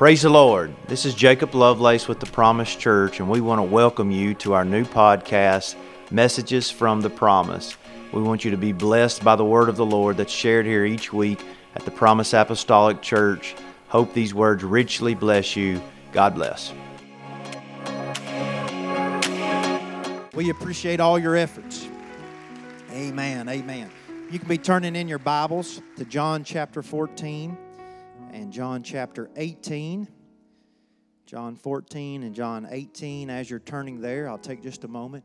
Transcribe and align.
Praise 0.00 0.22
the 0.22 0.30
Lord. 0.30 0.74
This 0.88 1.04
is 1.04 1.12
Jacob 1.12 1.54
Lovelace 1.54 2.08
with 2.08 2.20
the 2.20 2.26
Promise 2.26 2.74
Church, 2.74 3.20
and 3.20 3.28
we 3.28 3.42
want 3.42 3.58
to 3.58 3.62
welcome 3.62 4.10
you 4.10 4.32
to 4.36 4.54
our 4.54 4.64
new 4.64 4.86
podcast, 4.86 5.74
Messages 6.10 6.70
from 6.70 7.02
the 7.02 7.10
Promise. 7.10 7.76
We 8.10 8.22
want 8.22 8.42
you 8.42 8.50
to 8.50 8.56
be 8.56 8.72
blessed 8.72 9.22
by 9.22 9.36
the 9.36 9.44
word 9.44 9.68
of 9.68 9.76
the 9.76 9.84
Lord 9.84 10.16
that's 10.16 10.32
shared 10.32 10.64
here 10.64 10.86
each 10.86 11.12
week 11.12 11.44
at 11.74 11.84
the 11.84 11.90
Promise 11.90 12.32
Apostolic 12.32 13.02
Church. 13.02 13.54
Hope 13.88 14.14
these 14.14 14.32
words 14.32 14.64
richly 14.64 15.14
bless 15.14 15.54
you. 15.54 15.82
God 16.12 16.34
bless. 16.34 16.72
We 20.32 20.48
appreciate 20.48 21.00
all 21.00 21.18
your 21.18 21.36
efforts. 21.36 21.86
Amen. 22.90 23.50
Amen. 23.50 23.90
You 24.30 24.38
can 24.38 24.48
be 24.48 24.56
turning 24.56 24.96
in 24.96 25.08
your 25.08 25.18
Bibles 25.18 25.82
to 25.98 26.06
John 26.06 26.42
chapter 26.42 26.82
14 26.82 27.58
and 28.32 28.52
John 28.52 28.82
chapter 28.82 29.30
18. 29.36 30.08
John 31.26 31.56
14 31.56 32.22
and 32.22 32.34
John 32.34 32.66
18. 32.68 33.30
As 33.30 33.48
you're 33.48 33.60
turning 33.60 34.00
there, 34.00 34.28
I'll 34.28 34.38
take 34.38 34.62
just 34.62 34.84
a 34.84 34.88
moment 34.88 35.24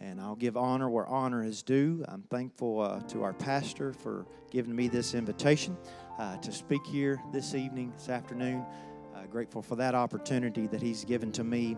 and 0.00 0.20
I'll 0.20 0.36
give 0.36 0.56
honor 0.56 0.90
where 0.90 1.06
honor 1.06 1.42
is 1.42 1.62
due. 1.62 2.04
I'm 2.08 2.22
thankful 2.22 2.80
uh, 2.80 3.00
to 3.08 3.22
our 3.22 3.32
pastor 3.32 3.92
for 3.92 4.26
giving 4.50 4.76
me 4.76 4.88
this 4.88 5.14
invitation 5.14 5.76
uh, 6.18 6.36
to 6.38 6.52
speak 6.52 6.84
here 6.86 7.20
this 7.32 7.54
evening, 7.54 7.92
this 7.96 8.08
afternoon. 8.08 8.64
Uh, 9.14 9.24
grateful 9.30 9.62
for 9.62 9.76
that 9.76 9.94
opportunity 9.94 10.66
that 10.66 10.82
he's 10.82 11.04
given 11.04 11.32
to 11.32 11.44
me. 11.44 11.76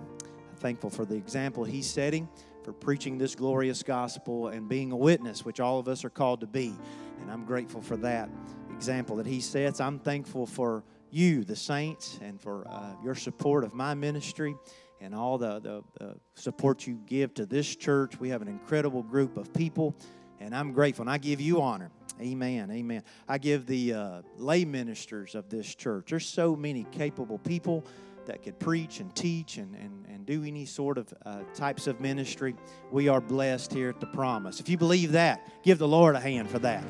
Thankful 0.56 0.90
for 0.90 1.04
the 1.04 1.14
example 1.14 1.62
he's 1.62 1.88
setting 1.88 2.28
for 2.64 2.72
preaching 2.72 3.16
this 3.16 3.36
glorious 3.36 3.84
gospel 3.84 4.48
and 4.48 4.68
being 4.68 4.90
a 4.90 4.96
witness, 4.96 5.44
which 5.44 5.60
all 5.60 5.78
of 5.78 5.86
us 5.86 6.04
are 6.04 6.10
called 6.10 6.40
to 6.40 6.46
be. 6.48 6.74
And 7.20 7.30
I'm 7.30 7.44
grateful 7.44 7.80
for 7.80 7.96
that 7.98 8.28
example 8.78 9.16
that 9.16 9.26
he 9.26 9.40
sets. 9.40 9.80
I'm 9.80 9.98
thankful 9.98 10.46
for 10.46 10.84
you, 11.10 11.42
the 11.42 11.56
saints, 11.56 12.16
and 12.22 12.40
for 12.40 12.64
uh, 12.68 12.92
your 13.02 13.16
support 13.16 13.64
of 13.64 13.74
my 13.74 13.92
ministry 13.92 14.54
and 15.00 15.12
all 15.12 15.36
the, 15.36 15.58
the, 15.58 15.82
the, 15.98 16.14
support 16.36 16.86
you 16.86 17.00
give 17.04 17.34
to 17.34 17.44
this 17.44 17.74
church. 17.74 18.20
We 18.20 18.28
have 18.28 18.40
an 18.40 18.46
incredible 18.46 19.02
group 19.02 19.36
of 19.36 19.52
people, 19.52 19.96
and 20.38 20.54
I'm 20.54 20.72
grateful. 20.72 21.02
And 21.02 21.10
I 21.10 21.18
give 21.18 21.40
you 21.40 21.60
honor. 21.60 21.90
Amen. 22.20 22.70
Amen. 22.70 23.02
I 23.28 23.38
give 23.38 23.66
the 23.66 23.94
uh, 23.94 24.22
lay 24.36 24.64
ministers 24.64 25.34
of 25.34 25.48
this 25.48 25.74
church. 25.74 26.10
There's 26.10 26.26
so 26.26 26.54
many 26.54 26.86
capable 26.92 27.38
people 27.38 27.84
that 28.26 28.44
could 28.44 28.60
preach 28.60 29.00
and 29.00 29.12
teach 29.16 29.56
and, 29.56 29.74
and, 29.74 30.06
and 30.08 30.24
do 30.24 30.44
any 30.44 30.66
sort 30.66 30.98
of 30.98 31.12
uh, 31.26 31.40
types 31.52 31.88
of 31.88 32.00
ministry. 32.00 32.54
We 32.92 33.08
are 33.08 33.20
blessed 33.20 33.72
here 33.72 33.88
at 33.88 33.98
the 33.98 34.06
Promise. 34.06 34.60
If 34.60 34.68
you 34.68 34.78
believe 34.78 35.12
that, 35.12 35.64
give 35.64 35.78
the 35.78 35.88
Lord 35.88 36.14
a 36.14 36.20
hand 36.20 36.48
for 36.48 36.60
that. 36.60 36.84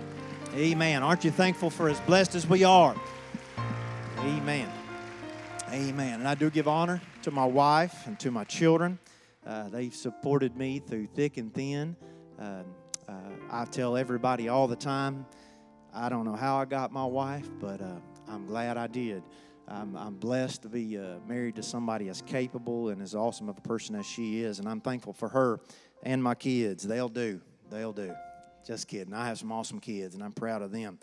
Amen. 0.58 1.04
Aren't 1.04 1.22
you 1.22 1.30
thankful 1.30 1.70
for 1.70 1.88
as 1.88 2.00
blessed 2.00 2.34
as 2.34 2.44
we 2.44 2.64
are? 2.64 2.96
Amen. 4.18 4.68
Amen. 5.70 6.18
And 6.18 6.26
I 6.26 6.34
do 6.34 6.50
give 6.50 6.66
honor 6.66 7.00
to 7.22 7.30
my 7.30 7.44
wife 7.44 8.08
and 8.08 8.18
to 8.18 8.32
my 8.32 8.42
children. 8.42 8.98
Uh, 9.46 9.68
they've 9.68 9.94
supported 9.94 10.56
me 10.56 10.80
through 10.80 11.06
thick 11.14 11.36
and 11.36 11.54
thin. 11.54 11.94
Uh, 12.40 12.64
uh, 13.08 13.12
I 13.52 13.66
tell 13.66 13.96
everybody 13.96 14.48
all 14.48 14.66
the 14.66 14.74
time, 14.74 15.26
I 15.94 16.08
don't 16.08 16.24
know 16.24 16.34
how 16.34 16.56
I 16.56 16.64
got 16.64 16.90
my 16.90 17.06
wife, 17.06 17.48
but 17.60 17.80
uh, 17.80 18.00
I'm 18.28 18.44
glad 18.44 18.76
I 18.76 18.88
did. 18.88 19.22
I'm, 19.68 19.96
I'm 19.96 20.16
blessed 20.16 20.62
to 20.62 20.68
be 20.68 20.98
uh, 20.98 21.20
married 21.28 21.54
to 21.54 21.62
somebody 21.62 22.08
as 22.08 22.20
capable 22.20 22.88
and 22.88 23.00
as 23.00 23.14
awesome 23.14 23.48
of 23.48 23.56
a 23.56 23.60
person 23.60 23.94
as 23.94 24.06
she 24.06 24.42
is, 24.42 24.58
and 24.58 24.68
I'm 24.68 24.80
thankful 24.80 25.12
for 25.12 25.28
her 25.28 25.60
and 26.02 26.20
my 26.20 26.34
kids. 26.34 26.82
They'll 26.82 27.08
do. 27.08 27.40
They'll 27.70 27.92
do. 27.92 28.12
Just 28.66 28.88
kidding. 28.88 29.14
I 29.14 29.26
have 29.26 29.38
some 29.38 29.50
awesome 29.50 29.80
kids, 29.80 30.14
and 30.14 30.22
I'm 30.22 30.32
proud 30.32 30.62
of 30.62 30.72
them. 30.72 30.98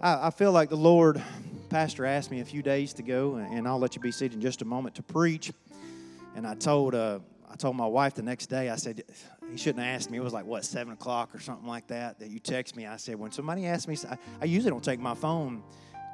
I, 0.00 0.28
I 0.28 0.30
feel 0.30 0.52
like 0.52 0.68
the 0.68 0.76
Lord, 0.76 1.22
Pastor 1.68 2.04
asked 2.04 2.30
me 2.30 2.40
a 2.40 2.44
few 2.44 2.62
days 2.62 2.92
to 2.94 3.02
go, 3.02 3.36
and 3.36 3.66
I'll 3.66 3.78
let 3.78 3.96
you 3.96 4.02
be 4.02 4.12
seated 4.12 4.34
in 4.34 4.40
just 4.40 4.62
a 4.62 4.64
moment 4.64 4.96
to 4.96 5.02
preach. 5.02 5.52
And 6.36 6.46
I 6.46 6.54
told 6.54 6.94
uh, 6.94 7.20
I 7.50 7.56
told 7.56 7.76
my 7.76 7.86
wife 7.86 8.14
the 8.14 8.22
next 8.22 8.46
day. 8.46 8.70
I 8.70 8.76
said 8.76 9.02
he 9.50 9.56
shouldn't 9.56 9.84
have 9.84 9.94
asked 9.96 10.10
me. 10.10 10.18
It 10.18 10.22
was 10.22 10.32
like 10.32 10.46
what 10.46 10.64
seven 10.64 10.92
o'clock 10.92 11.34
or 11.34 11.40
something 11.40 11.66
like 11.66 11.88
that. 11.88 12.20
That 12.20 12.30
you 12.30 12.38
text 12.38 12.76
me. 12.76 12.86
I 12.86 12.96
said 12.96 13.16
when 13.16 13.32
somebody 13.32 13.66
asks 13.66 13.88
me, 13.88 13.96
I, 14.08 14.16
I 14.40 14.44
usually 14.44 14.70
don't 14.70 14.84
take 14.84 15.00
my 15.00 15.14
phone 15.14 15.62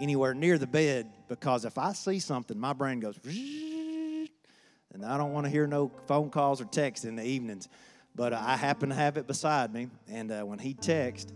anywhere 0.01 0.35
near 0.35 0.59
the 0.59 0.67
bed 0.67 1.11
because 1.29 1.65
if 1.65 1.77
I 1.77 1.93
see 1.93 2.19
something, 2.19 2.59
my 2.59 2.73
brain 2.73 3.01
goes, 3.01 3.19
and 3.25 5.05
I 5.05 5.19
don't 5.19 5.33
want 5.33 5.45
to 5.45 5.51
hear 5.51 5.67
no 5.67 5.91
phone 6.07 6.31
calls 6.31 6.61
or 6.61 6.65
texts 6.65 7.05
in 7.05 7.17
the 7.17 7.25
evenings. 7.25 7.69
But 8.17 8.33
uh, 8.33 8.43
I 8.43 8.57
happened 8.57 8.93
to 8.93 8.97
have 8.97 9.19
it 9.19 9.27
beside 9.27 9.73
me, 9.75 9.89
and 10.09 10.33
uh, 10.33 10.43
when 10.43 10.59
he 10.59 10.73
texted, 10.73 11.33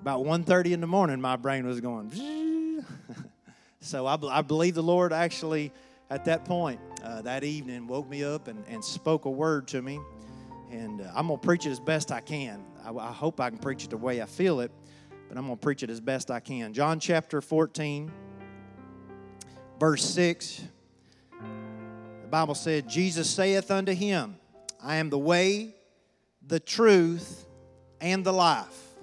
about 0.00 0.24
1.30 0.24 0.70
in 0.70 0.80
the 0.80 0.86
morning, 0.86 1.20
my 1.20 1.36
brain 1.36 1.66
was 1.66 1.80
going. 1.80 2.10
so 3.80 4.06
I, 4.06 4.16
I, 4.30 4.40
believe 4.40 4.74
the 4.74 4.82
Lord 4.82 5.12
actually, 5.12 5.72
at 6.08 6.24
that 6.26 6.44
point, 6.44 6.80
uh, 7.04 7.20
that 7.22 7.42
evening, 7.42 7.88
woke 7.88 8.08
me 8.08 8.22
up 8.22 8.46
and, 8.46 8.64
and 8.68 8.82
spoke 8.82 9.24
a 9.24 9.30
word 9.30 9.66
to 9.68 9.82
me. 9.82 10.00
And 10.70 11.00
uh, 11.00 11.10
I'm 11.14 11.26
going 11.26 11.38
to 11.38 11.44
preach 11.44 11.66
it 11.66 11.70
as 11.70 11.80
best 11.80 12.12
I 12.12 12.20
can. 12.20 12.64
I, 12.84 12.92
I 12.92 13.12
hope 13.12 13.40
I 13.40 13.50
can 13.50 13.58
preach 13.58 13.84
it 13.84 13.90
the 13.90 13.96
way 13.96 14.22
I 14.22 14.26
feel 14.26 14.60
it, 14.60 14.70
but 15.28 15.36
I'm 15.36 15.46
going 15.46 15.58
to 15.58 15.62
preach 15.62 15.82
it 15.82 15.90
as 15.90 16.00
best 16.00 16.30
I 16.30 16.38
can. 16.38 16.72
John 16.72 17.00
chapter 17.00 17.40
14, 17.40 18.10
verse 19.80 20.04
6. 20.04 20.62
The 22.22 22.28
Bible 22.28 22.54
said, 22.54 22.88
Jesus 22.88 23.28
saith 23.28 23.72
unto 23.72 23.92
him, 23.92 24.36
I 24.82 24.96
am 24.96 25.10
the 25.10 25.18
way, 25.18 25.74
the 26.50 26.58
truth, 26.58 27.46
and 28.00 28.26
the 28.26 28.32
life. 28.32 28.96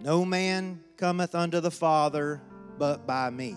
No 0.00 0.24
man 0.24 0.80
cometh 0.96 1.34
unto 1.34 1.58
the 1.58 1.72
Father 1.72 2.40
but 2.78 3.04
by 3.04 3.30
me. 3.30 3.56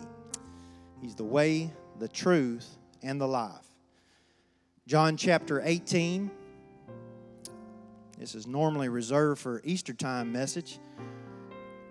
He's 0.99 1.13
the 1.13 1.23
way, 1.23 1.71
the 1.99 2.07
truth, 2.07 2.67
and 3.03 3.21
the 3.21 3.27
life. 3.27 3.67
John 4.87 5.17
chapter 5.17 5.61
18. 5.63 6.31
This 8.17 8.33
is 8.33 8.47
normally 8.47 8.89
reserved 8.89 9.39
for 9.39 9.61
Easter 9.63 9.93
time 9.93 10.31
message, 10.31 10.79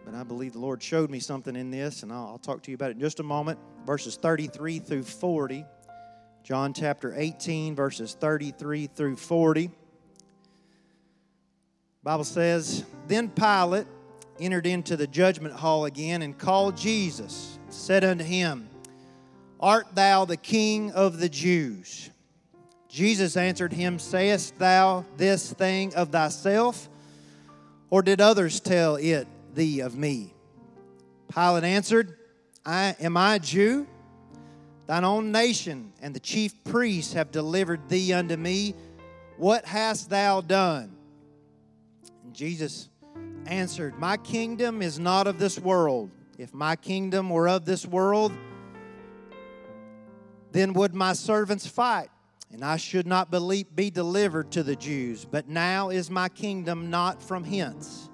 but 0.05 0.17
I 0.17 0.25
believe 0.25 0.55
the 0.55 0.59
Lord 0.59 0.83
showed 0.83 1.11
me 1.11 1.21
something 1.21 1.55
in 1.55 1.71
this, 1.71 2.03
and 2.03 2.13
I'll, 2.13 2.27
I'll 2.27 2.39
talk 2.39 2.61
to 2.65 2.73
you 2.73 2.75
about 2.75 2.91
it 2.91 2.95
in 2.95 3.01
just 3.01 3.21
a 3.21 3.23
moment. 3.23 3.61
Verses 3.87 4.17
33 4.17 4.81
through 4.81 5.05
40. 5.05 5.65
John 6.43 6.73
chapter 6.75 7.15
18, 7.17 7.77
verses 7.77 8.15
33 8.15 8.89
through 8.89 9.15
40. 9.15 9.71
Bible 12.03 12.25
says, 12.25 12.85
Then 13.07 13.29
Pilate 13.29 13.87
entered 14.41 14.67
into 14.67 14.97
the 14.97 15.07
judgment 15.07 15.55
hall 15.55 15.85
again 15.85 16.23
and 16.23 16.39
called 16.39 16.77
Jesus, 16.77 17.59
said 17.71 18.05
unto 18.05 18.25
him, 18.25 18.69
Art 19.61 19.87
thou 19.95 20.25
the 20.25 20.37
king 20.37 20.93
of 20.93 21.19
the 21.19 21.29
Jews? 21.29 22.11
Jesus 22.89 23.37
answered 23.37 23.73
him, 23.73 23.99
Sayest 23.99 24.59
thou 24.59 25.05
this 25.17 25.53
thing 25.53 25.95
of 25.95 26.11
thyself, 26.11 26.89
or 27.91 28.03
did 28.03 28.21
others 28.21 28.61
tell 28.61 28.97
it 28.97 29.27
thee 29.55 29.81
of 29.81 29.97
me? 29.97 30.33
Pilate 31.35 31.65
answered, 31.65 32.17
I, 32.65 32.95
Am 33.01 33.17
I 33.17 33.37
a 33.37 33.39
Jew? 33.39 33.87
Thine 34.87 35.05
own 35.05 35.33
nation 35.33 35.93
and 36.01 36.15
the 36.15 36.21
chief 36.21 36.65
priests 36.65 37.13
have 37.13 37.31
delivered 37.31 37.89
thee 37.89 38.15
unto 38.15 38.37
me. 38.37 38.75
What 39.37 39.67
hast 39.67 40.09
thou 40.09 40.41
done? 40.41 40.98
Jesus 42.33 42.89
answered, 43.47 43.99
My 43.99 44.17
kingdom 44.17 44.83
is 44.83 44.99
not 44.99 45.27
of 45.27 45.39
this 45.39 45.59
world. 45.59 46.11
If 46.39 46.55
my 46.55 46.77
kingdom 46.77 47.31
were 47.31 47.49
of 47.49 47.65
this 47.65 47.85
world, 47.85 48.33
then 50.53 50.73
would 50.75 50.95
my 50.95 51.13
servants 51.13 51.67
fight, 51.67 52.11
and 52.53 52.65
I 52.65 52.77
should 52.77 53.07
not 53.07 53.31
be 53.31 53.91
delivered 53.91 54.51
to 54.53 54.63
the 54.63 54.77
Jews. 54.77 55.25
But 55.25 55.49
now 55.49 55.91
is 55.91 56.11
my 56.11 56.29
kingdom 56.29 56.91
not 56.91 57.23
from 57.23 57.45
hence. 57.45 58.09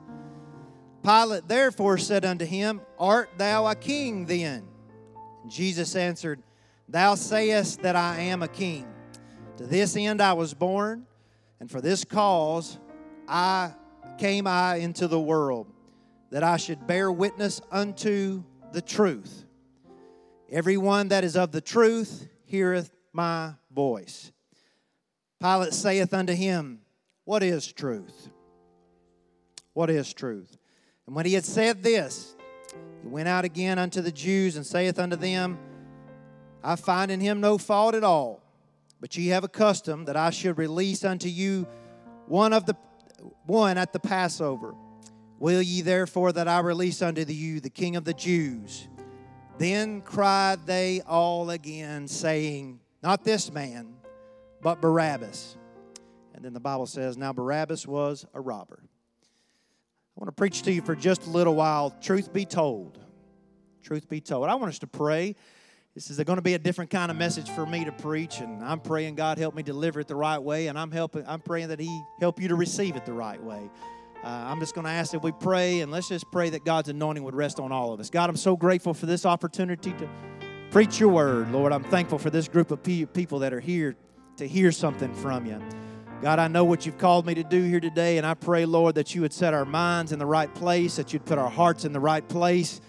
Pilate 1.03 1.47
therefore 1.49 1.99
said 1.99 2.25
unto 2.25 2.47
him, 2.47 2.81
Art 2.99 3.29
thou 3.37 3.67
a 3.67 3.75
king 3.75 4.25
then? 4.25 4.67
Jesus 5.47 5.95
answered, 5.95 6.43
Thou 6.89 7.15
sayest 7.15 7.83
that 7.83 7.95
I 7.95 8.21
am 8.21 8.43
a 8.43 8.49
king. 8.49 8.87
To 9.59 9.67
this 9.67 9.97
end 9.97 10.23
I 10.23 10.33
was 10.33 10.55
born, 10.55 11.07
and 11.61 11.71
for 11.71 11.81
this 11.81 12.05
cause 12.05 12.79
I 13.29 13.73
came 14.19 14.47
I 14.47 14.77
into 14.77 15.09
the 15.09 15.21
world, 15.21 15.67
that 16.31 16.43
I 16.43 16.57
should 16.57 16.87
bear 16.87 17.11
witness 17.11 17.61
unto 17.71 18.43
the 18.73 18.83
truth. 18.83 19.45
Everyone 20.51 21.09
that 21.09 21.25
is 21.25 21.37
of 21.37 21.53
the 21.53 21.61
truth 21.61 22.29
heareth 22.45 22.95
my 23.13 23.55
voice. 23.73 24.33
Pilate 25.41 25.73
saith 25.73 26.15
unto 26.15 26.33
him, 26.33 26.81
What 27.25 27.43
is 27.43 27.73
truth? 27.73 28.31
What 29.73 29.91
is 29.91 30.13
truth? 30.13 30.57
And 31.07 31.15
when 31.15 31.27
he 31.27 31.35
had 31.35 31.45
said 31.45 31.83
this, 31.83 32.35
he 33.03 33.09
went 33.09 33.29
out 33.29 33.45
again 33.45 33.79
unto 33.79 34.01
the 34.01 34.13
Jews 34.13 34.57
and 34.57 34.65
saith 34.65 34.99
unto 34.99 35.17
them, 35.17 35.59
I 36.63 36.77
find 36.77 37.11
in 37.11 37.21
him 37.21 37.41
no 37.41 37.59
fault 37.59 37.95
at 37.95 38.05
all. 38.05 38.43
But 39.01 39.17
ye 39.17 39.29
have 39.29 39.45
a 39.45 39.49
custom 39.49 40.07
that 40.07 40.17
I 40.17 40.31
should 40.31 40.57
release 40.57 41.05
unto 41.05 41.29
you 41.29 41.67
one 42.27 42.55
of 42.55 42.65
the 42.65 42.75
one 43.47 43.79
at 43.79 43.93
the 43.93 44.01
Passover. 44.01 44.75
Will 45.39 45.63
ye 45.63 45.83
therefore 45.83 46.33
that 46.33 46.49
I 46.49 46.61
release 46.61 47.03
unto 47.03 47.23
you 47.23 47.61
the 47.61 47.71
King 47.71 47.97
of 47.97 48.05
the 48.05 48.15
Jews? 48.15 48.89
Then 49.59 50.01
cried 50.01 50.67
they 50.67 51.01
all 51.03 51.51
again, 51.51 52.09
saying, 52.09 52.81
Not 53.03 53.25
this 53.25 53.53
man, 53.53 53.95
but 54.63 54.81
Barabbas. 54.81 55.57
And 56.35 56.45
then 56.45 56.53
the 56.53 56.61
Bible 56.61 56.87
says, 56.87 57.17
Now 57.17 57.33
Barabbas 57.33 57.87
was 57.87 58.27
a 58.35 58.41
robber. 58.41 58.81
I 58.83 60.21
want 60.21 60.29
to 60.29 60.33
preach 60.33 60.63
to 60.63 60.73
you 60.73 60.83
for 60.83 60.95
just 60.95 61.27
a 61.27 61.31
little 61.31 61.55
while. 61.55 61.91
Truth 62.01 62.33
be 62.33 62.45
told. 62.45 62.99
Truth 63.83 64.09
be 64.09 64.21
told. 64.21 64.49
I 64.49 64.55
want 64.55 64.71
us 64.71 64.79
to 64.81 64.87
pray. 64.87 65.37
This 65.95 66.11
is 66.11 66.19
going 66.19 66.39
to 66.39 66.43
be 66.43 66.55
a 66.55 66.59
different 66.59 66.91
kind 66.91 67.09
of 67.09 67.17
message 67.17 67.49
for 67.51 67.65
me 67.65 67.85
to 67.85 67.93
preach, 67.93 68.41
and 68.41 68.65
I'm 68.65 68.81
praying 68.81 69.15
God 69.15 69.39
help 69.39 69.55
me 69.55 69.63
deliver 69.63 70.01
it 70.01 70.09
the 70.09 70.17
right 70.17 70.41
way, 70.43 70.67
and 70.67 70.77
I'm 70.77 70.91
helping. 70.91 71.25
I'm 71.25 71.39
praying 71.39 71.69
that 71.69 71.79
He 71.79 72.03
help 72.19 72.41
you 72.41 72.49
to 72.49 72.57
receive 72.57 72.97
it 72.97 73.07
the 73.07 73.13
right 73.13 73.41
way. 73.41 73.71
Uh, 74.25 74.27
I'm 74.27 74.59
just 74.59 74.75
going 74.75 74.87
to 74.87 74.91
ask 74.91 75.13
that 75.13 75.23
we 75.23 75.31
pray, 75.31 75.83
and 75.83 75.93
let's 75.93 76.09
just 76.09 76.29
pray 76.33 76.51
that 76.51 76.65
God's 76.65 76.89
anointing 76.89 77.23
would 77.23 77.37
rest 77.37 77.61
on 77.61 77.71
all 77.71 77.93
of 77.93 78.01
us. 78.01 78.11
God, 78.11 78.29
I'm 78.29 78.37
so 78.37 78.57
grateful 78.57 78.93
for 78.93 79.07
this 79.07 79.25
opportunity 79.25 79.93
to 79.93 80.09
preach 80.73 80.99
your 80.99 81.11
word. 81.11 81.53
Lord, 81.53 81.73
I'm 81.73 81.85
thankful 81.85 82.19
for 82.19 82.31
this 82.31 82.49
group 82.49 82.73
of 82.73 82.83
people 82.83 83.39
that 83.39 83.53
are 83.53 83.61
here 83.61 83.95
to 84.39 84.49
hear 84.49 84.73
something 84.73 85.15
from 85.15 85.47
you. 85.47 85.63
God, 86.21 86.41
I 86.41 86.49
know 86.49 86.65
what 86.65 86.87
you've 86.87 86.99
called 86.99 87.25
me 87.25 87.35
to 87.35 87.45
do 87.45 87.63
here 87.63 87.79
today, 87.79 88.19
and 88.19 88.27
I 88.27 88.35
pray, 88.35 88.67
Lord, 88.67 88.97
that 88.97 89.15
you 89.15 89.21
would 89.21 89.33
set 89.33 89.55
our 89.55 89.65
minds 89.65 90.11
in 90.11 90.19
the 90.19 90.27
right 90.27 90.53
place, 90.57 90.97
that 90.97 91.13
you'd 91.13 91.25
put 91.25 91.39
our 91.39 91.51
hearts 91.51 91.85
in 91.85 91.93
the 91.93 92.01
right 92.01 92.29
place. 92.29 92.81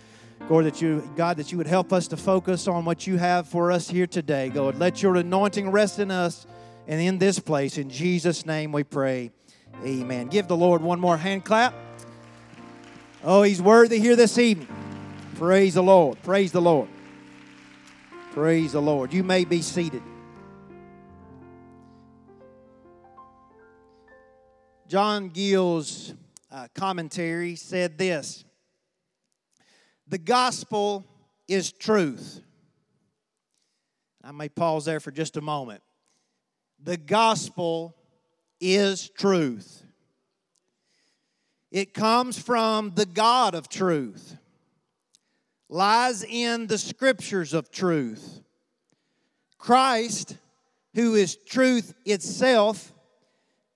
Lord, 0.48 0.66
that 0.66 0.80
you, 0.80 1.02
God, 1.16 1.38
that 1.38 1.52
you 1.52 1.58
would 1.58 1.66
help 1.66 1.92
us 1.92 2.08
to 2.10 2.18
focus 2.18 2.68
on 2.68 2.86
what 2.86 3.08
you 3.08 3.18
have 3.18 3.48
for 3.48 3.72
us 3.72 3.90
here 3.90 4.06
today. 4.06 4.50
God, 4.50 4.78
let 4.78 5.02
your 5.02 5.16
anointing 5.16 5.72
rest 5.72 5.98
in 5.98 6.12
us 6.12 6.46
and 6.88 7.02
in 7.02 7.18
this 7.18 7.40
place. 7.40 7.80
In 7.80 7.90
Jesus' 7.90 8.46
name 8.46 8.72
we 8.72 8.84
pray. 8.84 9.32
Amen. 9.84 10.28
Give 10.28 10.48
the 10.48 10.56
Lord 10.56 10.84
one 10.84 11.00
more 11.00 11.18
hand 11.18 11.46
clap. 11.46 11.74
Oh, 13.24 13.42
he's 13.42 13.60
worthy 13.60 13.98
here 13.98 14.16
this 14.16 14.38
evening. 14.38 14.68
Praise 15.34 15.74
the 15.74 15.82
Lord. 15.82 16.22
Praise 16.22 16.52
the 16.52 16.62
Lord. 16.62 16.90
Praise 18.32 18.74
the 18.74 18.82
Lord. 18.82 19.14
You 19.14 19.24
may 19.24 19.46
be 19.46 19.64
seated. 19.64 20.04
John 24.88 25.30
Gill's 25.30 26.14
uh, 26.52 26.68
commentary 26.76 27.56
said 27.56 27.98
this 27.98 28.46
The 30.08 30.18
gospel 30.18 31.06
is 31.48 31.72
truth. 31.72 32.42
I 34.24 34.32
may 34.32 34.50
pause 34.50 34.86
there 34.86 35.00
for 35.00 35.12
just 35.12 35.38
a 35.38 35.42
moment. 35.42 35.82
The 36.84 36.98
gospel 36.98 37.96
is 38.60 39.10
truth. 39.10 39.84
It 41.72 41.94
comes 41.94 42.40
from 42.40 42.94
the 42.96 43.06
God 43.06 43.54
of 43.54 43.68
truth, 43.68 44.38
lies 45.68 46.24
in 46.24 46.68
the 46.68 46.78
scriptures 46.78 47.54
of 47.54 47.72
truth. 47.72 48.42
Christ, 49.58 50.38
who 50.94 51.16
is 51.16 51.36
truth 51.36 51.94
itself, 52.06 52.94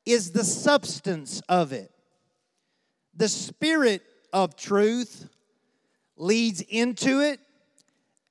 is 0.05 0.31
the 0.31 0.43
substance 0.43 1.41
of 1.49 1.73
it. 1.73 1.91
The 3.15 3.27
Spirit 3.27 4.03
of 4.31 4.55
truth 4.55 5.27
leads 6.19 6.61
into 6.61 7.21
it 7.21 7.39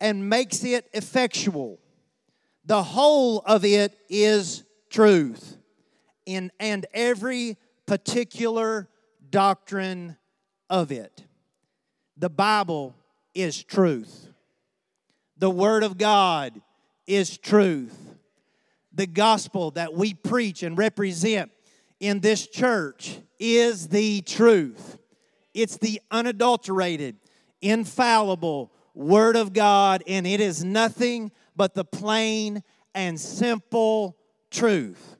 and 0.00 0.28
makes 0.28 0.62
it 0.62 0.88
effectual. 0.92 1.80
The 2.64 2.82
whole 2.82 3.40
of 3.40 3.64
it 3.64 3.98
is 4.08 4.62
truth 4.90 5.56
in 6.26 6.52
and 6.60 6.86
every 6.92 7.56
particular 7.86 8.88
doctrine 9.30 10.16
of 10.68 10.92
it. 10.92 11.24
The 12.18 12.28
Bible 12.28 12.94
is 13.34 13.62
truth. 13.62 14.28
The 15.38 15.50
Word 15.50 15.82
of 15.84 15.96
God 15.96 16.60
is 17.06 17.38
truth. 17.38 17.96
The 18.92 19.06
gospel 19.06 19.70
that 19.72 19.94
we 19.94 20.12
preach 20.12 20.62
and 20.62 20.76
represent 20.76 21.50
in 22.00 22.20
this 22.20 22.46
church 22.46 23.18
is 23.38 23.88
the 23.88 24.20
truth. 24.22 24.98
It's 25.54 25.78
the 25.78 26.00
unadulterated, 26.10 27.16
infallible 27.60 28.72
Word 28.94 29.36
of 29.36 29.52
God, 29.52 30.02
and 30.06 30.26
it 30.26 30.40
is 30.40 30.64
nothing 30.64 31.30
but 31.54 31.74
the 31.74 31.84
plain 31.84 32.62
and 32.94 33.18
simple 33.20 34.16
truth. 34.50 35.16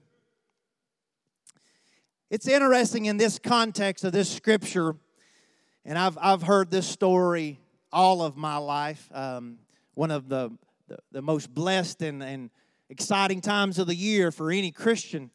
It's 2.31 2.49
interesting 2.49 3.07
in 3.07 3.17
this 3.17 3.39
context 3.39 4.05
of 4.05 4.13
this 4.13 4.29
scripture, 4.29 4.97
and 5.85 5.97
I've, 5.97 6.19
I've 6.21 6.43
heard 6.43 6.71
this 6.71 6.87
story 6.87 7.61
all 7.93 8.23
of 8.23 8.37
my 8.37 8.57
life. 8.57 9.09
Um, 9.15 9.59
one 9.95 10.11
of 10.11 10.29
the, 10.29 10.51
the, 10.89 10.99
the, 11.13 11.23
most 11.23 11.55
blessed 11.55 12.03
and, 12.03 12.23
and 12.23 12.51
exciting 12.91 13.41
times 13.41 13.79
of 13.79 13.87
the 13.87 13.95
year 13.95 14.31
for 14.31 14.51
any 14.51 14.71
Christian 14.71 15.31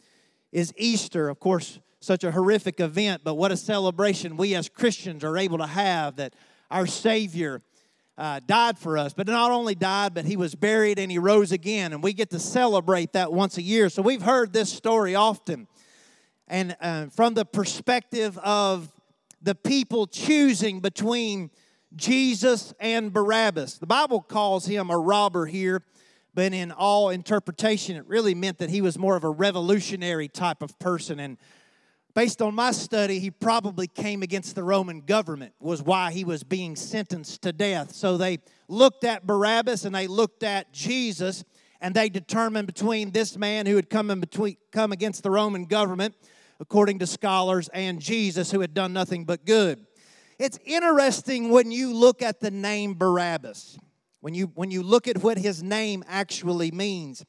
is 0.52 0.74
Easter. 0.78 1.30
Of 1.30 1.40
course, 1.40 1.80
such 2.00 2.24
a 2.24 2.32
horrific 2.32 2.80
event, 2.80 3.22
but 3.24 3.36
what 3.36 3.52
a 3.52 3.58
celebration 3.58 4.38
we 4.38 4.54
as 4.54 4.70
Christians 4.70 5.24
are 5.24 5.38
able 5.38 5.58
to 5.58 5.68
have 5.68 6.18
that 6.18 6.34
our 6.74 6.88
Savior 6.88 7.62
uh, 8.18 8.42
died 8.46 8.78
for 8.78 8.98
us. 8.98 9.14
But 9.14 9.28
not 9.28 9.52
only 9.52 9.76
died, 9.76 10.14
but 10.14 10.26
he 10.26 10.36
was 10.36 10.56
buried 10.56 11.00
and 11.00 11.12
he 11.12 11.20
rose 11.20 11.52
again. 11.52 11.94
And 11.94 12.04
we 12.04 12.14
get 12.14 12.32
to 12.32 12.40
celebrate 12.40 13.14
that 13.14 13.32
once 13.32 13.58
a 13.58 13.62
year. 13.62 13.90
So 13.90 14.02
we've 14.02 14.22
heard 14.22 14.52
this 14.52 14.72
story 14.72 15.16
often 15.16 15.68
and 16.48 16.76
uh, 16.82 17.08
from 17.08 17.34
the 17.34 17.46
perspective 17.46 18.38
of 18.40 18.92
the 19.42 19.56
people 19.56 20.08
choosing 20.08 20.80
between 20.80 21.50
Jesus 21.96 22.74
and 22.80 23.14
Barabbas. 23.14 23.78
The 23.78 23.88
Bible 23.88 24.22
calls 24.22 24.66
him 24.66 24.90
a 24.90 24.98
robber 24.98 25.46
here, 25.46 25.84
but 26.34 26.54
in 26.54 26.72
all 26.72 27.10
interpretation, 27.10 27.96
it 27.96 28.06
really 28.08 28.36
meant 28.36 28.58
that 28.58 28.70
he 28.70 28.82
was 28.82 28.98
more 28.98 29.16
of 29.16 29.24
a 29.24 29.30
revolutionary 29.30 30.28
type 30.28 30.62
of 30.62 30.78
person. 30.80 31.20
And 31.20 31.38
based 32.14 32.42
on 32.42 32.54
my 32.56 32.72
study, 32.72 33.20
he 33.20 33.32
probably 33.32 33.88
came 33.88 34.22
against 34.24 34.56
the 34.56 34.64
Roman 34.64 35.02
government, 35.02 35.54
was 35.60 35.82
why 35.82 36.12
he 36.12 36.24
was 36.24 36.44
being 36.44 36.76
sentenced 36.76 37.42
to 37.44 37.52
death. 37.52 37.94
So 37.94 38.18
they 38.18 38.40
looked 38.68 39.04
at 39.04 39.26
Barabbas 39.26 39.86
and 39.86 39.96
they 39.96 40.08
looked 40.08 40.44
at 40.44 40.72
Jesus, 40.72 41.44
and 41.82 41.94
they 41.96 42.10
determined 42.10 42.68
between 42.68 43.12
this 43.12 43.38
man 43.38 43.66
who 43.66 43.76
had 43.76 43.90
come 43.90 44.10
in 44.10 44.20
between 44.20 44.58
come 44.72 44.92
against 44.92 45.24
the 45.24 45.32
Roman 45.32 45.66
government 45.66 46.16
according 46.60 47.00
to 47.00 47.06
scholars, 47.08 47.70
and 47.74 48.00
Jesus, 48.00 48.52
who 48.52 48.62
had 48.62 48.74
done 48.74 48.94
nothing 48.94 49.26
but 49.26 49.46
good. 49.46 49.86
It's 50.40 50.58
interesting 50.66 51.50
when 51.50 51.72
you 51.72 51.94
look 51.94 52.22
at 52.22 52.40
the 52.40 52.52
name 52.52 52.94
Barabbas, 52.94 53.78
when 54.22 54.34
you, 54.34 54.48
when 54.56 54.72
you 54.72 54.82
look 54.82 55.08
at 55.08 55.22
what 55.22 55.38
his 55.38 55.62
name 55.62 56.04
actually 56.08 56.72
means. 56.72 57.26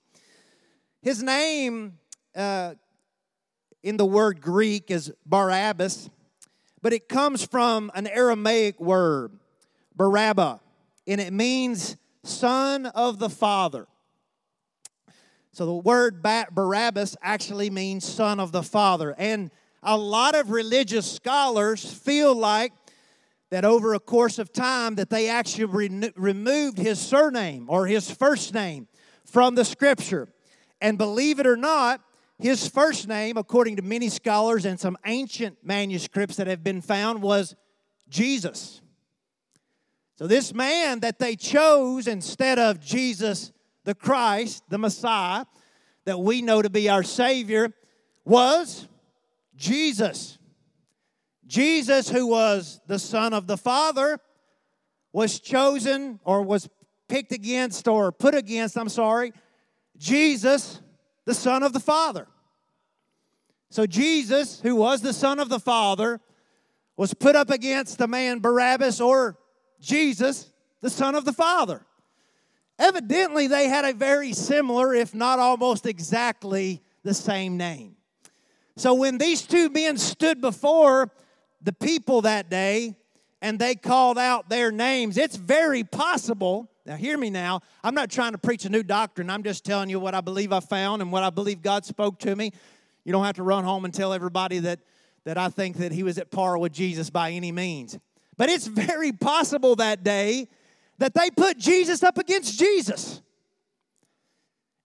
His 1.02 1.22
name 1.22 1.98
uh, 2.36 2.74
in 3.84 3.98
the 3.98 4.06
word 4.06 4.40
Greek 4.40 4.90
is 4.90 5.12
Barabbas, 5.26 6.08
but 6.80 6.94
it 6.94 7.06
comes 7.06 7.44
from 7.44 7.92
an 7.94 8.06
Aramaic 8.06 8.80
word, 8.80 9.38
Barabba, 9.94 10.60
and 11.06 11.20
it 11.20 11.34
means 11.34 11.96
son 12.24 12.86
of 12.86 13.18
the 13.18 13.28
father. 13.28 13.86
So 15.52 15.66
the 15.66 15.74
word 15.74 16.22
Barabbas 16.22 17.14
actually 17.22 17.68
means 17.68 18.06
son 18.06 18.40
of 18.40 18.52
the 18.52 18.62
father. 18.62 19.14
And 19.18 19.50
a 19.82 19.98
lot 19.98 20.34
of 20.34 20.50
religious 20.50 21.10
scholars 21.10 21.84
feel 21.84 22.34
like 22.34 22.72
that 23.50 23.66
over 23.66 23.92
a 23.92 24.00
course 24.00 24.38
of 24.38 24.50
time 24.50 24.94
that 24.94 25.10
they 25.10 25.28
actually 25.28 25.66
re- 25.66 26.10
removed 26.16 26.78
his 26.78 26.98
surname 26.98 27.66
or 27.68 27.86
his 27.86 28.10
first 28.10 28.54
name 28.54 28.88
from 29.26 29.54
the 29.54 29.64
scripture. 29.64 30.28
And 30.80 30.96
believe 30.96 31.38
it 31.38 31.46
or 31.46 31.56
not, 31.56 32.00
his 32.44 32.68
first 32.68 33.08
name, 33.08 33.38
according 33.38 33.76
to 33.76 33.82
many 33.82 34.10
scholars 34.10 34.66
and 34.66 34.78
some 34.78 34.98
ancient 35.06 35.56
manuscripts 35.62 36.36
that 36.36 36.46
have 36.46 36.62
been 36.62 36.82
found, 36.82 37.22
was 37.22 37.56
Jesus. 38.10 38.82
So, 40.16 40.26
this 40.26 40.52
man 40.52 41.00
that 41.00 41.18
they 41.18 41.36
chose 41.36 42.06
instead 42.06 42.58
of 42.58 42.80
Jesus 42.80 43.50
the 43.84 43.94
Christ, 43.94 44.62
the 44.68 44.76
Messiah, 44.76 45.46
that 46.04 46.20
we 46.20 46.42
know 46.42 46.60
to 46.60 46.68
be 46.68 46.90
our 46.90 47.02
Savior, 47.02 47.72
was 48.26 48.88
Jesus. 49.56 50.36
Jesus, 51.46 52.10
who 52.10 52.26
was 52.26 52.78
the 52.86 52.98
Son 52.98 53.32
of 53.32 53.46
the 53.46 53.56
Father, 53.56 54.18
was 55.14 55.40
chosen 55.40 56.20
or 56.24 56.42
was 56.42 56.68
picked 57.08 57.32
against 57.32 57.88
or 57.88 58.12
put 58.12 58.34
against, 58.34 58.76
I'm 58.76 58.90
sorry, 58.90 59.32
Jesus, 59.96 60.82
the 61.24 61.32
Son 61.32 61.62
of 61.62 61.72
the 61.72 61.80
Father. 61.80 62.26
So 63.70 63.86
Jesus, 63.86 64.60
who 64.60 64.76
was 64.76 65.00
the 65.00 65.12
Son 65.12 65.38
of 65.38 65.48
the 65.48 65.58
Father, 65.58 66.20
was 66.96 67.12
put 67.12 67.34
up 67.34 67.50
against 67.50 67.98
the 67.98 68.06
man 68.06 68.38
Barabbas 68.38 69.00
or 69.00 69.38
Jesus, 69.80 70.52
the 70.80 70.90
Son 70.90 71.14
of 71.14 71.24
the 71.24 71.32
Father. 71.32 71.84
Evidently, 72.78 73.46
they 73.46 73.68
had 73.68 73.84
a 73.84 73.92
very 73.92 74.32
similar, 74.32 74.94
if 74.94 75.14
not 75.14 75.38
almost 75.38 75.86
exactly 75.86 76.82
the 77.02 77.14
same 77.14 77.56
name. 77.56 77.96
So 78.76 78.94
when 78.94 79.18
these 79.18 79.42
two 79.42 79.68
men 79.68 79.96
stood 79.98 80.40
before 80.40 81.10
the 81.64 81.72
people 81.72 82.22
that 82.22 82.50
day 82.50 82.94
and 83.42 83.58
they 83.58 83.74
called 83.74 84.18
out 84.18 84.48
their 84.48 84.70
names. 84.70 85.18
It's 85.18 85.36
very 85.36 85.82
possible. 85.82 86.70
Now, 86.86 86.96
hear 86.96 87.18
me 87.18 87.30
now. 87.30 87.60
I'm 87.82 87.94
not 87.94 88.10
trying 88.10 88.32
to 88.32 88.38
preach 88.38 88.64
a 88.64 88.68
new 88.68 88.82
doctrine. 88.82 89.28
I'm 89.30 89.42
just 89.42 89.64
telling 89.64 89.90
you 89.90 89.98
what 89.98 90.14
I 90.14 90.20
believe 90.20 90.52
I 90.52 90.60
found 90.60 91.02
and 91.02 91.10
what 91.10 91.22
I 91.22 91.30
believe 91.30 91.62
God 91.62 91.84
spoke 91.84 92.18
to 92.20 92.36
me. 92.36 92.52
You 93.04 93.12
don't 93.12 93.24
have 93.24 93.36
to 93.36 93.42
run 93.42 93.64
home 93.64 93.84
and 93.84 93.92
tell 93.92 94.12
everybody 94.12 94.58
that, 94.60 94.80
that 95.24 95.38
I 95.38 95.48
think 95.48 95.76
that 95.76 95.92
he 95.92 96.02
was 96.02 96.18
at 96.18 96.30
par 96.30 96.58
with 96.58 96.72
Jesus 96.72 97.10
by 97.10 97.32
any 97.32 97.52
means. 97.52 97.98
But 98.36 98.48
it's 98.48 98.66
very 98.66 99.12
possible 99.12 99.76
that 99.76 100.02
day 100.02 100.48
that 100.98 101.14
they 101.14 101.30
put 101.30 101.58
Jesus 101.58 102.02
up 102.02 102.18
against 102.18 102.58
Jesus. 102.58 103.20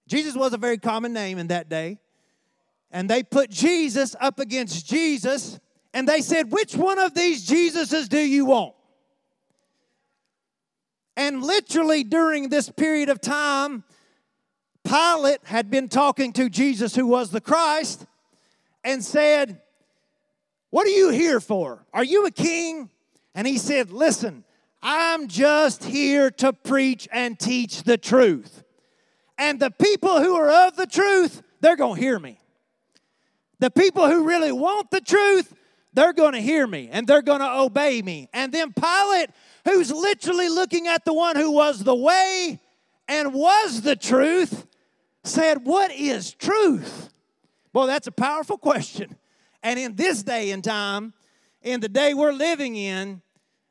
Jesus 0.07 0.35
was 0.35 0.53
a 0.53 0.57
very 0.57 0.77
common 0.77 1.13
name 1.13 1.38
in 1.38 1.47
that 1.47 1.69
day. 1.69 1.99
And 2.91 3.09
they 3.09 3.21
put 3.21 3.49
Jesus 3.51 4.15
up 4.19 4.39
against 4.39 4.88
Jesus 4.88 5.59
and 5.93 6.07
they 6.07 6.21
said, 6.21 6.51
Which 6.51 6.75
one 6.75 6.99
of 6.99 7.13
these 7.13 7.47
Jesuses 7.47 8.09
do 8.09 8.19
you 8.19 8.45
want? 8.45 8.73
And 11.15 11.43
literally 11.43 12.03
during 12.03 12.49
this 12.49 12.69
period 12.69 13.09
of 13.09 13.21
time, 13.21 13.83
Pilate 14.83 15.39
had 15.43 15.69
been 15.69 15.89
talking 15.89 16.31
to 16.33 16.49
Jesus, 16.49 16.95
who 16.95 17.05
was 17.05 17.29
the 17.29 17.41
Christ, 17.41 18.05
and 18.83 19.03
said, 19.03 19.62
What 20.69 20.88
are 20.88 20.91
you 20.91 21.09
here 21.09 21.39
for? 21.39 21.86
Are 21.93 22.03
you 22.03 22.25
a 22.25 22.31
king? 22.31 22.89
And 23.36 23.48
he 23.48 23.57
said, 23.57 23.91
Listen, 23.91 24.43
I'm 24.81 25.27
just 25.27 25.83
here 25.83 26.31
to 26.31 26.53
preach 26.53 27.07
and 27.12 27.38
teach 27.39 27.83
the 27.83 27.98
truth. 27.98 28.63
And 29.38 29.59
the 29.59 29.71
people 29.71 30.21
who 30.21 30.36
are 30.36 30.67
of 30.67 30.75
the 30.75 30.88
truth, 30.88 31.41
they're 31.62 31.75
going 31.75 31.95
to 31.95 32.01
hear 32.01 32.19
me. 32.19 32.39
The 33.59 33.71
people 33.71 34.09
who 34.09 34.27
really 34.27 34.51
want 34.51 34.89
the 34.89 35.01
truth, 35.01 35.53
they're 35.93 36.13
going 36.13 36.33
to 36.33 36.41
hear 36.41 36.65
me 36.65 36.89
and 36.91 37.05
they're 37.07 37.21
going 37.21 37.39
to 37.39 37.59
obey 37.59 38.01
me. 38.01 38.29
And 38.33 38.53
then 38.53 38.74
Pilate, 38.74 39.29
who's 39.65 39.91
literally 39.91 40.50
looking 40.50 40.88
at 40.88 41.03
the 41.03 41.13
one 41.13 41.36
who 41.36 41.51
was 41.51 41.83
the 41.83 41.95
way 41.95 42.59
and 43.07 43.33
was 43.33 43.81
the 43.81 43.95
truth, 43.95 44.65
said, 45.24 45.65
What 45.65 45.91
is 45.91 46.33
truth? 46.33 47.09
Well, 47.73 47.88
that's 47.88 48.07
a 48.07 48.11
powerful 48.11 48.57
question. 48.57 49.15
And 49.61 49.79
in 49.79 49.95
this 49.95 50.23
day 50.23 50.51
and 50.51 50.63
time, 50.63 51.13
in 51.61 51.81
the 51.81 51.89
day 51.89 52.13
we're 52.13 52.33
living 52.33 52.75
in, 52.75 53.21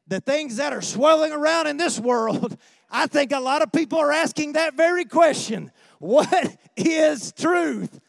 the 0.07 0.21
things 0.21 0.57
that 0.57 0.73
are 0.73 0.83
swirling 0.83 1.33
around 1.33 1.67
in 1.67 1.77
this 1.77 1.99
world, 1.99 2.57
I 2.91 3.07
think 3.07 3.33
a 3.33 3.41
lot 3.41 3.61
of 3.63 3.71
people 3.73 3.99
are 3.99 4.13
asking 4.13 4.55
that 4.55 4.75
very 4.75 5.05
question 5.05 5.71
What 5.99 6.57
is 6.77 7.33
truth? 7.33 8.01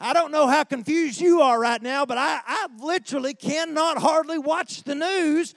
I 0.00 0.12
don't 0.12 0.30
know 0.30 0.46
how 0.46 0.64
confused 0.64 1.20
you 1.20 1.40
are 1.40 1.58
right 1.58 1.82
now, 1.82 2.06
but 2.06 2.18
I, 2.18 2.40
I 2.46 2.68
literally 2.80 3.34
cannot 3.34 3.98
hardly 3.98 4.38
watch 4.38 4.84
the 4.84 4.94
news 4.94 5.54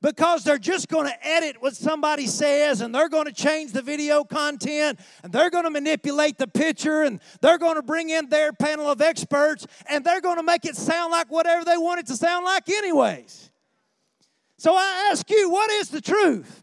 because 0.00 0.44
they're 0.44 0.58
just 0.58 0.88
going 0.88 1.06
to 1.06 1.26
edit 1.26 1.56
what 1.60 1.74
somebody 1.74 2.26
says 2.26 2.80
and 2.80 2.94
they're 2.94 3.08
going 3.08 3.26
to 3.26 3.32
change 3.32 3.72
the 3.72 3.82
video 3.82 4.24
content 4.24 4.98
and 5.22 5.32
they're 5.32 5.50
going 5.50 5.64
to 5.64 5.70
manipulate 5.70 6.38
the 6.38 6.46
picture 6.46 7.02
and 7.02 7.20
they're 7.40 7.58
going 7.58 7.74
to 7.74 7.82
bring 7.82 8.10
in 8.10 8.28
their 8.28 8.52
panel 8.52 8.90
of 8.90 9.00
experts 9.00 9.66
and 9.88 10.04
they're 10.04 10.20
going 10.20 10.36
to 10.36 10.42
make 10.42 10.64
it 10.64 10.76
sound 10.76 11.10
like 11.10 11.30
whatever 11.30 11.64
they 11.64 11.76
want 11.76 12.00
it 12.00 12.06
to 12.06 12.16
sound 12.16 12.44
like, 12.44 12.68
anyways. 12.68 13.50
So 14.56 14.74
I 14.74 15.08
ask 15.10 15.28
you, 15.30 15.50
what 15.50 15.70
is 15.70 15.88
the 15.88 16.00
truth? 16.00 16.62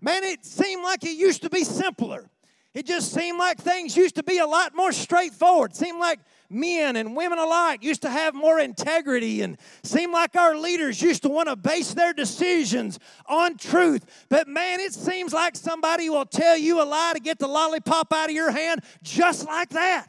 Man, 0.00 0.24
it 0.24 0.44
seemed 0.44 0.82
like 0.82 1.04
it 1.04 1.16
used 1.16 1.42
to 1.42 1.50
be 1.50 1.64
simpler. 1.64 2.28
It 2.74 2.86
just 2.86 3.12
seemed 3.12 3.38
like 3.38 3.58
things 3.58 3.96
used 3.96 4.14
to 4.16 4.22
be 4.22 4.38
a 4.38 4.46
lot 4.46 4.74
more 4.74 4.92
straightforward. 4.92 5.72
It 5.72 5.76
seemed 5.76 6.00
like 6.00 6.20
men 6.52 6.96
and 6.96 7.16
women 7.16 7.38
alike 7.38 7.82
used 7.82 8.02
to 8.02 8.10
have 8.10 8.34
more 8.34 8.58
integrity 8.58 9.42
and 9.42 9.56
seemed 9.82 10.12
like 10.12 10.36
our 10.36 10.56
leaders 10.56 11.00
used 11.00 11.22
to 11.22 11.28
want 11.28 11.48
to 11.48 11.56
base 11.56 11.94
their 11.94 12.12
decisions 12.12 12.98
on 13.26 13.56
truth. 13.56 14.26
But 14.28 14.48
man, 14.48 14.80
it 14.80 14.92
seems 14.94 15.32
like 15.32 15.56
somebody 15.56 16.10
will 16.10 16.26
tell 16.26 16.56
you 16.56 16.82
a 16.82 16.84
lie 16.84 17.12
to 17.14 17.20
get 17.20 17.38
the 17.38 17.48
lollipop 17.48 18.12
out 18.12 18.28
of 18.28 18.34
your 18.34 18.50
hand 18.50 18.82
just 19.02 19.46
like 19.46 19.70
that. 19.70 20.08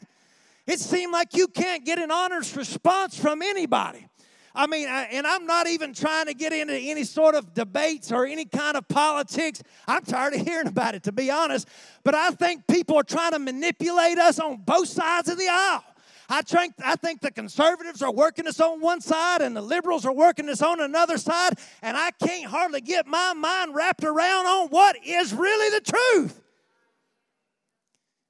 It 0.65 0.79
seemed 0.79 1.11
like 1.11 1.35
you 1.35 1.47
can't 1.47 1.85
get 1.85 1.99
an 1.99 2.11
honest 2.11 2.55
response 2.55 3.17
from 3.17 3.41
anybody. 3.41 4.07
I 4.55 4.67
mean, 4.67 4.87
and 4.87 5.25
I'm 5.25 5.47
not 5.47 5.67
even 5.67 5.93
trying 5.93 6.27
to 6.27 6.35
get 6.35 6.53
into 6.53 6.75
any 6.75 7.03
sort 7.05 7.33
of 7.33 7.55
debates 7.55 8.11
or 8.11 8.25
any 8.25 8.45
kind 8.45 8.77
of 8.77 8.87
politics. 8.87 9.63
I'm 9.87 10.03
tired 10.03 10.35
of 10.35 10.41
hearing 10.41 10.67
about 10.67 10.93
it, 10.93 11.03
to 11.03 11.11
be 11.11 11.31
honest. 11.31 11.67
But 12.03 12.13
I 12.13 12.29
think 12.31 12.67
people 12.67 12.97
are 12.97 13.03
trying 13.03 13.31
to 13.31 13.39
manipulate 13.39 14.19
us 14.19 14.39
on 14.39 14.57
both 14.57 14.89
sides 14.89 15.27
of 15.27 15.39
the 15.39 15.47
aisle. 15.49 15.83
I 16.29 16.41
think, 16.41 16.73
I 16.83 16.95
think 16.95 17.21
the 17.21 17.31
conservatives 17.31 18.01
are 18.01 18.11
working 18.11 18.47
us 18.47 18.59
on 18.59 18.79
one 18.79 19.01
side 19.01 19.41
and 19.41 19.55
the 19.55 19.61
liberals 19.61 20.05
are 20.05 20.13
working 20.13 20.49
us 20.49 20.61
on 20.61 20.79
another 20.79 21.17
side, 21.17 21.53
and 21.81 21.97
I 21.97 22.11
can't 22.11 22.45
hardly 22.45 22.81
get 22.81 23.07
my 23.07 23.33
mind 23.33 23.75
wrapped 23.75 24.03
around 24.03 24.45
on 24.45 24.69
what 24.69 24.97
is 25.05 25.33
really 25.33 25.77
the 25.77 25.91
truth. 25.91 26.41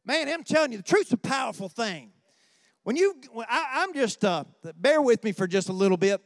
Man, 0.06 0.28
I'm 0.28 0.44
telling 0.44 0.72
you, 0.72 0.78
the 0.78 0.84
truth's 0.84 1.14
a 1.14 1.18
powerful 1.18 1.70
thing. 1.70 2.12
When 2.84 2.98
you, 2.98 3.16
I, 3.48 3.84
am 3.84 3.94
just, 3.94 4.26
uh, 4.26 4.44
bear 4.76 5.02
with 5.02 5.24
me 5.24 5.32
for 5.32 5.48
just 5.48 5.70
a 5.70 5.74
little 5.74 5.98
bit. 5.98 6.22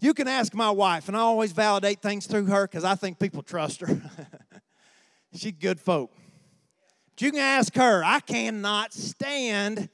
You 0.00 0.14
can 0.14 0.28
ask 0.28 0.54
my 0.54 0.70
wife, 0.70 1.08
and 1.08 1.16
I 1.16 1.20
always 1.20 1.52
validate 1.52 2.02
things 2.02 2.26
through 2.26 2.46
her 2.46 2.66
because 2.66 2.84
I 2.84 2.94
think 2.94 3.18
people 3.18 3.42
trust 3.42 3.80
her. 3.80 3.88
She's 5.34 5.52
good 5.52 5.80
folk. 5.80 6.12
But 7.14 7.22
you 7.22 7.30
can 7.32 7.40
ask 7.40 7.74
her. 7.74 8.04
I 8.04 8.20
cannot 8.20 8.92
stand 8.92 9.88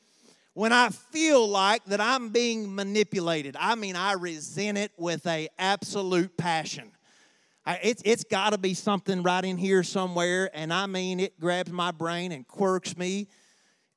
when 0.55 0.73
I 0.73 0.89
feel 0.89 1.47
like 1.47 1.85
that 1.87 2.01
I'm 2.01 2.31
being 2.31 2.75
manipulated. 2.75 3.57
I 3.59 3.75
mean, 3.75 3.97
I 3.97 4.13
resent 4.13 4.79
it 4.79 4.93
with 4.97 5.27
a 5.27 5.49
absolute 5.59 6.37
passion. 6.37 6.91
I, 7.67 7.79
it's 7.83 8.03
it's 8.05 8.25
got 8.25 8.51
to 8.51 8.59
be 8.59 8.75
something 8.75 9.23
right 9.23 9.45
in 9.45 9.57
here 9.57 9.83
somewhere, 9.83 10.51
and 10.53 10.73
I 10.73 10.87
mean, 10.87 11.21
it 11.21 11.39
grabs 11.39 11.71
my 11.71 11.93
brain 11.93 12.33
and 12.33 12.47
quirks 12.47 12.97
me 12.97 13.29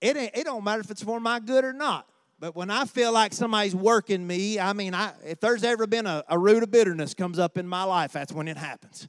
it, 0.02 0.18
it 0.18 0.44
don't 0.44 0.64
matter 0.64 0.82
if 0.82 0.92
it's 0.92 1.04
for 1.04 1.20
my 1.20 1.40
good 1.40 1.64
or 1.64 1.74
not. 1.74 2.08
But 2.40 2.56
when 2.56 2.70
I 2.70 2.86
feel 2.86 3.12
like 3.12 3.34
somebody's 3.34 3.76
working 3.76 4.26
me, 4.26 4.60
I 4.60 4.74
mean, 4.74 4.94
I, 4.94 5.14
if 5.26 5.40
there's 5.40 5.64
ever 5.64 5.88
been 5.88 6.06
a, 6.06 6.24
a 6.30 6.38
root 6.38 6.62
of 6.62 6.70
bitterness 6.70 7.16
comes 7.16 7.40
up 7.40 7.58
in 7.58 7.68
my 7.68 7.84
life, 7.84 8.12
that's 8.14 8.32
when 8.32 8.48
it 8.48 8.58
happens. 8.58 9.08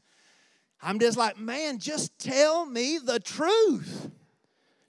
I'm 0.80 0.98
just 0.98 1.18
like, 1.18 1.38
man, 1.38 1.78
just 1.78 2.18
tell 2.18 2.64
me 2.64 2.98
the 2.98 3.20
truth. 3.20 4.10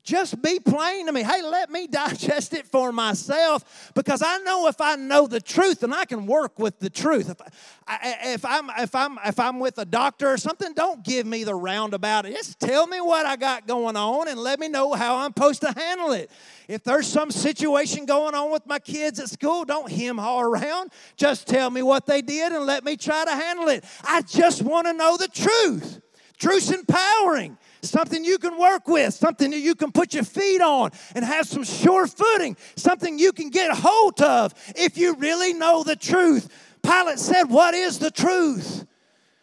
Just 0.10 0.42
be 0.42 0.60
plain 0.60 1.06
to 1.06 1.12
me. 1.12 1.22
Hey, 1.22 1.44
let 1.44 1.70
me 1.70 1.86
digest 1.92 2.56
it 2.56 2.66
for 2.66 2.92
myself 2.92 3.92
because 3.94 4.24
I 4.26 4.40
know 4.40 4.68
if 4.68 4.82
I 4.82 4.96
know 4.96 5.28
the 5.28 5.40
truth 5.40 5.84
and 5.84 5.94
I 5.94 6.06
can 6.06 6.26
work 6.26 6.58
with 6.58 6.80
the 6.80 6.90
truth. 6.90 7.30
If, 7.30 7.40
I, 7.88 8.18
if, 8.34 8.44
I'm, 8.44 8.72
if, 8.80 8.96
I'm, 8.96 9.20
if 9.24 9.40
I'm 9.40 9.60
with 9.60 9.78
a 9.78 9.86
doctor 9.86 10.28
or 10.32 10.38
something, 10.38 10.74
don't 10.74 11.04
give 11.04 11.28
me 11.28 11.44
the 11.44 11.54
roundabout. 11.54 12.26
Just 12.26 12.60
tell 12.60 12.88
me 12.88 13.00
what 13.00 13.28
I 13.28 13.36
got 13.36 13.68
going 13.68 13.96
on 13.96 14.28
and 14.28 14.40
let 14.40 14.60
me 14.60 14.68
know 14.68 14.94
how 14.94 15.18
I'm 15.18 15.30
supposed 15.30 15.62
to 15.62 15.72
handle 15.74 16.12
it. 16.14 16.32
If 16.68 16.84
there's 16.84 17.06
some 17.06 17.30
situation 17.30 18.08
going 18.08 18.34
on 18.34 18.52
with 18.52 18.66
my 18.66 18.80
kids 18.80 19.20
at 19.20 19.30
school, 19.30 19.64
don't 19.64 19.92
hem 19.92 20.18
haw 20.18 20.42
around. 20.42 20.90
Just 21.18 21.48
tell 21.48 21.70
me 21.70 21.84
what 21.84 22.08
they 22.08 22.24
did 22.24 22.52
and 22.52 22.66
let 22.66 22.84
me 22.84 22.98
try 22.98 23.26
to 23.26 23.32
handle 23.32 23.68
it. 23.68 23.86
I 24.04 24.24
just 24.24 24.64
want 24.64 24.88
to 24.88 24.94
know 24.94 25.18
the 25.18 25.28
truth. 25.28 26.02
Truth's 26.40 26.72
empowering 26.72 27.60
something 27.82 28.24
you 28.24 28.38
can 28.38 28.58
work 28.58 28.88
with, 28.88 29.14
something 29.14 29.52
that 29.52 29.60
you 29.60 29.76
can 29.76 29.92
put 29.92 30.14
your 30.14 30.24
feet 30.24 30.62
on 30.62 30.92
and 31.16 31.24
have 31.24 31.48
some 31.48 31.64
sure 31.64 32.08
footing, 32.08 32.58
something 32.76 33.20
you 33.20 33.32
can 33.32 33.50
get 33.50 33.72
hold 33.72 34.22
of 34.22 34.54
if 34.76 34.98
you 34.98 35.16
really 35.16 35.54
know 35.54 35.84
the 35.84 35.96
truth. 35.96 36.50
Pilate 36.84 37.20
said, 37.20 37.44
What 37.44 37.74
is 37.74 38.00
the 38.00 38.12
truth? 38.12 38.86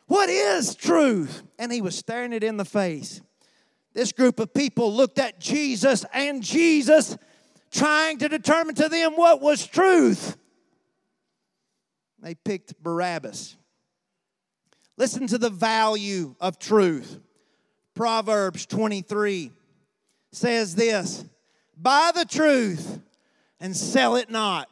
What 0.07 0.29
is 0.29 0.75
truth? 0.75 1.43
And 1.59 1.73
he 1.73 1.81
was 1.81 1.97
staring 1.97 2.33
it 2.33 2.45
in 2.45 2.57
the 2.57 2.65
face. 2.65 3.21
This 3.93 4.13
group 4.13 4.39
of 4.41 4.53
people 4.53 4.93
looked 4.93 5.19
at 5.19 5.41
Jesus 5.41 6.05
and 6.13 6.43
Jesus 6.43 7.17
trying 7.73 8.19
to 8.19 8.29
determine 8.29 8.75
to 8.77 8.89
them 8.89 9.17
what 9.17 9.41
was 9.41 9.67
truth. 9.67 10.37
They 12.21 12.35
picked 12.35 12.83
Barabbas. 12.83 13.57
Listen 14.97 15.27
to 15.29 15.39
the 15.39 15.51
value 15.51 16.35
of 16.41 16.59
truth. 16.59 17.21
Proverbs 17.97 18.67
23 18.67 19.51
says 20.31 20.75
this 20.75 21.25
Buy 21.79 22.13
the 22.15 22.27
truth 22.27 23.01
and 23.59 23.75
sell 23.75 24.17
it 24.17 24.31
not. 24.31 24.69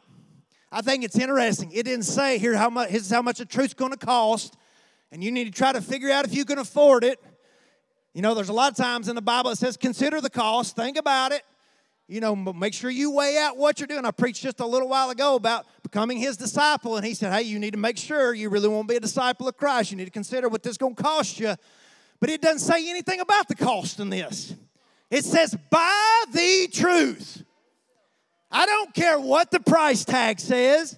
I 0.71 0.81
think 0.81 1.03
it's 1.03 1.17
interesting. 1.17 1.71
It 1.71 1.83
didn't 1.83 2.05
say 2.05 2.37
here 2.37 2.55
how 2.55 2.69
much, 2.69 2.91
this 2.91 3.09
how 3.09 3.23
much 3.23 3.39
the 3.39 3.45
truth's 3.45 3.73
to 3.73 3.97
cost, 3.97 4.55
and 5.11 5.23
you 5.23 5.31
need 5.31 5.45
to 5.45 5.51
try 5.51 5.73
to 5.73 5.81
figure 5.81 6.11
out 6.11 6.25
if 6.25 6.35
you 6.35 6.45
can 6.45 6.59
afford 6.59 7.03
it. 7.03 7.19
You 8.13 8.21
know, 8.21 8.35
there's 8.35 8.49
a 8.49 8.53
lot 8.53 8.71
of 8.71 8.77
times 8.77 9.09
in 9.09 9.15
the 9.15 9.21
Bible 9.21 9.49
it 9.49 9.57
says, 9.57 9.75
consider 9.75 10.21
the 10.21 10.29
cost, 10.29 10.75
think 10.75 10.95
about 10.95 11.31
it. 11.31 11.41
You 12.07 12.21
know, 12.21 12.35
make 12.35 12.75
sure 12.75 12.91
you 12.91 13.09
weigh 13.09 13.39
out 13.39 13.57
what 13.57 13.79
you're 13.79 13.87
doing. 13.87 14.05
I 14.05 14.11
preached 14.11 14.43
just 14.43 14.59
a 14.59 14.67
little 14.67 14.87
while 14.87 15.09
ago 15.09 15.33
about 15.33 15.65
becoming 15.81 16.19
his 16.19 16.37
disciple, 16.37 16.97
and 16.97 17.05
he 17.05 17.15
said, 17.15 17.33
Hey, 17.33 17.41
you 17.41 17.57
need 17.57 17.71
to 17.71 17.79
make 17.79 17.97
sure 17.97 18.35
you 18.35 18.49
really 18.49 18.67
want 18.67 18.87
to 18.87 18.93
be 18.93 18.97
a 18.97 18.99
disciple 18.99 19.47
of 19.47 19.57
Christ. 19.57 19.89
You 19.89 19.97
need 19.97 20.05
to 20.05 20.11
consider 20.11 20.47
what 20.47 20.61
this 20.61 20.71
is 20.71 20.77
going 20.77 20.93
to 20.93 21.01
cost 21.01 21.39
you. 21.39 21.55
But 22.19 22.29
it 22.29 22.41
doesn't 22.41 22.59
say 22.59 22.89
anything 22.89 23.19
about 23.19 23.47
the 23.47 23.55
cost 23.55 23.99
in 23.99 24.09
this. 24.09 24.53
It 25.11 25.25
says, 25.25 25.55
buy 25.69 26.23
the 26.31 26.69
truth. 26.71 27.43
I 28.51 28.65
don't 28.65 28.93
care 28.93 29.19
what 29.19 29.51
the 29.51 29.59
price 29.59 30.05
tag 30.05 30.39
says. 30.39 30.97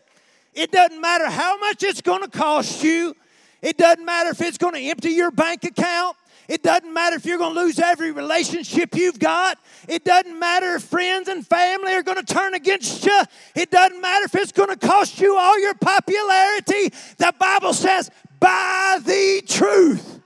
It 0.54 0.72
doesn't 0.72 1.00
matter 1.02 1.30
how 1.30 1.58
much 1.58 1.84
it's 1.84 2.02
going 2.02 2.24
to 2.24 2.30
cost 2.30 2.84
you. 2.84 3.16
It 3.62 3.78
doesn't 3.78 4.06
matter 4.06 4.30
if 4.30 4.42
it's 4.42 4.58
going 4.58 4.76
to 4.76 4.82
empty 4.82 5.12
your 5.12 5.32
bank 5.32 5.64
account. 5.64 6.16
It 6.48 6.64
doesn't 6.64 6.94
matter 6.94 7.18
if 7.18 7.26
you're 7.26 7.38
going 7.38 7.56
to 7.56 7.60
lose 7.60 7.78
every 7.78 8.12
relationship 8.12 8.96
you've 8.96 9.20
got. 9.20 9.60
It 9.88 10.06
doesn't 10.06 10.40
matter 10.40 10.76
if 10.76 10.84
friends 10.84 11.28
and 11.28 11.46
family 11.46 11.94
are 11.94 12.04
going 12.04 12.24
to 12.24 12.34
turn 12.34 12.54
against 12.54 13.06
you. 13.06 13.22
It 13.56 13.70
doesn't 13.70 14.00
matter 14.00 14.26
if 14.26 14.36
it's 14.36 14.54
going 14.54 14.70
to 14.70 14.78
cost 14.78 15.20
you 15.20 15.36
all 15.36 15.60
your 15.60 15.74
popularity. 15.74 16.94
The 17.18 17.34
Bible 17.38 17.74
says, 17.74 18.10
buy 18.40 19.00
the 19.04 19.44
truth. 19.46 20.17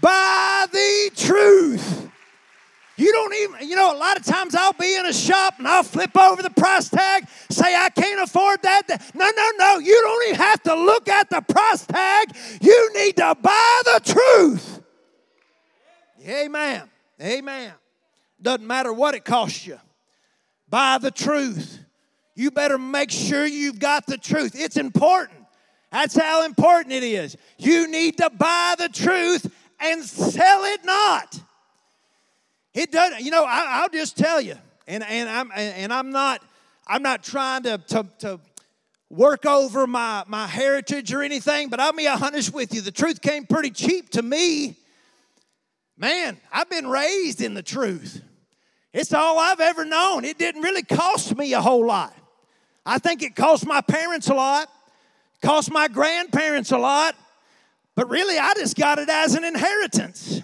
Buy 0.00 0.66
the 0.70 1.10
truth. 1.16 2.08
You 2.96 3.12
don't 3.12 3.34
even, 3.34 3.68
you 3.68 3.76
know, 3.76 3.94
a 3.94 3.96
lot 3.96 4.18
of 4.18 4.24
times 4.24 4.54
I'll 4.54 4.74
be 4.74 4.94
in 4.94 5.06
a 5.06 5.12
shop 5.12 5.54
and 5.56 5.66
I'll 5.66 5.82
flip 5.82 6.14
over 6.16 6.42
the 6.42 6.50
price 6.50 6.90
tag, 6.90 7.26
say 7.48 7.74
I 7.74 7.88
can't 7.88 8.20
afford 8.20 8.60
that. 8.62 8.82
No, 9.14 9.24
no, 9.24 9.50
no. 9.58 9.78
You 9.78 9.98
don't 10.02 10.28
even 10.28 10.40
have 10.40 10.62
to 10.64 10.74
look 10.74 11.08
at 11.08 11.30
the 11.30 11.40
price 11.40 11.86
tag. 11.86 12.36
You 12.60 12.92
need 12.94 13.16
to 13.16 13.34
buy 13.40 13.80
the 13.84 14.00
truth. 14.04 14.82
Amen. 16.28 16.82
Amen. 17.22 17.72
Doesn't 18.42 18.66
matter 18.66 18.92
what 18.92 19.14
it 19.14 19.24
costs 19.24 19.66
you. 19.66 19.80
Buy 20.68 20.98
the 20.98 21.10
truth. 21.10 21.78
You 22.34 22.50
better 22.50 22.76
make 22.76 23.10
sure 23.10 23.46
you've 23.46 23.78
got 23.78 24.06
the 24.06 24.18
truth. 24.18 24.52
It's 24.54 24.76
important. 24.76 25.38
That's 25.90 26.16
how 26.16 26.44
important 26.44 26.92
it 26.92 27.02
is. 27.02 27.36
You 27.58 27.90
need 27.90 28.18
to 28.18 28.30
buy 28.30 28.76
the 28.78 28.88
truth 28.88 29.50
and 29.80 30.04
sell 30.04 30.64
it 30.64 30.84
not. 30.84 31.40
It 32.74 32.92
doesn't, 32.92 33.22
you 33.22 33.30
know, 33.30 33.44
I, 33.46 33.82
will 33.82 33.88
just 33.88 34.16
tell 34.16 34.40
you, 34.40 34.56
and, 34.86 35.02
and, 35.02 35.28
I'm, 35.28 35.50
and 35.54 35.92
I'm 35.92 36.10
not, 36.10 36.42
I'm 36.86 37.02
not 37.02 37.24
trying 37.24 37.64
to, 37.64 37.78
to, 37.88 38.06
to 38.20 38.40
work 39.08 39.44
over 39.44 39.86
my, 39.86 40.24
my 40.28 40.46
heritage 40.46 41.12
or 41.12 41.22
anything, 41.22 41.68
but 41.68 41.80
I'll 41.80 41.92
be 41.92 42.06
honest 42.06 42.54
with 42.54 42.72
you. 42.72 42.80
The 42.80 42.92
truth 42.92 43.20
came 43.20 43.44
pretty 43.44 43.70
cheap 43.70 44.10
to 44.10 44.22
me. 44.22 44.76
Man, 45.98 46.38
I've 46.52 46.70
been 46.70 46.88
raised 46.88 47.42
in 47.42 47.54
the 47.54 47.62
truth. 47.62 48.22
It's 48.92 49.12
all 49.12 49.38
I've 49.38 49.60
ever 49.60 49.84
known. 49.84 50.24
It 50.24 50.38
didn't 50.38 50.62
really 50.62 50.82
cost 50.82 51.36
me 51.36 51.52
a 51.52 51.60
whole 51.60 51.84
lot. 51.86 52.16
I 52.86 52.98
think 52.98 53.22
it 53.22 53.36
cost 53.36 53.66
my 53.66 53.80
parents 53.80 54.28
a 54.28 54.34
lot, 54.34 54.68
cost 55.42 55.70
my 55.70 55.88
grandparents 55.88 56.72
a 56.72 56.78
lot, 56.78 57.14
but 58.00 58.08
really 58.08 58.38
I 58.38 58.54
just 58.54 58.78
got 58.78 58.98
it 58.98 59.10
as 59.10 59.34
an 59.34 59.44
inheritance. 59.44 60.40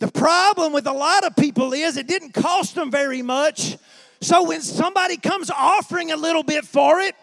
The 0.00 0.08
problem 0.08 0.74
with 0.74 0.86
a 0.86 0.92
lot 0.92 1.24
of 1.24 1.34
people 1.34 1.72
is 1.72 1.96
it 1.96 2.06
didn't 2.06 2.34
cost 2.34 2.74
them 2.74 2.90
very 2.90 3.22
much. 3.22 3.78
So 4.20 4.42
when 4.42 4.60
somebody 4.60 5.16
comes 5.16 5.48
offering 5.50 6.12
a 6.12 6.16
little 6.18 6.42
bit 6.42 6.66
for 6.66 7.00
it, 7.00 7.14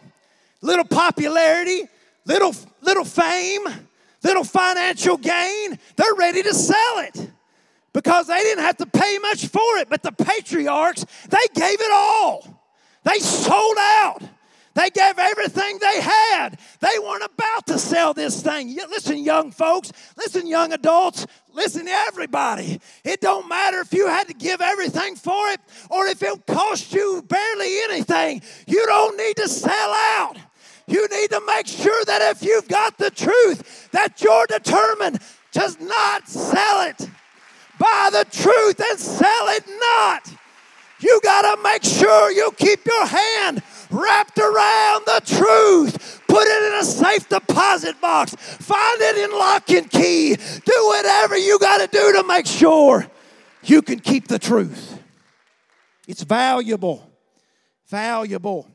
little 0.64 0.84
popularity, 0.84 1.84
little 2.26 2.56
little 2.82 3.06
fame, 3.06 3.62
little 4.24 4.44
financial 4.44 5.16
gain, 5.16 5.78
they're 5.96 6.16
ready 6.16 6.42
to 6.42 6.54
sell 6.56 6.98
it 7.02 7.30
because 7.94 8.26
they 8.26 8.42
didn't 8.42 8.64
have 8.64 8.78
to 8.78 8.88
pay 8.88 9.20
much 9.20 9.46
for 9.46 9.78
it. 9.78 9.90
But 9.90 10.02
the 10.02 10.12
patriarchs, 10.12 11.06
they 11.30 11.46
gave 11.54 11.80
it 11.80 11.92
all. 11.92 12.66
They 13.04 13.20
sold 13.20 13.78
out. 13.78 14.24
They 14.76 14.90
gave 14.90 15.18
everything 15.18 15.80
they 15.80 16.02
had. 16.02 16.60
They 16.82 17.00
weren't 17.02 17.24
about 17.24 17.66
to 17.68 17.80
sell 17.80 18.14
this 18.14 18.42
thing. 18.44 18.76
Listen, 18.90 19.18
young 19.18 19.45
folks, 19.56 19.92
listen, 20.18 20.48
young 20.48 20.74
adults, 20.74 21.26
listen, 21.54 21.88
everybody. 21.88 22.80
It 23.04 23.22
don't 23.22 23.48
matter 23.48 23.80
if 23.80 23.94
you 23.94 24.08
had 24.08 24.28
to 24.28 24.34
give 24.34 24.62
everything 24.62 25.16
for 25.16 25.50
it 25.50 25.60
or 25.90 26.08
if 26.08 26.22
it 26.22 26.46
cost 26.46 26.94
you 26.94 27.24
barely 27.28 27.80
anything. 27.90 28.42
You 28.68 28.86
don't 28.86 29.18
need 29.18 29.38
to 29.38 29.48
sell 29.48 29.94
out. 30.18 30.38
You 30.88 31.08
need 31.10 31.30
to 31.32 31.42
make 31.48 31.68
sure 31.68 32.06
that 32.06 32.22
if 32.22 32.44
you've 32.44 32.68
got 32.68 32.98
the 32.98 33.10
truth, 33.10 33.90
that 33.92 34.22
you're 34.22 34.46
determined 34.48 35.20
to 35.54 35.78
not 35.82 36.28
sell 36.28 36.88
it. 36.88 37.10
Buy 37.80 38.10
the 38.12 38.26
truth 38.30 38.82
and 38.90 39.00
sell 39.00 39.48
it 39.50 39.64
not. 39.68 40.32
You 41.00 41.20
got 41.24 41.56
to 41.56 41.62
make 41.62 41.84
sure 41.84 42.32
you 42.32 42.52
keep 42.58 42.86
your 42.86 43.06
hand 43.06 43.64
wrapped 43.96 44.38
around 44.38 45.06
the 45.06 45.22
truth. 45.26 46.22
Put 46.28 46.48
it 46.48 46.74
in 46.74 46.80
a 46.80 46.84
safe 46.84 47.30
deposit 47.30 48.00
box. 48.02 48.36
Find 48.36 49.02
it 49.02 49.18
in 49.18 49.38
lock 49.38 49.70
and 49.70 49.90
key. 49.90 50.36
Do 50.36 50.88
whatever 50.88 51.38
you 51.38 51.58
got 51.60 51.80
to 51.80 51.88
do 51.88 52.14
to 52.14 52.24
make 52.28 52.46
sure 52.46 53.08
you 53.64 53.82
can 53.82 54.00
keep 54.00 54.28
the 54.28 54.40
truth. 54.40 55.00
It's 56.08 56.24
valuable. 56.24 57.10
Valuable. 57.88 58.68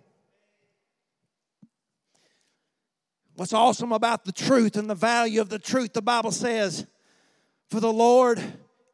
What's 3.35 3.53
awesome 3.53 3.93
about 3.93 4.25
the 4.25 4.33
truth 4.33 4.77
and 4.77 4.89
the 4.89 4.95
value 4.95 5.41
of 5.41 5.49
the 5.49 5.59
truth, 5.59 5.93
the 5.93 6.03
Bible 6.03 6.33
says, 6.33 6.87
For 7.71 7.81
the 7.81 7.93
Lord 7.93 8.43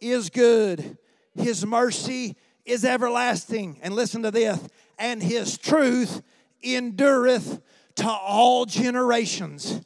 is 0.01 0.31
good, 0.31 0.99
His 1.35 1.67
mercy 1.67 2.37
is 2.65 2.85
everlasting. 2.85 3.79
And 3.83 3.95
listen 3.95 4.23
to 4.23 4.31
this 4.31 4.61
and 4.99 5.23
his 5.23 5.59
truth 5.59 6.23
endureth 6.63 7.61
to 7.97 8.09
all 8.09 8.67
generations. 8.67 9.81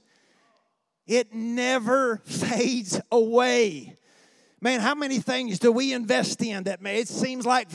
It 1.07 1.35
never 1.35 2.16
fades 2.25 3.01
away. 3.11 3.96
Man, 4.61 4.81
how 4.81 4.94
many 4.94 5.18
things 5.18 5.59
do 5.59 5.73
we 5.73 5.92
invest 5.92 6.42
in 6.42 6.64
that 6.64 6.83
may, 6.83 7.01
it 7.01 7.09
seems 7.09 7.46
like 7.46 7.68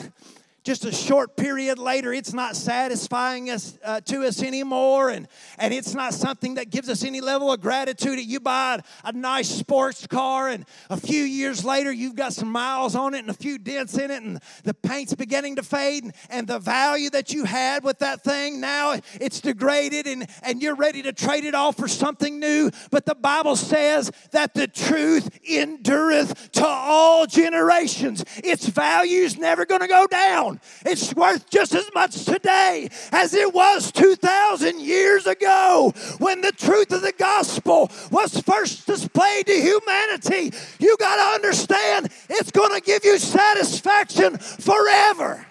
just 0.65 0.83
a 0.83 0.91
short 0.91 1.37
period 1.37 1.77
later, 1.77 2.11
it's 2.11 2.33
not 2.33 2.55
satisfying 2.55 3.51
us 3.51 3.77
uh, 3.83 4.01
to 4.01 4.23
us 4.23 4.41
anymore, 4.41 5.11
and, 5.11 5.27
and 5.59 5.73
it's 5.73 5.93
not 5.93 6.13
something 6.13 6.55
that 6.55 6.71
gives 6.71 6.89
us 6.89 7.03
any 7.03 7.21
level 7.21 7.53
of 7.53 7.61
gratitude. 7.61 8.19
You 8.19 8.39
buy 8.39 8.81
a, 9.03 9.13
nice 9.13 9.47
sports 9.47 10.07
car, 10.07 10.49
and 10.49 10.65
a 10.89 10.97
few 10.97 11.23
years 11.23 11.63
later, 11.63 11.91
you've 11.91 12.15
got 12.15 12.33
some 12.33 12.51
miles 12.51 12.95
on 12.95 13.13
it 13.13 13.19
and 13.19 13.29
a 13.29 13.33
few 13.33 13.59
dents 13.59 13.95
in 13.97 14.09
it, 14.09 14.23
and 14.23 14.39
the 14.63 14.73
paint's 14.73 15.13
beginning 15.13 15.55
to 15.57 15.63
fade, 15.63 16.03
and, 16.03 16.13
and 16.29 16.47
the 16.47 16.57
value 16.57 17.11
that 17.11 17.31
you 17.31 17.45
had 17.45 17.83
with 17.83 17.99
that 17.99 18.23
thing 18.23 18.59
now 18.59 18.99
it's 19.21 19.39
degraded, 19.41 20.07
and, 20.07 20.27
and 20.41 20.61
you're 20.61 20.75
ready 20.75 21.03
to 21.03 21.13
trade 21.13 21.45
it 21.45 21.53
off 21.53 21.77
for 21.77 21.87
something 21.87 22.39
new. 22.39 22.71
But 22.89 23.05
the 23.05 23.15
Bible 23.15 23.55
says 23.55 24.11
that 24.31 24.55
the 24.55 24.67
truth 24.67 25.29
endureth 25.47 26.51
to 26.53 26.65
all 26.65 27.27
generations. 27.27 28.25
Its 28.37 28.67
value's 28.67 29.37
never 29.37 29.65
going 29.65 29.81
to 29.81 29.87
go 29.87 30.07
down. 30.07 30.54
It's 30.85 31.13
worth 31.13 31.49
just 31.49 31.73
as 31.73 31.89
much 31.93 32.25
today 32.25 32.89
as 33.11 33.33
it 33.33 33.53
was 33.53 33.91
2,000 33.91 34.79
years 34.79 35.27
ago 35.27 35.93
when 36.19 36.41
the 36.41 36.51
truth 36.51 36.91
of 36.91 37.01
the 37.01 37.13
gospel 37.17 37.91
was 38.11 38.39
first 38.41 38.87
displayed 38.87 39.47
to 39.47 39.53
humanity. 39.53 40.51
You 40.79 40.95
got 40.97 41.15
to 41.15 41.35
understand 41.35 42.09
it's 42.29 42.51
going 42.51 42.73
to 42.73 42.81
give 42.81 43.03
you 43.03 43.17
satisfaction 43.17 44.37
forever. 44.37 45.45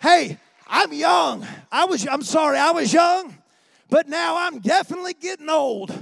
Hey, 0.00 0.38
I'm 0.66 0.92
young. 0.92 1.46
I 1.72 1.86
was 1.86 2.06
I'm 2.06 2.22
sorry, 2.22 2.58
I 2.58 2.70
was 2.70 2.92
young, 2.92 3.36
but 3.90 4.08
now 4.08 4.36
I'm 4.36 4.60
definitely 4.60 5.14
getting 5.14 5.48
old. 5.48 5.92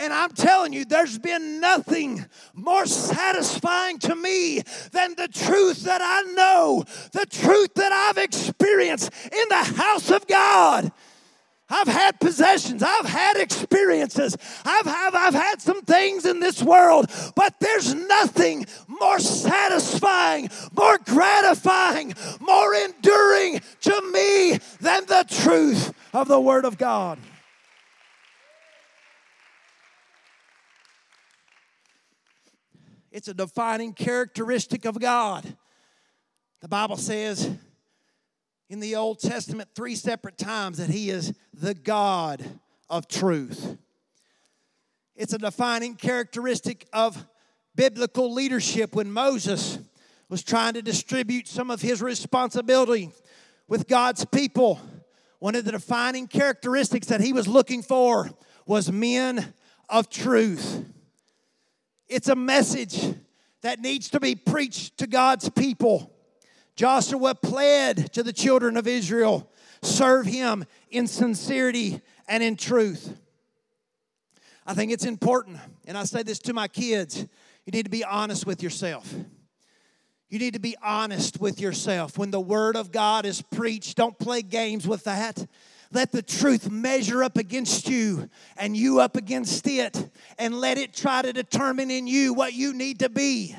And 0.00 0.14
I'm 0.14 0.30
telling 0.30 0.72
you, 0.72 0.86
there's 0.86 1.18
been 1.18 1.60
nothing 1.60 2.24
more 2.54 2.86
satisfying 2.86 3.98
to 3.98 4.16
me 4.16 4.62
than 4.92 5.14
the 5.14 5.28
truth 5.28 5.84
that 5.84 6.00
I 6.02 6.22
know, 6.32 6.84
the 7.12 7.26
truth 7.26 7.74
that 7.74 7.92
I've 7.92 8.16
experienced 8.16 9.12
in 9.24 9.44
the 9.50 9.62
house 9.76 10.10
of 10.10 10.26
God. 10.26 10.90
I've 11.68 11.86
had 11.86 12.18
possessions. 12.18 12.82
I've 12.82 13.04
had 13.04 13.36
experiences. 13.36 14.38
I've, 14.64 14.86
have, 14.86 15.14
I've 15.14 15.34
had 15.34 15.60
some 15.60 15.82
things 15.82 16.24
in 16.24 16.40
this 16.40 16.62
world, 16.62 17.10
but 17.36 17.60
there's 17.60 17.92
nothing 17.94 18.64
more 18.88 19.18
satisfying, 19.18 20.48
more 20.72 20.96
gratifying, 20.96 22.14
more 22.40 22.74
enduring 22.74 23.60
to 23.82 24.10
me 24.12 24.58
than 24.80 25.04
the 25.04 25.26
truth 25.28 25.92
of 26.14 26.26
the 26.26 26.40
Word 26.40 26.64
of 26.64 26.78
God. 26.78 27.18
It's 33.10 33.28
a 33.28 33.34
defining 33.34 33.92
characteristic 33.92 34.84
of 34.84 35.00
God. 35.00 35.56
The 36.60 36.68
Bible 36.68 36.96
says 36.96 37.50
in 38.68 38.80
the 38.80 38.96
Old 38.96 39.18
Testament 39.18 39.70
three 39.74 39.96
separate 39.96 40.38
times 40.38 40.78
that 40.78 40.90
He 40.90 41.10
is 41.10 41.32
the 41.52 41.74
God 41.74 42.44
of 42.88 43.08
truth. 43.08 43.76
It's 45.16 45.32
a 45.32 45.38
defining 45.38 45.96
characteristic 45.96 46.86
of 46.92 47.26
biblical 47.74 48.32
leadership 48.32 48.94
when 48.94 49.10
Moses 49.10 49.78
was 50.28 50.42
trying 50.44 50.74
to 50.74 50.82
distribute 50.82 51.48
some 51.48 51.70
of 51.70 51.82
his 51.82 52.00
responsibility 52.00 53.10
with 53.68 53.88
God's 53.88 54.24
people. 54.24 54.80
One 55.40 55.54
of 55.54 55.64
the 55.64 55.72
defining 55.72 56.28
characteristics 56.28 57.08
that 57.08 57.20
he 57.20 57.32
was 57.32 57.48
looking 57.48 57.82
for 57.82 58.30
was 58.66 58.92
men 58.92 59.52
of 59.88 60.08
truth. 60.08 60.84
It's 62.10 62.28
a 62.28 62.34
message 62.34 63.14
that 63.62 63.78
needs 63.78 64.10
to 64.10 64.20
be 64.20 64.34
preached 64.34 64.98
to 64.98 65.06
God's 65.06 65.48
people. 65.48 66.12
Joshua 66.74 67.36
pled 67.36 68.12
to 68.14 68.24
the 68.24 68.32
children 68.32 68.76
of 68.76 68.88
Israel 68.88 69.48
serve 69.80 70.26
him 70.26 70.64
in 70.90 71.06
sincerity 71.06 72.00
and 72.28 72.42
in 72.42 72.56
truth. 72.56 73.16
I 74.66 74.74
think 74.74 74.90
it's 74.90 75.06
important, 75.06 75.58
and 75.86 75.96
I 75.96 76.02
say 76.02 76.24
this 76.24 76.40
to 76.40 76.52
my 76.52 76.66
kids 76.66 77.26
you 77.64 77.70
need 77.72 77.84
to 77.84 77.90
be 77.90 78.04
honest 78.04 78.44
with 78.44 78.60
yourself. 78.60 79.14
You 80.28 80.38
need 80.38 80.54
to 80.54 80.60
be 80.60 80.76
honest 80.82 81.40
with 81.40 81.60
yourself. 81.60 82.18
When 82.18 82.32
the 82.32 82.40
Word 82.40 82.74
of 82.74 82.90
God 82.90 83.24
is 83.24 83.40
preached, 83.40 83.96
don't 83.96 84.18
play 84.18 84.42
games 84.42 84.86
with 84.86 85.04
that. 85.04 85.46
Let 85.92 86.12
the 86.12 86.22
truth 86.22 86.70
measure 86.70 87.24
up 87.24 87.36
against 87.36 87.88
you 87.88 88.30
and 88.56 88.76
you 88.76 89.00
up 89.00 89.16
against 89.16 89.66
it, 89.66 90.10
and 90.38 90.54
let 90.54 90.78
it 90.78 90.94
try 90.94 91.22
to 91.22 91.32
determine 91.32 91.90
in 91.90 92.06
you 92.06 92.32
what 92.32 92.52
you 92.52 92.72
need 92.72 93.00
to 93.00 93.08
be. 93.08 93.56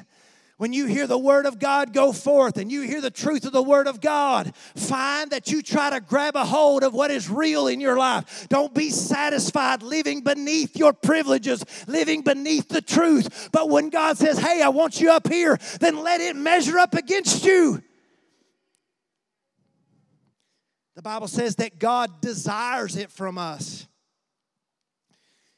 When 0.62 0.74
you 0.74 0.86
hear 0.86 1.08
the 1.08 1.18
Word 1.18 1.48
of 1.48 1.58
God 1.58 1.92
go 1.92 2.14
forth 2.14 2.58
and 2.58 2.72
you 2.72 2.82
hear 2.84 3.02
the 3.02 3.10
truth 3.10 3.46
of 3.46 3.52
the 3.52 3.64
Word 3.64 3.88
of 3.88 4.00
God, 4.00 4.56
find 4.76 5.32
that 5.32 5.52
you 5.52 5.64
try 5.64 5.90
to 5.90 6.00
grab 6.00 6.36
a 6.36 6.46
hold 6.46 6.84
of 6.84 6.94
what 6.94 7.10
is 7.10 7.28
real 7.32 7.66
in 7.66 7.82
your 7.82 7.98
life. 7.98 8.46
Don't 8.48 8.72
be 8.72 8.92
satisfied 8.92 9.82
living 9.82 10.22
beneath 10.22 10.78
your 10.78 10.94
privileges, 10.94 11.66
living 11.88 12.22
beneath 12.22 12.70
the 12.70 12.82
truth. 12.82 13.50
But 13.52 13.70
when 13.70 13.90
God 13.90 14.20
says, 14.20 14.38
Hey, 14.38 14.62
I 14.62 14.70
want 14.70 15.02
you 15.02 15.10
up 15.10 15.28
here, 15.28 15.58
then 15.80 16.04
let 16.04 16.22
it 16.22 16.36
measure 16.36 16.78
up 16.78 16.94
against 16.94 17.44
you. 17.44 17.82
The 20.96 21.02
Bible 21.02 21.28
says 21.28 21.56
that 21.56 21.80
God 21.80 22.22
desires 22.22 22.98
it 22.98 23.12
from 23.12 23.38
us. 23.38 23.88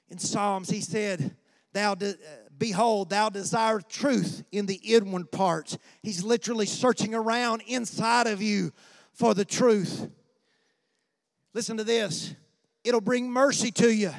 In 0.10 0.20
Psalms, 0.20 0.70
He 0.70 0.82
said, 0.82 1.36
Thou 1.74 1.96
de- 1.96 2.12
uh, 2.12 2.44
Behold, 2.58 3.10
thou 3.10 3.30
desire 3.30 3.82
truth 3.82 4.44
in 4.52 4.68
the 4.68 4.76
inward 4.76 5.32
parts. 5.32 5.78
He's 6.02 6.24
literally 6.24 6.68
searching 6.68 7.16
around 7.16 7.64
inside 7.68 8.28
of 8.28 8.42
you 8.42 8.72
for 9.12 9.34
the 9.34 9.44
truth. 9.44 10.08
Listen 11.54 11.78
to 11.78 11.84
this 11.84 12.36
it'll 12.84 13.02
bring 13.02 13.30
mercy 13.30 13.72
to 13.72 13.94
you. 13.94 14.12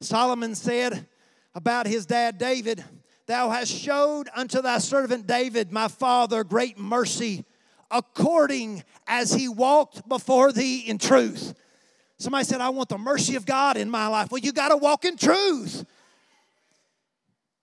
Solomon 0.00 0.54
said 0.54 1.06
about 1.54 1.86
his 1.86 2.04
dad 2.04 2.38
David, 2.38 2.84
Thou 3.26 3.50
hast 3.50 3.72
showed 3.72 4.28
unto 4.34 4.60
thy 4.62 4.78
servant 4.78 5.26
David, 5.26 5.72
my 5.72 5.88
father, 5.88 6.44
great 6.44 6.78
mercy, 6.78 7.44
according 7.90 8.82
as 9.06 9.32
he 9.32 9.48
walked 9.48 10.08
before 10.08 10.52
thee 10.52 10.80
in 10.80 10.98
truth. 10.98 11.54
Somebody 12.18 12.44
said, 12.44 12.60
I 12.60 12.70
want 12.70 12.88
the 12.88 12.98
mercy 12.98 13.36
of 13.36 13.44
God 13.44 13.76
in 13.76 13.90
my 13.90 14.06
life. 14.06 14.30
Well, 14.30 14.40
you 14.40 14.52
got 14.52 14.68
to 14.68 14.76
walk 14.76 15.04
in 15.04 15.16
truth. 15.16 15.84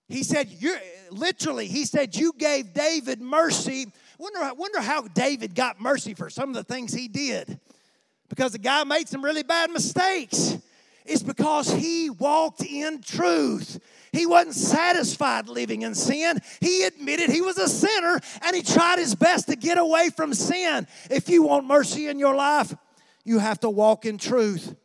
He 0.08 0.24
said, 0.24 0.50
you 0.50 0.76
literally, 1.10 1.68
he 1.68 1.86
said, 1.86 2.16
You 2.16 2.34
gave 2.38 2.74
David 2.74 3.20
mercy. 3.20 3.88
Wonder, 4.20 4.54
wonder 4.56 4.80
how 4.80 5.02
David 5.08 5.56
got 5.56 5.82
mercy 5.82 6.14
for 6.14 6.30
some 6.30 6.50
of 6.50 6.56
the 6.56 6.64
things 6.64 6.94
he 6.94 7.08
did. 7.08 7.60
Because 8.30 8.52
the 8.52 8.60
guy 8.60 8.84
made 8.84 9.10
some 9.10 9.24
really 9.24 9.44
bad 9.44 9.72
mistakes. 9.72 10.58
It's 11.06 11.24
because 11.24 11.72
he 11.72 12.10
walked 12.10 12.62
in 12.64 13.02
truth. 13.02 13.80
He 14.14 14.28
wasn't 14.28 14.56
satisfied 14.56 15.50
living 15.50 15.82
in 15.82 15.96
sin. 15.96 16.40
He 16.62 16.84
admitted 16.84 17.32
he 17.32 17.42
was 17.42 17.58
a 17.58 17.68
sinner 17.68 18.20
and 18.44 18.56
he 18.56 18.62
tried 18.62 19.00
his 19.00 19.16
best 19.16 19.48
to 19.48 19.56
get 19.56 19.80
away 19.80 20.12
from 20.16 20.36
sin. 20.36 20.88
If 21.10 21.28
you 21.30 21.44
want 21.44 21.66
mercy 21.66 22.08
in 22.08 22.20
your 22.20 22.36
life, 22.36 22.74
you 23.26 23.40
have 23.40 23.60
to 23.62 23.70
walk 23.72 24.06
in 24.06 24.20
truth. 24.20 24.76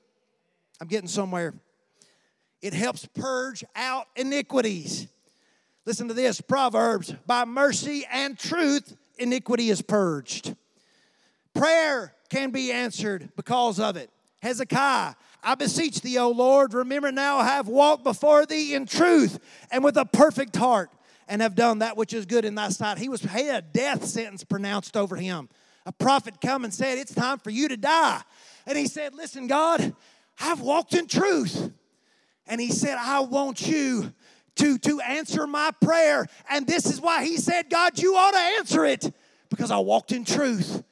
I'm 0.80 0.88
getting 0.88 1.08
somewhere. 1.08 1.52
It 2.62 2.72
helps 2.72 3.06
purge 3.06 3.62
out 3.76 4.06
iniquities. 4.16 5.06
Listen 5.84 6.08
to 6.08 6.14
this 6.14 6.40
Proverbs 6.40 7.14
by 7.26 7.44
mercy 7.44 8.06
and 8.10 8.38
truth, 8.38 8.96
iniquity 9.18 9.68
is 9.68 9.82
purged. 9.82 10.56
Prayer 11.54 12.14
can 12.30 12.50
be 12.50 12.72
answered 12.72 13.28
because 13.36 13.78
of 13.78 13.96
it. 13.96 14.10
Hezekiah, 14.40 15.14
I 15.42 15.54
beseech 15.54 16.00
thee, 16.00 16.18
O 16.18 16.30
Lord, 16.30 16.74
remember 16.74 17.12
now 17.12 17.38
I 17.38 17.46
have 17.46 17.68
walked 17.68 18.04
before 18.04 18.44
thee 18.44 18.74
in 18.74 18.86
truth 18.86 19.38
and 19.70 19.84
with 19.84 19.96
a 19.96 20.04
perfect 20.04 20.56
heart, 20.56 20.90
and 21.28 21.42
have 21.42 21.54
done 21.54 21.80
that 21.80 21.96
which 21.96 22.14
is 22.14 22.26
good 22.26 22.44
in 22.44 22.54
thy 22.54 22.70
sight. 22.70 22.98
He 22.98 23.08
was 23.08 23.20
had 23.20 23.54
a 23.54 23.62
death 23.62 24.04
sentence 24.04 24.44
pronounced 24.44 24.96
over 24.96 25.14
him. 25.14 25.48
A 25.86 25.92
prophet 25.92 26.40
come 26.40 26.64
and 26.64 26.72
said, 26.72 26.98
It's 26.98 27.14
time 27.14 27.38
for 27.38 27.50
you 27.50 27.68
to 27.68 27.76
die. 27.76 28.22
And 28.66 28.76
he 28.76 28.86
said, 28.86 29.14
Listen, 29.14 29.46
God, 29.46 29.94
I've 30.40 30.60
walked 30.60 30.94
in 30.94 31.06
truth. 31.06 31.70
And 32.46 32.60
he 32.60 32.70
said, 32.70 32.96
I 32.98 33.20
want 33.20 33.66
you 33.66 34.12
to, 34.56 34.78
to 34.78 35.00
answer 35.00 35.46
my 35.46 35.70
prayer. 35.82 36.26
And 36.50 36.66
this 36.66 36.86
is 36.86 37.00
why 37.00 37.24
he 37.24 37.36
said, 37.36 37.68
God, 37.68 37.98
you 37.98 38.16
ought 38.16 38.32
to 38.32 38.38
answer 38.38 38.84
it 38.86 39.12
because 39.50 39.70
I 39.70 39.78
walked 39.78 40.12
in 40.12 40.24
truth. 40.24 40.82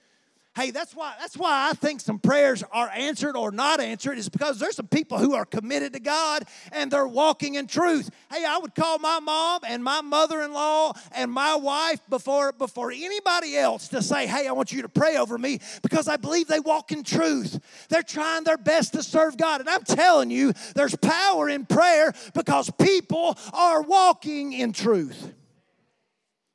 Hey, 0.56 0.70
that's 0.70 0.96
why 0.96 1.14
that's 1.20 1.36
why 1.36 1.68
I 1.68 1.74
think 1.74 2.00
some 2.00 2.18
prayers 2.18 2.64
are 2.72 2.88
answered 2.88 3.36
or 3.36 3.50
not 3.50 3.78
answered 3.78 4.16
is 4.16 4.30
because 4.30 4.58
there's 4.58 4.76
some 4.76 4.86
people 4.86 5.18
who 5.18 5.34
are 5.34 5.44
committed 5.44 5.92
to 5.92 6.00
God 6.00 6.44
and 6.72 6.90
they're 6.90 7.06
walking 7.06 7.56
in 7.56 7.66
truth. 7.66 8.08
Hey, 8.32 8.42
I 8.42 8.56
would 8.56 8.74
call 8.74 8.98
my 8.98 9.20
mom 9.20 9.60
and 9.68 9.84
my 9.84 10.00
mother-in-law 10.00 10.94
and 11.12 11.30
my 11.30 11.56
wife 11.56 12.00
before 12.08 12.52
before 12.52 12.90
anybody 12.90 13.58
else 13.58 13.88
to 13.88 14.00
say, 14.00 14.26
"Hey, 14.26 14.48
I 14.48 14.52
want 14.52 14.72
you 14.72 14.80
to 14.80 14.88
pray 14.88 15.18
over 15.18 15.36
me" 15.36 15.60
because 15.82 16.08
I 16.08 16.16
believe 16.16 16.48
they 16.48 16.60
walk 16.60 16.90
in 16.90 17.02
truth. 17.02 17.60
They're 17.90 18.02
trying 18.02 18.44
their 18.44 18.56
best 18.56 18.94
to 18.94 19.02
serve 19.02 19.36
God. 19.36 19.60
And 19.60 19.68
I'm 19.68 19.84
telling 19.84 20.30
you, 20.30 20.54
there's 20.74 20.96
power 20.96 21.50
in 21.50 21.66
prayer 21.66 22.14
because 22.32 22.70
people 22.70 23.36
are 23.52 23.82
walking 23.82 24.54
in 24.54 24.72
truth. 24.72 25.34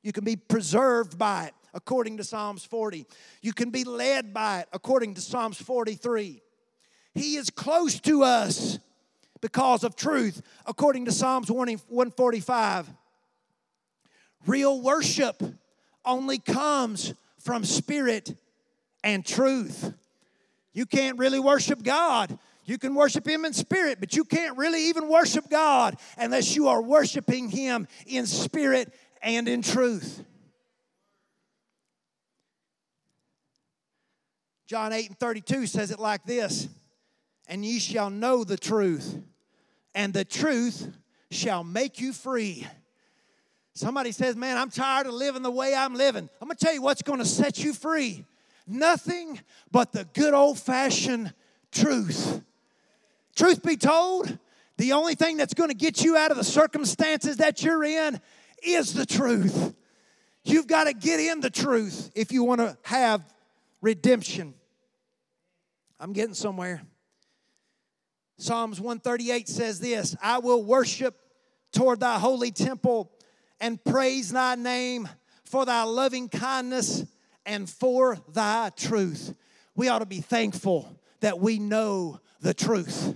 You 0.01 0.11
can 0.11 0.23
be 0.23 0.37
preserved 0.37 1.19
by 1.19 1.45
it 1.45 1.53
according 1.73 2.17
to 2.17 2.23
Psalms 2.23 2.63
40. 2.65 3.05
You 3.41 3.53
can 3.53 3.69
be 3.69 3.83
led 3.83 4.33
by 4.33 4.61
it 4.61 4.67
according 4.73 5.15
to 5.15 5.21
Psalms 5.21 5.61
43. 5.61 6.41
He 7.13 7.35
is 7.35 7.49
close 7.49 7.99
to 8.01 8.23
us 8.23 8.79
because 9.41 9.83
of 9.83 9.95
truth 9.95 10.41
according 10.65 11.05
to 11.05 11.11
Psalms 11.11 11.49
145. 11.51 12.89
Real 14.47 14.81
worship 14.81 15.41
only 16.05 16.39
comes 16.39 17.13
from 17.39 17.63
spirit 17.63 18.35
and 19.03 19.25
truth. 19.25 19.93
You 20.73 20.85
can't 20.85 21.17
really 21.17 21.39
worship 21.39 21.83
God. 21.83 22.37
You 22.65 22.77
can 22.77 22.95
worship 22.95 23.27
Him 23.27 23.45
in 23.45 23.53
spirit, 23.53 23.99
but 23.99 24.15
you 24.15 24.23
can't 24.23 24.57
really 24.57 24.89
even 24.89 25.09
worship 25.09 25.49
God 25.49 25.97
unless 26.17 26.55
you 26.55 26.67
are 26.69 26.81
worshiping 26.81 27.49
Him 27.49 27.87
in 28.05 28.25
spirit 28.25 28.93
and 29.21 29.47
in 29.47 29.61
truth. 29.61 30.23
John 34.71 34.93
8 34.93 35.09
and 35.09 35.19
32 35.19 35.67
says 35.67 35.91
it 35.91 35.99
like 35.99 36.23
this 36.23 36.69
And 37.49 37.65
ye 37.65 37.77
shall 37.77 38.09
know 38.09 38.45
the 38.45 38.55
truth, 38.55 39.21
and 39.93 40.13
the 40.13 40.23
truth 40.23 40.87
shall 41.29 41.65
make 41.65 41.99
you 41.99 42.13
free. 42.13 42.65
Somebody 43.73 44.13
says, 44.13 44.37
Man, 44.37 44.57
I'm 44.57 44.69
tired 44.69 45.07
of 45.07 45.13
living 45.13 45.41
the 45.41 45.51
way 45.51 45.75
I'm 45.75 45.93
living. 45.93 46.29
I'm 46.41 46.47
gonna 46.47 46.55
tell 46.55 46.73
you 46.73 46.81
what's 46.81 47.01
gonna 47.01 47.25
set 47.25 47.61
you 47.61 47.73
free. 47.73 48.23
Nothing 48.65 49.41
but 49.73 49.91
the 49.91 50.05
good 50.13 50.33
old 50.33 50.57
fashioned 50.57 51.33
truth. 51.73 52.41
Truth 53.35 53.63
be 53.63 53.75
told, 53.75 54.39
the 54.77 54.93
only 54.93 55.15
thing 55.15 55.35
that's 55.35 55.53
gonna 55.53 55.73
get 55.73 56.01
you 56.01 56.15
out 56.15 56.31
of 56.31 56.37
the 56.37 56.45
circumstances 56.45 57.35
that 57.37 57.61
you're 57.61 57.83
in 57.83 58.21
is 58.63 58.93
the 58.93 59.05
truth. 59.05 59.75
You've 60.45 60.67
got 60.67 60.85
to 60.85 60.93
get 60.93 61.19
in 61.19 61.41
the 61.41 61.49
truth 61.49 62.09
if 62.15 62.31
you 62.31 62.45
want 62.45 62.61
to 62.61 62.77
have 62.83 63.21
redemption. 63.81 64.53
I'm 66.01 66.13
getting 66.13 66.33
somewhere. 66.33 66.81
Psalms 68.39 68.81
138 68.81 69.47
says 69.47 69.79
this 69.79 70.15
I 70.19 70.39
will 70.39 70.63
worship 70.63 71.15
toward 71.71 71.99
thy 71.99 72.17
holy 72.17 72.49
temple 72.49 73.11
and 73.59 73.81
praise 73.83 74.31
thy 74.31 74.55
name 74.55 75.07
for 75.45 75.63
thy 75.63 75.83
loving 75.83 76.27
kindness 76.27 77.05
and 77.45 77.69
for 77.69 78.17
thy 78.33 78.71
truth. 78.75 79.35
We 79.75 79.89
ought 79.89 79.99
to 79.99 80.07
be 80.07 80.21
thankful 80.21 80.99
that 81.19 81.39
we 81.39 81.59
know 81.59 82.19
the 82.39 82.55
truth. 82.55 83.15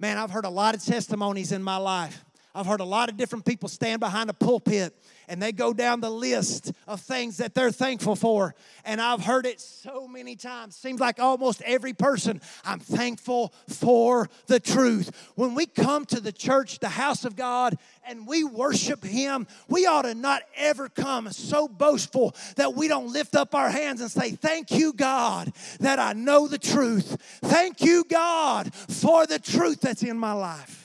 Man, 0.00 0.18
I've 0.18 0.32
heard 0.32 0.46
a 0.46 0.50
lot 0.50 0.74
of 0.74 0.84
testimonies 0.84 1.52
in 1.52 1.62
my 1.62 1.76
life. 1.76 2.24
I've 2.54 2.66
heard 2.66 2.80
a 2.80 2.84
lot 2.84 3.08
of 3.08 3.16
different 3.16 3.44
people 3.44 3.68
stand 3.68 3.98
behind 3.98 4.30
a 4.30 4.32
pulpit 4.32 4.94
and 5.28 5.42
they 5.42 5.52
go 5.52 5.72
down 5.72 6.00
the 6.00 6.10
list 6.10 6.72
of 6.86 7.00
things 7.00 7.38
that 7.38 7.54
they're 7.54 7.72
thankful 7.72 8.14
for. 8.14 8.54
And 8.84 9.00
I've 9.00 9.22
heard 9.24 9.46
it 9.46 9.60
so 9.60 10.06
many 10.06 10.36
times. 10.36 10.76
Seems 10.76 11.00
like 11.00 11.18
almost 11.18 11.62
every 11.62 11.92
person, 11.92 12.40
I'm 12.64 12.78
thankful 12.78 13.52
for 13.68 14.28
the 14.46 14.60
truth. 14.60 15.10
When 15.34 15.54
we 15.54 15.66
come 15.66 16.04
to 16.06 16.20
the 16.20 16.32
church, 16.32 16.78
the 16.78 16.88
house 16.88 17.24
of 17.24 17.36
God, 17.36 17.76
and 18.06 18.26
we 18.26 18.44
worship 18.44 19.02
Him, 19.02 19.46
we 19.68 19.86
ought 19.86 20.02
to 20.02 20.14
not 20.14 20.42
ever 20.56 20.88
come 20.88 21.30
so 21.32 21.66
boastful 21.66 22.36
that 22.56 22.74
we 22.74 22.86
don't 22.86 23.12
lift 23.12 23.34
up 23.34 23.54
our 23.54 23.70
hands 23.70 24.00
and 24.00 24.10
say, 24.10 24.32
Thank 24.32 24.70
you, 24.70 24.92
God, 24.92 25.52
that 25.80 25.98
I 25.98 26.12
know 26.12 26.46
the 26.46 26.58
truth. 26.58 27.16
Thank 27.42 27.82
you, 27.82 28.04
God, 28.08 28.74
for 28.74 29.26
the 29.26 29.38
truth 29.38 29.80
that's 29.80 30.02
in 30.02 30.18
my 30.18 30.32
life. 30.32 30.83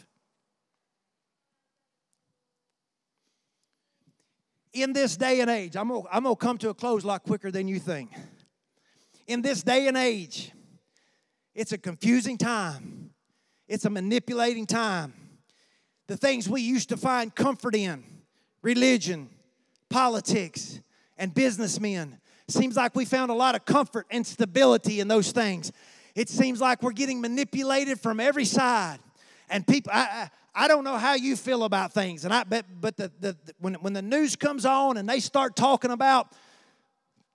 In 4.74 4.94
this 4.94 5.18
day 5.18 5.42
and 5.42 5.50
age, 5.50 5.76
I'm 5.76 5.90
gonna, 5.90 6.02
I'm 6.12 6.24
gonna 6.24 6.36
come 6.36 6.58
to 6.60 6.70
a 6.70 6.74
close 6.74 7.04
a 7.04 7.08
lot 7.08 7.24
quicker 7.24 7.52
than 7.52 7.68
you 7.68 7.80
think. 7.80 8.12
In 9.28 9.42
this 9.42 9.64
day 9.64 9.88
and 9.88 9.98
age, 9.98 10.52
it's 11.54 11.72
a 11.72 11.78
confusing 11.78 12.38
time, 12.38 13.12
it's 13.68 13.86
a 13.86 13.90
manipulating 13.90 14.66
time, 14.66 15.14
the 16.08 16.18
things 16.18 16.48
we 16.48 16.62
used 16.62 16.90
to 16.90 16.98
find 16.98 17.34
comfort 17.34 17.76
in 17.76 18.04
religion, 18.62 19.30
politics, 19.90 20.80
and 21.18 21.34
businessmen. 21.34 22.20
Seems 22.48 22.76
like 22.76 22.96
we 22.96 23.06
found 23.06 23.30
a 23.30 23.36
lot 23.36 23.56
of 23.56 23.66
comfort 23.66 24.08
and 24.10 24.26
stability 24.26 25.00
in 25.00 25.08
those 25.08 25.32
things. 25.32 25.72
It 26.16 26.30
seems 26.30 26.60
like 26.60 26.82
we're 26.82 26.92
getting 26.92 27.22
manipulated 27.22 28.00
from 28.00 28.20
every 28.20 28.46
side. 28.46 28.98
And 29.50 29.66
people, 29.68 29.92
I, 29.94 30.30
I, 30.56 30.68
don't 30.68 30.84
know 30.84 30.98
how 30.98 31.14
you 31.16 31.36
feel 31.36 31.64
about 31.64 31.94
things, 31.94 32.26
and 32.26 32.34
I 32.34 32.44
bet, 32.44 32.66
but 32.80 32.98
the, 32.98 33.12
the, 33.20 33.38
when, 33.60 33.76
when 33.76 33.94
the 33.94 34.02
news 34.02 34.36
comes 34.36 34.66
on 34.66 34.98
and 34.98 35.08
they 35.08 35.20
start 35.20 35.56
talking 35.56 35.92
about 35.92 36.34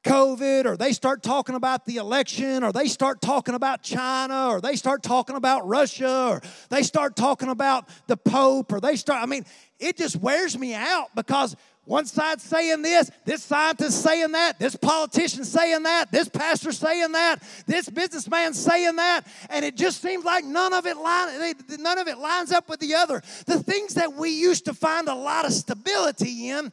COVID, 0.05 0.67
or 0.67 0.77
they 0.77 0.93
start 0.93 1.23
talking 1.23 1.55
about 1.55 1.87
the 1.87 1.97
election, 1.97 2.63
or 2.63 2.73
they 2.73 2.87
start 2.87 3.21
talking 3.21 3.55
about 3.55 3.83
China, 3.83 4.49
or 4.51 4.61
they 4.61 4.77
start 4.77 5.03
talking 5.03 5.35
about 5.35 5.67
Russia, 5.67 6.29
or 6.29 6.43
they 6.69 6.83
start 6.83 7.17
talking 7.17 7.49
about 7.49 7.89
the 8.07 8.17
Pope, 8.17 8.73
or 8.73 8.81
they 8.81 8.97
start, 8.97 9.23
I 9.23 9.27
mean, 9.27 9.45
it 9.79 9.97
just 9.97 10.17
wears 10.17 10.59
me 10.59 10.75
out 10.75 11.09
because 11.15 11.57
one 11.85 12.07
side 12.07 12.41
saying 12.41 12.83
this, 12.83 13.11
this 13.27 13.43
scientist 13.43 14.03
saying 14.03 14.33
that, 14.33 14.59
this 14.59 14.75
politician 14.75 15.45
saying 15.45 15.83
that, 15.83 16.11
this 16.11 16.29
pastor 16.29 16.73
saying 16.73 17.13
that, 17.13 17.43
this 17.67 17.89
businessman 17.91 18.55
saying 18.55 18.97
that, 18.97 19.27
and 19.51 19.65
it 19.65 19.77
just 19.77 20.01
seems 20.01 20.25
like 20.25 20.45
none 20.45 20.73
of 20.73 20.87
it 20.87 20.97
line, 20.97 21.55
none 21.79 21.99
of 21.99 22.09
it 22.09 22.19
lines 22.19 22.53
up 22.53 22.69
with 22.69 22.81
the 22.81 22.95
other. 22.95 23.23
The 23.47 23.63
things 23.63 23.95
that 23.95 24.15
we 24.15 24.31
used 24.31 24.65
to 24.65 24.75
find 24.75 25.09
a 25.09 25.15
lot 25.15 25.45
of 25.45 25.53
stability 25.53 26.49
in, 26.49 26.73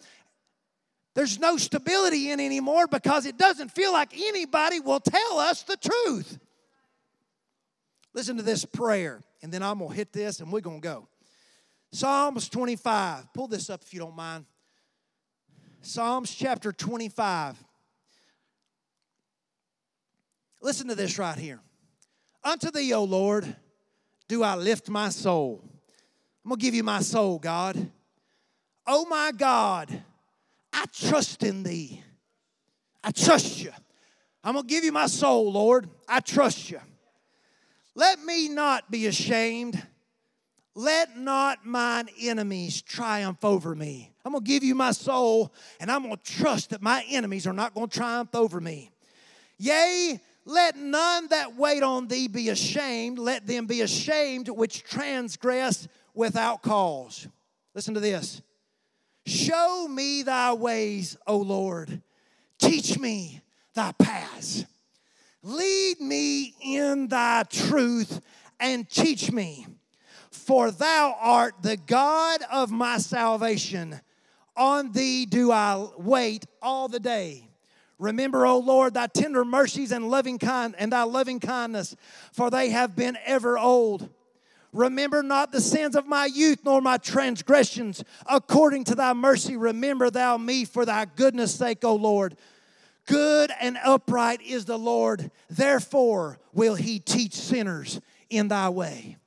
there's 1.14 1.40
no 1.40 1.58
stability 1.58 2.32
in 2.32 2.40
anymore 2.40 2.88
because 2.88 3.26
it 3.26 3.38
doesn't 3.38 3.70
feel 3.70 3.92
like 3.92 4.18
anybody 4.18 4.80
will 4.80 5.02
tell 5.02 5.40
us 5.40 5.64
the 5.64 5.76
truth. 5.76 6.40
Listen 8.14 8.38
to 8.38 8.44
this 8.44 8.64
prayer, 8.64 9.22
and 9.42 9.52
then 9.52 9.62
I'm 9.62 9.80
gonna 9.80 9.94
hit 9.94 10.14
this 10.14 10.40
and 10.40 10.52
we're 10.54 10.62
gonna 10.62 10.80
go. 10.80 11.08
Psalms 11.92 12.48
25. 12.48 13.34
Pull 13.34 13.48
this 13.48 13.70
up 13.70 13.82
if 13.82 13.94
you 13.94 14.00
don't 14.00 14.16
mind. 14.16 14.46
Psalms 15.84 16.34
chapter 16.34 16.72
25. 16.72 17.58
Listen 20.62 20.88
to 20.90 20.96
this 20.96 21.18
right 21.18 21.38
here. 21.38 21.60
Unto 22.44 22.70
thee, 22.70 22.94
O 22.94 23.04
Lord, 23.04 23.56
do 24.28 24.44
I 24.44 24.56
lift 24.56 24.90
my 24.90 25.10
soul. 25.10 25.64
I'm 26.44 26.50
going 26.50 26.60
to 26.60 26.64
give 26.64 26.76
you 26.76 26.84
my 26.84 27.02
soul, 27.02 27.40
God. 27.40 27.90
Oh 28.86 29.06
my 29.06 29.32
God, 29.36 30.04
I 30.72 30.86
trust 30.94 31.44
in 31.44 31.64
thee. 31.64 32.04
I 33.04 33.12
trust 33.12 33.64
you. 33.64 33.72
I'm 34.44 34.54
going 34.54 34.68
to 34.68 34.74
give 34.74 34.84
you 34.84 34.92
my 34.92 35.08
soul, 35.08 35.52
Lord. 35.52 35.90
I 36.08 36.20
trust 36.20 36.70
you. 36.70 36.80
Let 37.96 38.24
me 38.24 38.50
not 38.50 38.90
be 38.92 39.08
ashamed. 39.08 39.82
Let 40.76 41.18
not 41.18 41.66
mine 41.66 42.08
enemies 42.20 42.82
triumph 42.82 43.44
over 43.44 43.76
me. 43.76 44.11
I'm 44.24 44.34
going 44.34 44.44
to 44.44 44.48
give 44.48 44.64
you 44.64 44.76
my 44.76 44.92
soul, 44.92 45.54
and 45.80 45.92
I'm 45.92 46.04
going 46.04 46.18
to 46.18 46.24
trust 46.24 46.70
that 46.72 46.82
my 46.82 47.04
enemies 47.10 47.48
are 47.48 47.54
not 47.54 47.74
going 47.74 47.90
to 47.90 47.98
triumph 47.98 48.34
over 48.36 48.60
me. 48.60 48.92
Yea, 49.58 50.20
let 50.46 50.76
none 50.76 51.28
that 51.28 51.56
wait 51.56 51.84
on 51.84 52.08
thee 52.08 52.28
be 52.28 52.50
ashamed. 52.50 53.20
Let 53.20 53.46
them 53.46 53.66
be 53.66 53.82
ashamed 53.82 54.50
which 54.50 54.84
transgress 54.84 55.88
without 56.14 56.62
cause. 56.62 57.28
Listen 57.74 57.94
to 57.94 58.00
this. 58.00 58.42
Show 59.26 59.88
me 59.90 60.24
thy 60.24 60.54
ways, 60.54 61.16
O 61.28 61.38
Lord. 61.38 62.02
Teach 62.58 62.98
me 62.98 63.42
thy 63.74 63.92
paths. 63.94 64.66
Lead 65.44 66.00
me 66.00 66.54
in 66.62 67.08
thy 67.08 67.44
truth 67.44 68.22
and 68.60 68.90
teach 68.90 69.32
me. 69.32 69.68
For 70.30 70.72
thou 70.72 71.16
art 71.20 71.56
the 71.62 71.78
God 71.78 72.42
of 72.52 72.72
my 72.72 72.98
salvation. 72.98 74.00
On 74.56 74.92
thee 74.92 75.26
do 75.26 75.52
I 75.52 75.88
wait 75.98 76.46
all 76.62 76.88
the 76.88 77.00
day. 77.00 77.48
Remember, 77.98 78.48
O 78.48 78.58
Lord, 78.58 78.96
thy 78.96 79.08
tender 79.08 79.46
mercies 79.46 79.92
and 79.92 80.10
loving 80.10 80.40
kind 80.40 80.76
and 80.78 80.92
thy 80.92 81.04
loving 81.04 81.40
kindness, 81.40 81.96
for 82.34 82.50
they 82.50 82.70
have 82.70 82.96
been 82.96 83.18
ever 83.26 83.60
old. 83.60 84.10
Remember 84.74 85.22
not 85.22 85.52
the 85.52 85.62
sins 85.62 85.96
of 85.96 86.08
my 86.08 86.26
youth, 86.26 86.60
nor 86.64 86.82
my 86.82 86.98
transgressions. 86.98 88.04
According 88.26 88.86
to 88.86 88.96
thy 88.96 89.14
mercy, 89.14 89.56
remember 89.58 90.10
thou 90.10 90.38
me 90.38 90.66
for 90.66 90.86
thy 90.86 91.06
goodness' 91.06 91.54
sake, 91.54 91.84
O 91.84 91.96
Lord. 91.96 92.38
Good 93.06 93.52
and 93.60 93.78
upright 93.84 94.42
is 94.42 94.66
the 94.66 94.80
Lord, 94.80 95.30
therefore 95.50 96.40
will 96.54 96.76
he 96.76 97.00
teach 97.00 97.34
sinners 97.34 98.00
in 98.30 98.48
thy 98.48 98.70
way. 98.70 99.18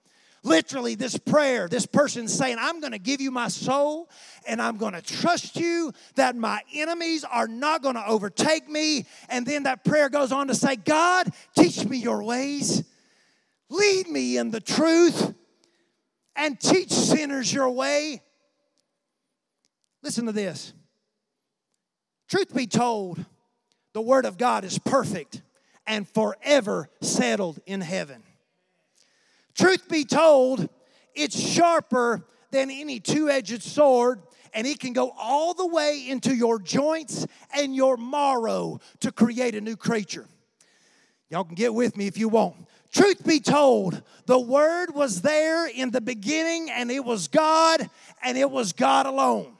Literally, 0.44 0.94
this 0.94 1.16
prayer, 1.16 1.68
this 1.68 1.86
person 1.86 2.28
saying, 2.28 2.58
I'm 2.60 2.78
going 2.80 2.92
to 2.92 2.98
give 2.98 3.22
you 3.22 3.30
my 3.30 3.48
soul 3.48 4.10
and 4.46 4.60
I'm 4.60 4.76
going 4.76 4.92
to 4.92 5.00
trust 5.00 5.56
you 5.56 5.90
that 6.16 6.36
my 6.36 6.60
enemies 6.74 7.24
are 7.24 7.48
not 7.48 7.82
going 7.82 7.94
to 7.94 8.06
overtake 8.06 8.68
me. 8.68 9.06
And 9.30 9.46
then 9.46 9.62
that 9.62 9.84
prayer 9.84 10.10
goes 10.10 10.32
on 10.32 10.48
to 10.48 10.54
say, 10.54 10.76
God, 10.76 11.32
teach 11.56 11.86
me 11.86 11.96
your 11.96 12.22
ways, 12.22 12.84
lead 13.70 14.06
me 14.06 14.36
in 14.36 14.50
the 14.50 14.60
truth, 14.60 15.32
and 16.36 16.60
teach 16.60 16.90
sinners 16.90 17.50
your 17.50 17.70
way. 17.70 18.20
Listen 20.02 20.26
to 20.26 20.32
this. 20.32 20.74
Truth 22.28 22.54
be 22.54 22.66
told, 22.66 23.24
the 23.94 24.02
Word 24.02 24.26
of 24.26 24.36
God 24.36 24.64
is 24.64 24.78
perfect 24.78 25.40
and 25.86 26.06
forever 26.06 26.90
settled 27.00 27.60
in 27.64 27.80
heaven. 27.80 28.22
Truth 29.54 29.88
be 29.88 30.04
told, 30.04 30.68
it's 31.14 31.38
sharper 31.38 32.26
than 32.50 32.70
any 32.70 33.00
two 33.00 33.28
edged 33.28 33.62
sword, 33.62 34.22
and 34.52 34.66
it 34.66 34.78
can 34.78 34.92
go 34.92 35.12
all 35.18 35.54
the 35.54 35.66
way 35.66 36.06
into 36.08 36.34
your 36.34 36.58
joints 36.58 37.26
and 37.56 37.74
your 37.74 37.96
marrow 37.96 38.80
to 39.00 39.12
create 39.12 39.54
a 39.54 39.60
new 39.60 39.76
creature. 39.76 40.26
Y'all 41.30 41.44
can 41.44 41.54
get 41.54 41.74
with 41.74 41.96
me 41.96 42.06
if 42.06 42.18
you 42.18 42.28
want. 42.28 42.54
Truth 42.92 43.26
be 43.26 43.40
told, 43.40 44.02
the 44.26 44.38
Word 44.38 44.94
was 44.94 45.22
there 45.22 45.66
in 45.66 45.90
the 45.90 46.00
beginning, 46.00 46.70
and 46.70 46.90
it 46.92 47.04
was 47.04 47.26
God, 47.26 47.90
and 48.22 48.38
it 48.38 48.48
was 48.48 48.72
God 48.72 49.06
alone. 49.06 49.53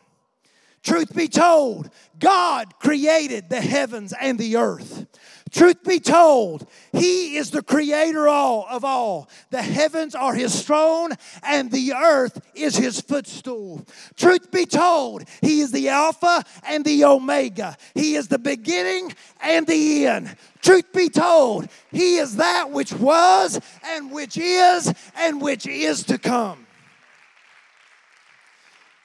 Truth 0.85 1.14
be 1.14 1.29
told, 1.29 1.88
God 2.18 2.79
created 2.79 3.49
the 3.49 3.61
heavens 3.62 4.12
and 4.20 4.38
the 4.38 4.57
earth. 4.57 5.07
Truth 5.51 5.83
be 5.85 5.99
told, 5.99 6.68
He 6.92 7.37
is 7.37 7.51
the 7.51 7.62
creator 7.62 8.29
all 8.29 8.66
of 8.68 8.85
all. 8.85 9.31
The 9.49 9.62
heavens 9.62 10.14
are 10.14 10.35
His 10.35 10.62
throne, 10.62 11.12
and 11.42 11.70
the 11.70 11.94
earth 11.94 12.38
is 12.55 12.77
His 12.77 13.01
footstool. 13.01 13.87
Truth 14.16 14.51
be 14.51 14.66
told, 14.66 15.25
He 15.40 15.61
is 15.61 15.73
the 15.73 15.88
Alpha 15.88 16.44
and 16.64 16.85
the 16.85 17.05
Omega. 17.05 17.79
He 17.94 18.16
is 18.16 18.29
the 18.29 18.38
beginning 18.38 19.14
and 19.40 19.66
the 19.66 20.07
end. 20.07 20.37
Truth 20.61 20.92
be 20.92 21.09
told, 21.09 21.68
He 21.92 22.16
is 22.16 22.37
that 22.37 22.70
which 22.70 22.92
was 22.92 23.59
and 23.85 24.11
which 24.11 24.37
is 24.37 24.92
and 25.16 25.40
which 25.40 25.66
is 25.66 26.03
to 26.05 26.18
come. 26.18 26.66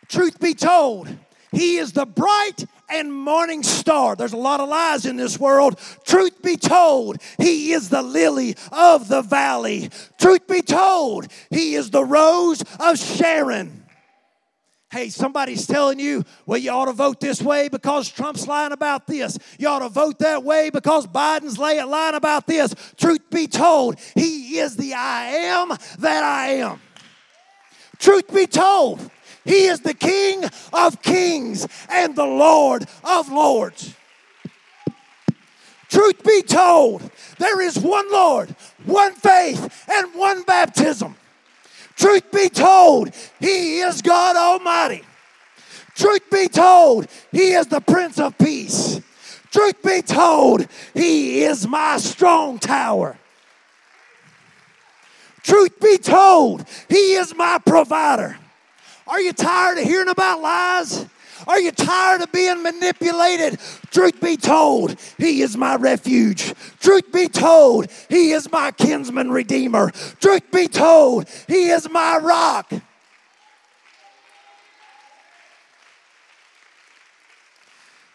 Truth 0.09 0.39
be 0.39 0.55
told, 0.55 1.07
he 1.51 1.77
is 1.77 1.93
the 1.93 2.05
bright 2.05 2.65
and 2.89 3.13
morning 3.13 3.63
star. 3.63 4.15
There's 4.15 4.33
a 4.33 4.37
lot 4.37 4.59
of 4.59 4.69
lies 4.69 5.05
in 5.05 5.15
this 5.15 5.39
world. 5.39 5.79
Truth 6.05 6.41
be 6.41 6.57
told, 6.57 7.17
He 7.37 7.73
is 7.73 7.89
the 7.89 8.01
lily 8.01 8.55
of 8.71 9.07
the 9.07 9.21
valley. 9.21 9.89
Truth 10.19 10.47
be 10.47 10.61
told, 10.61 11.27
He 11.49 11.75
is 11.75 11.89
the 11.89 12.03
rose 12.03 12.63
of 12.79 12.97
Sharon. 12.97 13.85
Hey, 14.91 15.09
somebody's 15.09 15.67
telling 15.67 15.99
you, 15.99 16.23
well, 16.47 16.57
you 16.57 16.71
ought 16.71 16.85
to 16.85 16.93
vote 16.93 17.19
this 17.19 17.43
way 17.43 17.69
because 17.69 18.09
Trump's 18.09 18.47
lying 18.47 18.71
about 18.71 19.05
this. 19.05 19.37
You 19.59 19.67
ought 19.67 19.79
to 19.79 19.89
vote 19.89 20.17
that 20.19 20.43
way 20.43 20.71
because 20.71 21.05
Biden's 21.05 21.59
lying 21.59 22.15
about 22.15 22.47
this. 22.47 22.73
Truth 22.97 23.29
be 23.29 23.45
told, 23.45 23.99
He 24.15 24.57
is 24.57 24.75
the 24.75 24.95
I 24.95 25.25
am 25.27 25.69
that 25.99 26.23
I 26.23 26.53
am. 26.53 26.81
Truth 27.99 28.33
be 28.33 28.47
told, 28.47 29.11
he 29.45 29.65
is 29.65 29.81
the 29.81 29.93
King 29.93 30.43
of 30.73 31.01
kings 31.01 31.67
and 31.89 32.15
the 32.15 32.25
Lord 32.25 32.85
of 33.03 33.31
lords. 33.31 33.95
Truth 35.89 36.23
be 36.23 36.43
told, 36.43 37.09
there 37.39 37.61
is 37.61 37.79
one 37.79 38.11
Lord, 38.11 38.55
one 38.85 39.13
faith, 39.13 39.85
and 39.89 40.13
one 40.13 40.43
baptism. 40.43 41.15
Truth 41.95 42.31
be 42.31 42.47
told, 42.47 43.11
He 43.39 43.79
is 43.79 44.01
God 44.01 44.35
Almighty. 44.35 45.03
Truth 45.95 46.29
be 46.31 46.47
told, 46.47 47.07
He 47.31 47.53
is 47.53 47.67
the 47.67 47.81
Prince 47.81 48.19
of 48.19 48.37
Peace. 48.37 49.01
Truth 49.51 49.81
be 49.83 50.01
told, 50.03 50.67
He 50.93 51.43
is 51.43 51.67
my 51.67 51.97
strong 51.97 52.59
tower. 52.59 53.17
Truth 55.41 55.79
be 55.81 55.97
told, 55.97 56.65
He 56.87 57.15
is 57.15 57.35
my 57.35 57.57
provider. 57.65 58.37
Are 59.09 59.19
you 59.19 59.33
tired 59.33 59.79
of 59.79 59.83
hearing 59.85 60.07
about 60.07 60.41
lies? 60.41 61.05
Are 61.47 61.59
you 61.59 61.71
tired 61.71 62.21
of 62.21 62.31
being 62.31 62.61
manipulated? 62.61 63.59
Truth 63.89 64.21
be 64.21 64.37
told, 64.37 64.99
He 65.17 65.41
is 65.41 65.57
my 65.57 65.75
refuge. 65.77 66.53
Truth 66.79 67.11
be 67.11 67.27
told, 67.27 67.87
He 68.07 68.31
is 68.31 68.51
my 68.51 68.71
kinsman 68.71 69.31
redeemer. 69.31 69.89
Truth 70.19 70.51
be 70.51 70.67
told, 70.67 71.27
He 71.47 71.69
is 71.69 71.89
my 71.89 72.17
rock. 72.17 72.71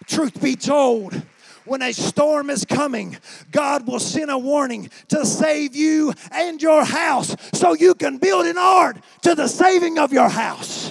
Truth 0.07 0.41
be 0.41 0.55
told, 0.55 1.21
when 1.65 1.81
a 1.81 1.93
storm 1.93 2.51
is 2.51 2.65
coming, 2.67 3.17
God 3.51 3.87
will 3.87 3.99
send 3.99 4.31
a 4.31 4.37
warning 4.37 4.91
to 5.09 5.25
save 5.25 5.75
you 5.75 6.13
and 6.31 6.61
your 6.61 6.85
house 6.85 7.35
so 7.55 7.73
you 7.73 7.95
can 7.95 8.19
build 8.19 8.45
an 8.47 8.59
ark 8.59 8.97
to 9.23 9.35
the 9.35 9.49
saving 9.49 9.99
of 9.99 10.13
your 10.13 10.29
house. 10.29 10.84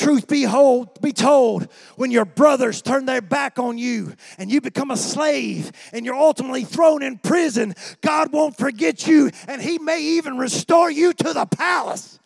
Truth 0.00 0.28
be, 0.28 0.44
hold, 0.44 0.98
be 1.02 1.12
told, 1.12 1.68
when 1.96 2.10
your 2.10 2.24
brothers 2.24 2.80
turn 2.80 3.04
their 3.04 3.20
back 3.20 3.58
on 3.58 3.76
you 3.76 4.14
and 4.38 4.50
you 4.50 4.62
become 4.62 4.90
a 4.90 4.96
slave 4.96 5.70
and 5.92 6.06
you're 6.06 6.14
ultimately 6.14 6.64
thrown 6.64 7.02
in 7.02 7.18
prison, 7.18 7.74
God 8.00 8.32
won't 8.32 8.56
forget 8.56 9.06
you 9.06 9.30
and 9.46 9.60
He 9.60 9.78
may 9.78 10.00
even 10.00 10.38
restore 10.38 10.90
you 10.90 11.12
to 11.12 11.34
the 11.34 11.44
palace. 11.44 12.18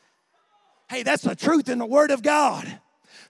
Hey, 0.89 1.03
that's 1.03 1.25
the 1.25 1.35
truth 1.35 1.69
in 1.69 1.81
the 1.81 1.85
Word 1.85 2.13
of 2.13 2.23
God. 2.23 2.79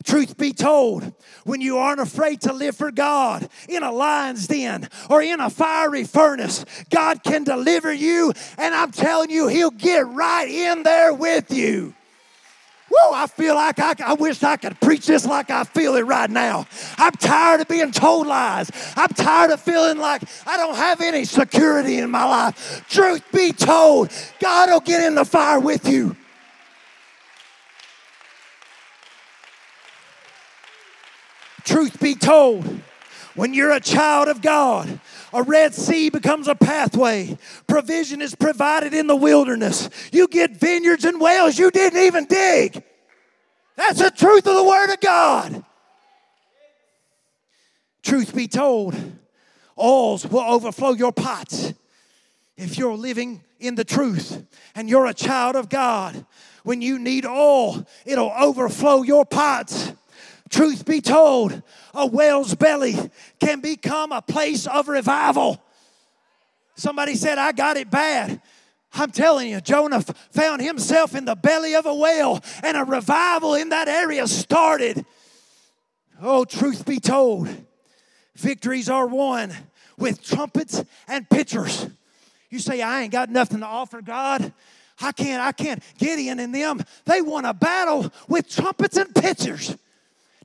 Truth 0.04 0.36
be 0.36 0.52
told, 0.52 1.14
when 1.44 1.62
you 1.62 1.78
aren't 1.78 2.00
afraid 2.00 2.42
to 2.42 2.52
live 2.52 2.76
for 2.76 2.92
God 2.92 3.48
in 3.66 3.82
a 3.82 3.92
lion's 3.92 4.46
den 4.46 4.90
or 5.08 5.22
in 5.22 5.40
a 5.40 5.48
fiery 5.48 6.04
furnace, 6.04 6.66
God 6.90 7.22
can 7.22 7.44
deliver 7.44 7.90
you, 7.90 8.34
and 8.58 8.74
I'm 8.74 8.90
telling 8.90 9.30
you, 9.30 9.48
He'll 9.48 9.70
get 9.70 10.06
right 10.06 10.46
in 10.46 10.82
there 10.82 11.14
with 11.14 11.50
you. 11.50 11.94
Whoa, 12.96 13.12
I 13.12 13.26
feel 13.26 13.54
like 13.54 13.80
I, 13.80 13.94
I 14.04 14.14
wish 14.14 14.42
I 14.42 14.56
could 14.56 14.78
preach 14.80 15.06
this 15.06 15.26
like 15.26 15.50
I 15.50 15.64
feel 15.64 15.96
it 15.96 16.02
right 16.02 16.30
now. 16.30 16.66
I'm 16.96 17.12
tired 17.12 17.60
of 17.62 17.68
being 17.68 17.90
told 17.90 18.26
lies. 18.26 18.70
I'm 18.94 19.08
tired 19.08 19.50
of 19.50 19.60
feeling 19.60 19.98
like 19.98 20.22
I 20.46 20.56
don't 20.56 20.76
have 20.76 21.00
any 21.00 21.24
security 21.24 21.98
in 21.98 22.10
my 22.10 22.24
life. 22.24 22.84
Truth 22.88 23.24
be 23.32 23.52
told, 23.52 24.10
God 24.38 24.70
will 24.70 24.80
get 24.80 25.02
in 25.02 25.16
the 25.16 25.24
fire 25.24 25.58
with 25.58 25.88
you. 25.88 26.14
Truth 31.64 31.98
be 31.98 32.14
told, 32.14 32.64
when 33.34 33.54
you're 33.54 33.72
a 33.72 33.80
child 33.80 34.28
of 34.28 34.40
God, 34.40 35.00
a 35.34 35.42
Red 35.42 35.74
Sea 35.74 36.10
becomes 36.10 36.46
a 36.46 36.54
pathway. 36.54 37.36
Provision 37.66 38.22
is 38.22 38.34
provided 38.36 38.94
in 38.94 39.08
the 39.08 39.16
wilderness. 39.16 39.90
You 40.12 40.28
get 40.28 40.52
vineyards 40.52 41.04
and 41.04 41.20
wells 41.20 41.58
you 41.58 41.72
didn't 41.72 42.00
even 42.00 42.26
dig. 42.26 42.82
That's 43.76 43.98
the 43.98 44.12
truth 44.12 44.46
of 44.46 44.54
the 44.54 44.64
Word 44.64 44.92
of 44.92 45.00
God. 45.00 45.64
Truth 48.04 48.34
be 48.34 48.46
told, 48.46 48.94
oils 49.76 50.24
will 50.24 50.40
overflow 50.40 50.92
your 50.92 51.12
pots 51.12 51.74
if 52.56 52.78
you're 52.78 52.96
living 52.96 53.42
in 53.58 53.74
the 53.74 53.84
truth 53.84 54.46
and 54.76 54.88
you're 54.88 55.06
a 55.06 55.14
child 55.14 55.56
of 55.56 55.68
God. 55.68 56.24
When 56.62 56.80
you 56.80 56.98
need 56.98 57.26
oil, 57.26 57.86
it'll 58.06 58.30
overflow 58.30 59.02
your 59.02 59.26
pots. 59.26 59.92
Truth 60.54 60.84
be 60.84 61.00
told, 61.00 61.64
a 61.94 62.06
whale's 62.06 62.54
belly 62.54 62.94
can 63.40 63.60
become 63.60 64.12
a 64.12 64.22
place 64.22 64.68
of 64.68 64.86
revival. 64.86 65.60
Somebody 66.76 67.16
said, 67.16 67.38
I 67.38 67.50
got 67.50 67.76
it 67.76 67.90
bad. 67.90 68.40
I'm 68.92 69.10
telling 69.10 69.50
you, 69.50 69.60
Jonah 69.60 70.00
found 70.30 70.62
himself 70.62 71.16
in 71.16 71.24
the 71.24 71.34
belly 71.34 71.74
of 71.74 71.86
a 71.86 71.94
whale, 71.94 72.38
and 72.62 72.76
a 72.76 72.84
revival 72.84 73.54
in 73.54 73.70
that 73.70 73.88
area 73.88 74.28
started. 74.28 75.04
Oh, 76.22 76.44
truth 76.44 76.86
be 76.86 77.00
told, 77.00 77.48
victories 78.36 78.88
are 78.88 79.08
won 79.08 79.52
with 79.98 80.22
trumpets 80.22 80.84
and 81.08 81.28
pitchers. 81.28 81.88
You 82.48 82.60
say, 82.60 82.80
I 82.80 83.02
ain't 83.02 83.12
got 83.12 83.28
nothing 83.28 83.58
to 83.58 83.66
offer 83.66 84.00
God. 84.00 84.52
I 85.00 85.10
can't, 85.10 85.42
I 85.42 85.50
can't. 85.50 85.82
Gideon 85.98 86.38
and 86.38 86.54
them, 86.54 86.80
they 87.06 87.22
won 87.22 87.44
a 87.44 87.52
battle 87.52 88.12
with 88.28 88.48
trumpets 88.48 88.96
and 88.96 89.12
pitchers 89.12 89.76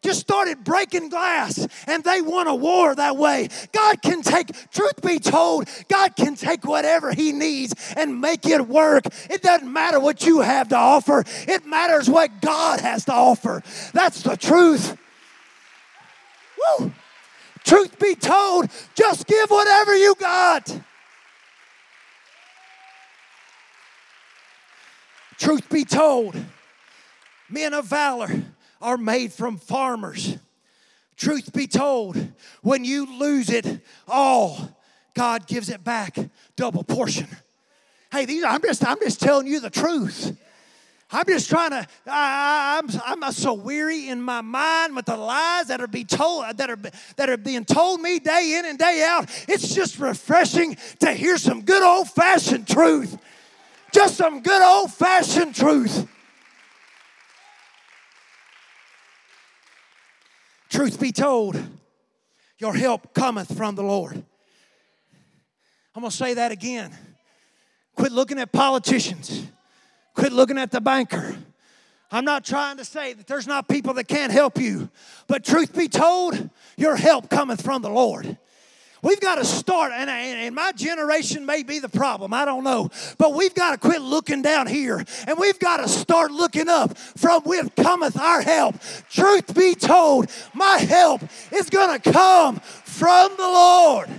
just 0.02 0.20
started 0.20 0.64
breaking 0.64 1.10
glass 1.10 1.68
and 1.88 2.04
they 2.04 2.22
won 2.22 2.48
a 2.48 2.56
war 2.56 2.96
that 2.96 3.18
way. 3.18 3.50
God 3.72 4.02
can 4.02 4.22
take, 4.22 4.48
truth 4.72 5.02
be 5.02 5.20
told, 5.20 5.68
God 5.88 6.16
can 6.16 6.36
take 6.36 6.66
whatever 6.66 7.14
He 7.14 7.32
needs 7.32 7.74
and 7.96 8.20
make 8.22 8.46
it 8.46 8.68
work. 8.68 9.06
It 9.30 9.42
doesn't 9.42 9.72
matter 9.72 10.00
what 10.00 10.26
you 10.26 10.42
have 10.42 10.70
to 10.70 10.78
offer, 10.78 11.24
it 11.48 11.66
matters 11.66 12.10
what 12.10 12.42
God 12.42 12.80
has 12.82 13.06
to 13.06 13.14
offer. 13.14 13.64
That's 13.94 14.24
the 14.24 14.38
truth. 14.38 14.98
Woo! 16.80 16.92
Truth 17.64 18.00
be 18.00 18.16
told, 18.16 18.70
just 18.96 19.28
give 19.28 19.50
whatever 19.50 19.96
you 19.96 20.16
got. 20.16 20.80
Truth 25.38 25.70
be 25.70 25.86
told, 25.86 26.36
men 27.50 27.74
of 27.74 27.86
valor 27.86 28.44
are 28.82 28.98
made 28.98 29.34
from 29.34 29.58
farmers. 29.58 30.38
Truth 31.18 31.52
be 31.54 31.68
told, 31.68 32.18
when 32.62 32.86
you 32.86 33.20
lose 33.20 33.50
it 33.50 33.82
all, 34.08 34.76
God 35.14 35.48
gives 35.48 35.70
it 35.70 35.84
back 35.84 36.18
double 36.56 36.84
portion. 36.84 37.28
Hey, 38.12 38.26
these, 38.26 38.44
I'm 38.44 38.62
just 38.62 38.86
I'm 38.86 38.98
just 39.02 39.20
telling 39.20 39.46
you 39.46 39.60
the 39.60 39.70
truth. 39.70 40.36
I'm 41.12 41.26
just 41.26 41.50
trying 41.50 41.72
to. 41.72 41.88
I, 42.06 42.80
am 42.84 43.24
I'm 43.24 43.32
so 43.32 43.54
weary 43.54 44.10
in 44.10 44.22
my 44.22 44.42
mind 44.42 44.96
with 44.96 45.06
the 45.06 45.18
lies 45.18 45.68
that 45.68 45.82
are 45.82 45.88
be 45.88 46.06
told 46.06 46.58
that 46.58 46.70
are 46.70 46.78
that 47.16 47.30
are 47.30 47.38
being 47.38 47.66
told 47.66 48.00
me 48.00 48.20
day 48.20 48.58
in 48.60 48.66
and 48.66 48.78
day 48.78 49.04
out. 49.08 49.30
It's 49.48 49.74
just 49.74 50.00
refreshing 50.00 50.78
to 51.00 51.12
hear 51.12 51.38
some 51.38 51.64
good 51.64 51.84
old 51.84 52.10
fashioned 52.10 52.68
truth. 52.68 53.18
Just 53.92 54.18
some 54.18 54.42
good 54.42 54.62
old 54.62 54.94
fashioned 54.94 55.56
truth. 55.56 56.08
Truth 60.70 61.00
be 61.00 61.12
told, 61.12 61.62
your 62.60 62.74
help 62.74 63.14
cometh 63.14 63.56
from 63.58 63.76
the 63.76 63.84
Lord. 63.84 64.24
I'm 65.96 66.02
going 66.02 66.12
to 66.12 66.16
say 66.16 66.36
that 66.36 66.52
again. 66.52 66.96
Quit 67.96 68.12
looking 68.12 68.40
at 68.40 68.52
politicians. 68.52 69.48
Quit 70.14 70.32
looking 70.32 70.58
at 70.58 70.72
the 70.72 70.80
banker. 70.80 71.36
I'm 72.12 72.26
not 72.26 72.46
trying 72.46 72.78
to 72.78 72.86
say 72.86 73.14
that 73.14 73.28
there's 73.28 73.48
not 73.48 73.68
people 73.68 73.94
that 73.96 74.08
can't 74.08 74.32
help 74.32 74.58
you, 74.60 74.90
but 75.28 75.44
truth 75.44 75.76
be 75.76 75.88
told, 75.88 76.50
your 76.78 76.96
help 76.96 77.30
cometh 77.30 77.62
from 77.62 77.82
the 77.82 77.90
Lord. 77.90 78.38
We've 79.02 79.20
got 79.20 79.36
to 79.36 79.46
start, 79.46 79.94
and, 79.94 80.10
and 80.10 80.56
my 80.56 80.74
generation 80.74 81.46
may 81.46 81.64
be 81.64 81.80
the 81.80 81.88
problem, 81.88 82.34
I 82.34 82.44
don't 82.44 82.64
know. 82.64 82.90
But 83.18 83.34
we've 83.34 83.54
got 83.54 83.72
to 83.72 83.78
quit 83.78 84.02
looking 84.02 84.42
down 84.42 84.68
here 84.68 85.04
and 85.28 85.38
we've 85.38 85.60
got 85.60 85.78
to 85.78 85.88
start 85.88 86.32
looking 86.32 86.68
up 86.68 86.98
from 86.98 87.44
whence 87.44 87.72
cometh 87.78 88.20
our 88.20 88.42
help. 88.42 88.76
Truth 89.10 89.56
be 89.56 89.76
told, 89.76 90.30
my 90.54 90.78
help 90.78 91.22
is 91.52 91.70
going 91.70 92.00
to 92.00 92.12
come 92.12 92.58
from 92.58 93.32
the 93.38 93.44
Lord. 93.44 94.10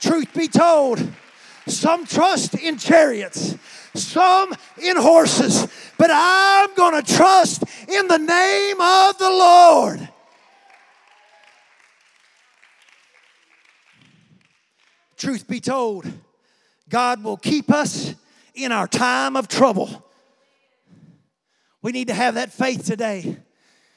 Truth 0.00 0.34
be 0.34 0.48
told, 0.48 1.06
some 1.66 2.06
trust 2.06 2.54
in 2.54 2.76
chariots, 2.76 3.56
some 3.94 4.54
in 4.82 4.96
horses, 4.96 5.68
but 5.96 6.10
I'm 6.12 6.74
going 6.74 7.02
to 7.02 7.14
trust 7.14 7.64
in 7.88 8.08
the 8.08 8.18
name 8.18 8.80
of 8.80 9.18
the 9.18 9.30
Lord. 9.30 10.08
Truth 15.22 15.46
be 15.46 15.60
told, 15.60 16.04
God 16.88 17.22
will 17.22 17.36
keep 17.36 17.70
us 17.70 18.12
in 18.56 18.72
our 18.72 18.88
time 18.88 19.36
of 19.36 19.46
trouble. 19.46 20.04
We 21.80 21.92
need 21.92 22.08
to 22.08 22.14
have 22.14 22.34
that 22.34 22.52
faith 22.52 22.84
today. 22.84 23.36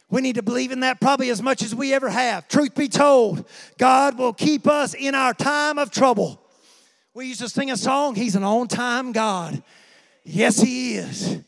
We 0.07 0.21
need 0.21 0.35
to 0.35 0.43
believe 0.43 0.71
in 0.71 0.81
that 0.81 1.01
probably 1.01 1.31
as 1.31 1.41
much 1.41 1.63
as 1.63 1.73
we 1.73 1.95
ever 1.95 2.09
have. 2.09 2.47
Truth 2.47 2.75
be 2.75 2.87
told, 2.87 3.43
God 3.79 4.19
will 4.19 4.33
keep 4.33 4.67
us 4.67 4.93
in 4.93 5.15
our 5.15 5.33
time 5.33 5.79
of 5.79 5.89
trouble. 5.89 6.39
We 7.15 7.25
used 7.29 7.41
to 7.41 7.49
sing 7.49 7.71
a 7.71 7.77
song, 7.77 8.13
He's 8.13 8.35
an 8.35 8.43
on 8.43 8.67
time 8.67 9.11
God. 9.11 9.63
Yes, 10.23 10.61
He 10.61 10.93
is. 10.93 11.39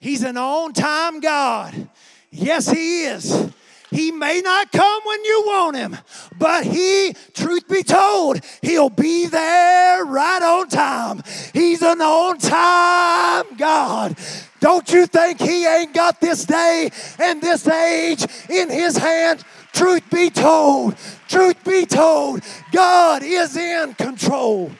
He's 0.00 0.22
an 0.22 0.38
on 0.38 0.72
time 0.72 1.20
God. 1.20 1.90
Yes, 2.30 2.66
He 2.70 3.04
is. 3.04 3.50
He 3.90 4.12
may 4.12 4.40
not 4.42 4.70
come 4.70 5.02
when 5.04 5.24
you 5.24 5.42
want 5.46 5.76
him, 5.76 5.96
but 6.38 6.64
he, 6.64 7.14
truth 7.32 7.66
be 7.68 7.82
told, 7.82 8.40
he'll 8.60 8.90
be 8.90 9.26
there 9.26 10.04
right 10.04 10.42
on 10.42 10.68
time. 10.68 11.22
He's 11.54 11.80
an 11.80 12.00
on 12.02 12.38
time 12.38 13.56
God. 13.56 14.16
Don't 14.60 14.90
you 14.92 15.06
think 15.06 15.40
he 15.40 15.66
ain't 15.66 15.94
got 15.94 16.20
this 16.20 16.44
day 16.44 16.90
and 17.18 17.40
this 17.40 17.66
age 17.66 18.26
in 18.50 18.68
his 18.68 18.96
hands? 18.96 19.44
Truth 19.72 20.10
be 20.10 20.30
told, 20.30 20.96
truth 21.28 21.62
be 21.64 21.86
told, 21.86 22.42
God 22.72 23.22
is 23.22 23.56
in 23.56 23.94
control. 23.94 24.72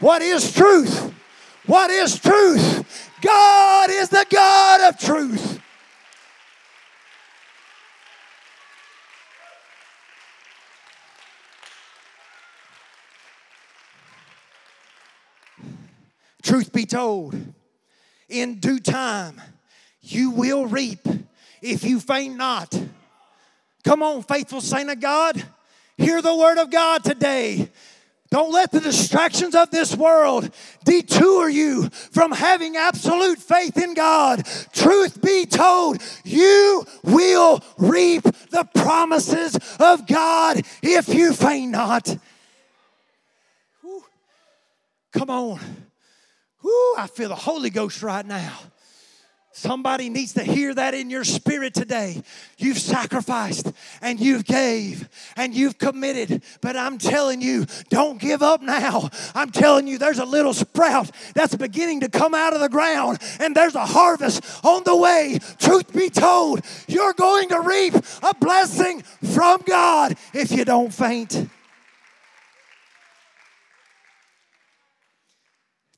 What 0.00 0.22
is 0.22 0.52
truth? 0.52 1.12
What 1.66 1.90
is 1.90 2.18
truth? 2.18 3.14
God 3.20 3.90
is 3.90 4.08
the 4.08 4.26
God 4.30 4.88
of 4.88 4.98
truth. 4.98 5.60
Truth 16.42 16.72
be 16.72 16.86
told, 16.86 17.34
in 18.28 18.60
due 18.60 18.80
time, 18.80 19.40
you 20.00 20.30
will 20.30 20.66
reap 20.66 21.06
if 21.60 21.84
you 21.84 22.00
faint 22.00 22.36
not. 22.36 22.80
Come 23.84 24.02
on, 24.02 24.22
faithful 24.22 24.60
saint 24.60 24.90
of 24.90 25.00
God, 25.00 25.42
hear 25.96 26.22
the 26.22 26.34
word 26.34 26.58
of 26.58 26.70
God 26.70 27.04
today. 27.04 27.70
Don't 28.30 28.52
let 28.52 28.70
the 28.70 28.80
distractions 28.80 29.56
of 29.56 29.70
this 29.70 29.96
world 29.96 30.50
detour 30.84 31.48
you 31.48 31.88
from 31.88 32.30
having 32.30 32.76
absolute 32.76 33.40
faith 33.40 33.76
in 33.76 33.94
God. 33.94 34.46
Truth 34.72 35.20
be 35.20 35.46
told, 35.46 36.00
you 36.22 36.86
will 37.02 37.60
reap 37.76 38.22
the 38.22 38.68
promises 38.72 39.58
of 39.80 40.06
God 40.06 40.62
if 40.80 41.08
you 41.08 41.32
faint 41.32 41.72
not. 41.72 42.16
Come 45.12 45.30
on. 45.30 45.89
Whew, 46.62 46.94
I 46.98 47.06
feel 47.06 47.28
the 47.28 47.34
Holy 47.34 47.70
Ghost 47.70 48.02
right 48.02 48.24
now. 48.24 48.58
Somebody 49.52 50.10
needs 50.10 50.34
to 50.34 50.44
hear 50.44 50.72
that 50.74 50.94
in 50.94 51.10
your 51.10 51.24
spirit 51.24 51.74
today. 51.74 52.22
You've 52.56 52.78
sacrificed 52.78 53.72
and 54.00 54.20
you've 54.20 54.44
gave 54.44 55.08
and 55.36 55.52
you've 55.52 55.76
committed, 55.76 56.42
but 56.60 56.76
I'm 56.76 56.98
telling 56.98 57.42
you, 57.42 57.66
don't 57.88 58.20
give 58.20 58.42
up 58.42 58.62
now. 58.62 59.10
I'm 59.34 59.50
telling 59.50 59.88
you, 59.88 59.98
there's 59.98 60.20
a 60.20 60.24
little 60.24 60.54
sprout 60.54 61.10
that's 61.34 61.56
beginning 61.56 62.00
to 62.00 62.08
come 62.08 62.32
out 62.32 62.54
of 62.54 62.60
the 62.60 62.68
ground 62.68 63.18
and 63.40 63.54
there's 63.54 63.74
a 63.74 63.84
harvest 63.84 64.64
on 64.64 64.84
the 64.84 64.96
way. 64.96 65.40
Truth 65.58 65.92
be 65.92 66.10
told, 66.10 66.60
you're 66.86 67.14
going 67.14 67.48
to 67.48 67.60
reap 67.60 67.94
a 68.22 68.34
blessing 68.40 69.02
from 69.02 69.62
God 69.66 70.16
if 70.32 70.52
you 70.52 70.64
don't 70.64 70.94
faint. 70.94 71.48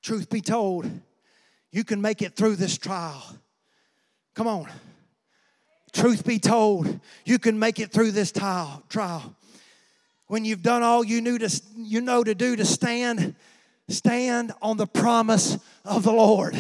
Truth 0.03 0.31
be 0.31 0.41
told, 0.41 0.91
you 1.71 1.85
can 1.85 2.03
make 2.03 2.23
it 2.23 2.35
through 2.35 2.57
this 2.57 2.77
trial. 2.77 3.23
Come 4.35 4.47
on. 4.47 4.67
Truth 5.93 6.25
be 6.25 6.39
told, 6.39 7.01
you 7.25 7.39
can 7.39 7.59
make 7.59 7.79
it 7.79 7.93
through 7.93 8.13
this 8.13 8.33
trial. 8.33 8.83
trial. 8.89 9.37
When 10.27 10.45
you've 10.45 10.63
done 10.63 10.83
all 10.83 11.05
you 11.05 11.21
knew 11.21 11.39
to 11.39 11.63
you 11.77 12.01
know 12.01 12.25
to 12.25 12.35
do 12.35 12.57
to 12.57 12.65
stand, 12.65 13.35
stand 13.89 14.53
on 14.63 14.79
the 14.79 14.87
promise 14.87 15.59
of 15.85 16.03
the 16.03 16.13
Lord. 16.13 16.57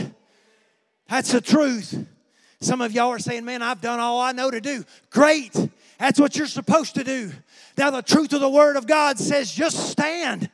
That's 1.08 1.32
the 1.32 1.40
truth. 1.40 2.06
Some 2.60 2.80
of 2.80 2.92
y'all 2.92 3.08
are 3.08 3.18
saying, 3.18 3.44
Man, 3.44 3.62
I've 3.62 3.80
done 3.80 3.98
all 3.98 4.20
I 4.20 4.32
know 4.32 4.50
to 4.50 4.60
do. 4.60 4.84
Great. 5.10 5.56
That's 5.98 6.20
what 6.20 6.36
you're 6.36 6.46
supposed 6.46 6.96
to 6.96 7.04
do. 7.04 7.32
Now, 7.78 7.90
the 7.90 8.02
truth 8.02 8.32
of 8.32 8.40
the 8.40 8.50
Word 8.50 8.76
of 8.76 8.86
God 8.86 9.18
says 9.18 9.50
just 9.52 9.90
stand. 9.90 10.50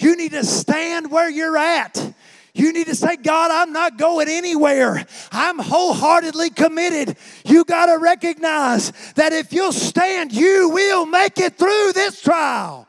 You 0.00 0.16
need 0.16 0.32
to 0.32 0.44
stand 0.44 1.10
where 1.10 1.28
you're 1.28 1.58
at. 1.58 2.14
You 2.54 2.72
need 2.72 2.86
to 2.86 2.94
say, 2.94 3.16
God, 3.16 3.50
I'm 3.50 3.72
not 3.72 3.98
going 3.98 4.28
anywhere. 4.28 5.04
I'm 5.30 5.58
wholeheartedly 5.58 6.50
committed. 6.50 7.16
You 7.44 7.64
got 7.64 7.86
to 7.86 7.98
recognize 7.98 8.92
that 9.14 9.32
if 9.32 9.52
you'll 9.52 9.72
stand, 9.72 10.32
you 10.32 10.70
will 10.70 11.06
make 11.06 11.38
it 11.38 11.56
through 11.56 11.92
this 11.92 12.20
trial. 12.20 12.88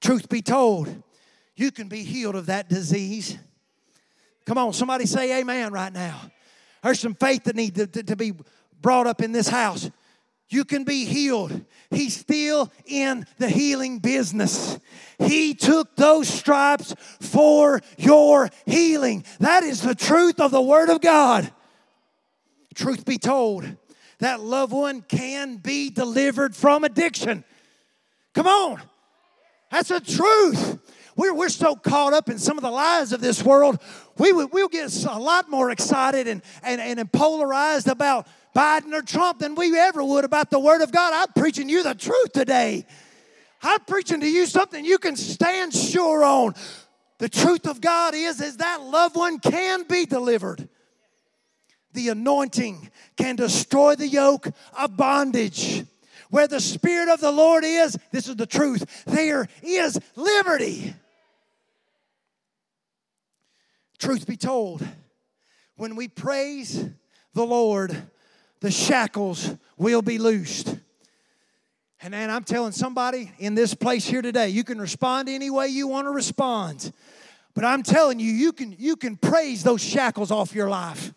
Truth 0.00 0.28
be 0.28 0.42
told, 0.42 1.02
you 1.56 1.70
can 1.70 1.88
be 1.88 2.02
healed 2.02 2.34
of 2.34 2.46
that 2.46 2.68
disease. 2.68 3.38
Come 4.44 4.58
on, 4.58 4.72
somebody 4.72 5.06
say 5.06 5.40
amen 5.40 5.72
right 5.72 5.92
now. 5.92 6.20
There's 6.82 7.00
some 7.00 7.14
faith 7.14 7.44
that 7.44 7.56
needs 7.56 7.78
to, 7.78 7.86
to, 7.86 8.02
to 8.02 8.16
be 8.16 8.32
brought 8.80 9.06
up 9.06 9.22
in 9.22 9.32
this 9.32 9.48
house 9.48 9.90
you 10.52 10.64
can 10.64 10.84
be 10.84 11.04
healed. 11.04 11.64
He's 11.90 12.16
still 12.16 12.70
in 12.84 13.26
the 13.38 13.48
healing 13.48 13.98
business. 13.98 14.78
He 15.18 15.54
took 15.54 15.96
those 15.96 16.28
stripes 16.28 16.94
for 17.20 17.80
your 17.96 18.50
healing. 18.66 19.24
That 19.40 19.62
is 19.62 19.82
the 19.82 19.94
truth 19.94 20.40
of 20.40 20.50
the 20.50 20.62
Word 20.62 20.88
of 20.88 21.00
God. 21.00 21.50
Truth 22.74 23.04
be 23.04 23.18
told, 23.18 23.66
that 24.18 24.40
loved 24.40 24.72
one 24.72 25.02
can 25.02 25.56
be 25.56 25.90
delivered 25.90 26.56
from 26.56 26.84
addiction. 26.84 27.44
Come 28.34 28.46
on. 28.46 28.80
That's 29.70 29.88
the 29.88 30.00
truth. 30.00 30.78
We're, 31.16 31.34
we're 31.34 31.48
so 31.48 31.76
caught 31.76 32.14
up 32.14 32.28
in 32.28 32.38
some 32.38 32.56
of 32.56 32.62
the 32.62 32.70
lies 32.70 33.12
of 33.12 33.20
this 33.20 33.42
world, 33.42 33.78
we, 34.18 34.32
we'll 34.32 34.68
get 34.68 35.04
a 35.04 35.18
lot 35.18 35.50
more 35.50 35.70
excited 35.70 36.26
and, 36.28 36.42
and, 36.62 36.80
and 36.80 37.12
polarized 37.12 37.88
about 37.88 38.26
Biden 38.54 38.92
or 38.92 39.02
Trump 39.02 39.38
than 39.38 39.54
we 39.54 39.78
ever 39.78 40.04
would 40.04 40.24
about 40.24 40.50
the 40.50 40.58
Word 40.58 40.82
of 40.82 40.92
God. 40.92 41.12
I'm 41.14 41.32
preaching 41.40 41.68
you 41.68 41.82
the 41.82 41.94
truth 41.94 42.32
today. 42.32 42.86
I'm 43.62 43.80
preaching 43.80 44.20
to 44.20 44.28
you 44.28 44.46
something 44.46 44.84
you 44.84 44.98
can 44.98 45.16
stand 45.16 45.72
sure 45.72 46.24
on. 46.24 46.54
The 47.18 47.28
truth 47.28 47.66
of 47.66 47.80
God 47.80 48.14
is, 48.14 48.40
is 48.40 48.56
that 48.56 48.82
loved 48.82 49.16
one 49.16 49.38
can 49.38 49.84
be 49.84 50.04
delivered. 50.04 50.68
The 51.92 52.08
anointing 52.08 52.90
can 53.16 53.36
destroy 53.36 53.94
the 53.94 54.08
yoke 54.08 54.48
of 54.76 54.96
bondage. 54.96 55.84
Where 56.30 56.48
the 56.48 56.60
Spirit 56.60 57.10
of 57.10 57.20
the 57.20 57.30
Lord 57.30 57.62
is, 57.62 57.96
this 58.10 58.26
is 58.26 58.36
the 58.36 58.46
truth, 58.46 59.04
there 59.04 59.46
is 59.62 60.00
liberty. 60.16 60.94
Truth 63.98 64.26
be 64.26 64.36
told, 64.36 64.84
when 65.76 65.94
we 65.94 66.08
praise 66.08 66.88
the 67.34 67.44
Lord, 67.44 67.94
the 68.62 68.70
shackles 68.70 69.54
will 69.76 70.02
be 70.02 70.18
loosed. 70.18 70.76
And 72.00 72.14
then 72.14 72.30
I'm 72.30 72.44
telling 72.44 72.72
somebody 72.72 73.30
in 73.38 73.54
this 73.54 73.74
place 73.74 74.06
here 74.06 74.22
today, 74.22 74.48
you 74.48 74.64
can 74.64 74.80
respond 74.80 75.28
any 75.28 75.50
way 75.50 75.68
you 75.68 75.88
want 75.88 76.06
to 76.06 76.12
respond. 76.12 76.92
But 77.54 77.64
I'm 77.64 77.82
telling 77.82 78.18
you, 78.18 78.30
you 78.32 78.52
can, 78.52 78.74
you 78.78 78.96
can 78.96 79.16
praise 79.16 79.62
those 79.62 79.82
shackles 79.82 80.30
off 80.30 80.54
your 80.54 80.70
life. 80.70 81.12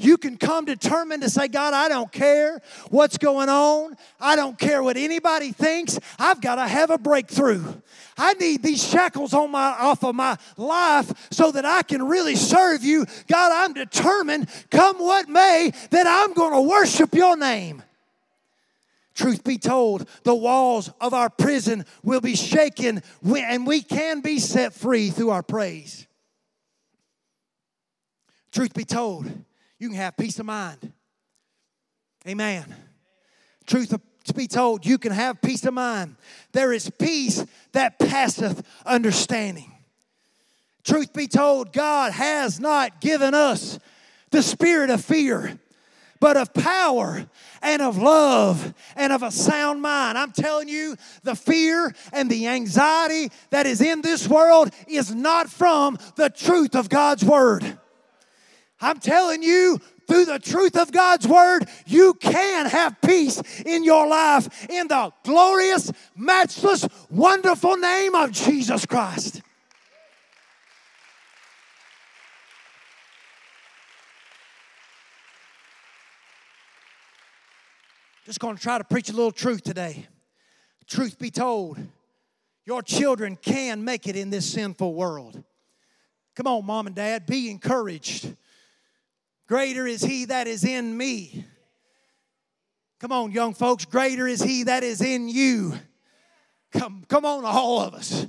You 0.00 0.16
can 0.16 0.36
come 0.36 0.64
determined 0.64 1.22
to 1.22 1.30
say, 1.30 1.48
God, 1.48 1.74
I 1.74 1.88
don't 1.88 2.10
care 2.12 2.60
what's 2.90 3.18
going 3.18 3.48
on. 3.48 3.96
I 4.20 4.36
don't 4.36 4.56
care 4.56 4.80
what 4.80 4.96
anybody 4.96 5.50
thinks. 5.50 5.98
I've 6.20 6.40
got 6.40 6.54
to 6.54 6.68
have 6.68 6.90
a 6.90 6.98
breakthrough. 6.98 7.64
I 8.16 8.34
need 8.34 8.62
these 8.62 8.82
shackles 8.82 9.34
on 9.34 9.50
my 9.50 9.74
off 9.76 10.04
of 10.04 10.14
my 10.14 10.38
life 10.56 11.12
so 11.32 11.50
that 11.50 11.64
I 11.64 11.82
can 11.82 12.06
really 12.06 12.36
serve 12.36 12.84
you. 12.84 13.06
God, 13.26 13.50
I'm 13.52 13.72
determined, 13.72 14.48
come 14.70 14.98
what 14.98 15.28
may, 15.28 15.72
that 15.90 16.06
I'm 16.06 16.32
going 16.32 16.52
to 16.52 16.60
worship 16.60 17.12
your 17.12 17.36
name. 17.36 17.82
Truth 19.16 19.42
be 19.42 19.58
told, 19.58 20.08
the 20.22 20.34
walls 20.34 20.92
of 21.00 21.12
our 21.12 21.28
prison 21.28 21.84
will 22.04 22.20
be 22.20 22.36
shaken 22.36 23.02
and 23.24 23.66
we 23.66 23.82
can 23.82 24.20
be 24.20 24.38
set 24.38 24.72
free 24.72 25.10
through 25.10 25.30
our 25.30 25.42
praise. 25.42 26.06
Truth 28.52 28.74
be 28.74 28.84
told, 28.84 29.26
you 29.78 29.88
can 29.88 29.96
have 29.96 30.16
peace 30.16 30.38
of 30.38 30.46
mind. 30.46 30.92
Amen. 32.26 32.74
Truth 33.66 33.94
to 34.24 34.34
be 34.34 34.46
told, 34.46 34.84
you 34.84 34.98
can 34.98 35.12
have 35.12 35.40
peace 35.40 35.64
of 35.64 35.74
mind. 35.74 36.16
There 36.52 36.72
is 36.72 36.90
peace 36.90 37.44
that 37.72 37.98
passeth 37.98 38.66
understanding. 38.84 39.72
Truth 40.84 41.12
be 41.12 41.26
told, 41.26 41.72
God 41.72 42.12
has 42.12 42.60
not 42.60 43.00
given 43.00 43.34
us 43.34 43.78
the 44.30 44.42
spirit 44.42 44.90
of 44.90 45.04
fear, 45.04 45.58
but 46.20 46.36
of 46.36 46.52
power 46.52 47.26
and 47.62 47.82
of 47.82 47.98
love 47.98 48.74
and 48.96 49.12
of 49.12 49.22
a 49.22 49.30
sound 49.30 49.80
mind. 49.80 50.18
I'm 50.18 50.32
telling 50.32 50.68
you, 50.68 50.96
the 51.22 51.34
fear 51.34 51.94
and 52.12 52.30
the 52.30 52.48
anxiety 52.48 53.30
that 53.50 53.66
is 53.66 53.80
in 53.80 54.02
this 54.02 54.28
world 54.28 54.70
is 54.86 55.14
not 55.14 55.48
from 55.48 55.98
the 56.16 56.30
truth 56.30 56.74
of 56.74 56.88
God's 56.88 57.24
word. 57.24 57.78
I'm 58.80 59.00
telling 59.00 59.42
you, 59.42 59.78
through 60.06 60.24
the 60.24 60.38
truth 60.38 60.76
of 60.76 60.90
God's 60.90 61.28
word, 61.28 61.68
you 61.86 62.14
can 62.14 62.66
have 62.66 63.00
peace 63.00 63.42
in 63.66 63.84
your 63.84 64.06
life 64.06 64.68
in 64.70 64.88
the 64.88 65.12
glorious, 65.24 65.92
matchless, 66.16 66.88
wonderful 67.10 67.76
name 67.76 68.14
of 68.14 68.32
Jesus 68.32 68.86
Christ. 68.86 69.42
Just 78.24 78.40
going 78.40 78.56
to 78.56 78.62
try 78.62 78.78
to 78.78 78.84
preach 78.84 79.08
a 79.08 79.12
little 79.12 79.32
truth 79.32 79.62
today. 79.62 80.06
Truth 80.86 81.18
be 81.18 81.30
told, 81.30 81.78
your 82.64 82.82
children 82.82 83.36
can 83.36 83.84
make 83.84 84.06
it 84.06 84.16
in 84.16 84.30
this 84.30 84.50
sinful 84.50 84.94
world. 84.94 85.42
Come 86.34 86.46
on, 86.46 86.64
mom 86.66 86.86
and 86.86 86.94
dad, 86.94 87.26
be 87.26 87.50
encouraged. 87.50 88.36
Greater 89.48 89.86
is 89.86 90.02
he 90.02 90.26
that 90.26 90.46
is 90.46 90.62
in 90.62 90.96
me. 90.96 91.46
Come 93.00 93.12
on, 93.12 93.32
young 93.32 93.54
folks, 93.54 93.84
greater 93.84 94.26
is 94.26 94.42
he 94.42 94.64
that 94.64 94.82
is 94.82 95.00
in 95.00 95.28
you. 95.28 95.72
Come, 96.72 97.04
come 97.08 97.24
on, 97.24 97.44
all 97.44 97.80
of 97.80 97.94
us. 97.94 98.26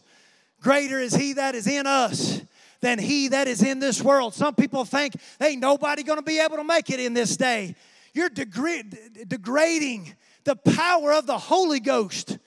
Greater 0.62 1.00
is 1.00 1.14
he 1.14 1.34
that 1.34 1.56
is 1.56 1.68
in 1.68 1.86
us 1.86 2.42
than 2.82 3.00
he 3.00 3.28
that 3.30 3.48
is 3.48 3.62
in 3.62 3.80
this 3.80 4.02
world. 4.02 4.34
Some 4.34 4.56
people 4.56 4.86
think 4.86 5.16
ain't 5.42 5.60
nobody 5.60 6.04
gonna 6.04 6.22
be 6.22 6.40
able 6.40 6.58
to 6.58 6.64
make 6.64 6.90
it 6.90 7.00
in 7.00 7.14
this 7.14 7.36
day. 7.36 7.76
You're 8.14 8.30
degrading 8.30 10.16
the 10.46 10.56
power 10.56 11.14
of 11.14 11.26
the 11.26 11.38
Holy 11.38 11.80
Ghost 11.80 12.38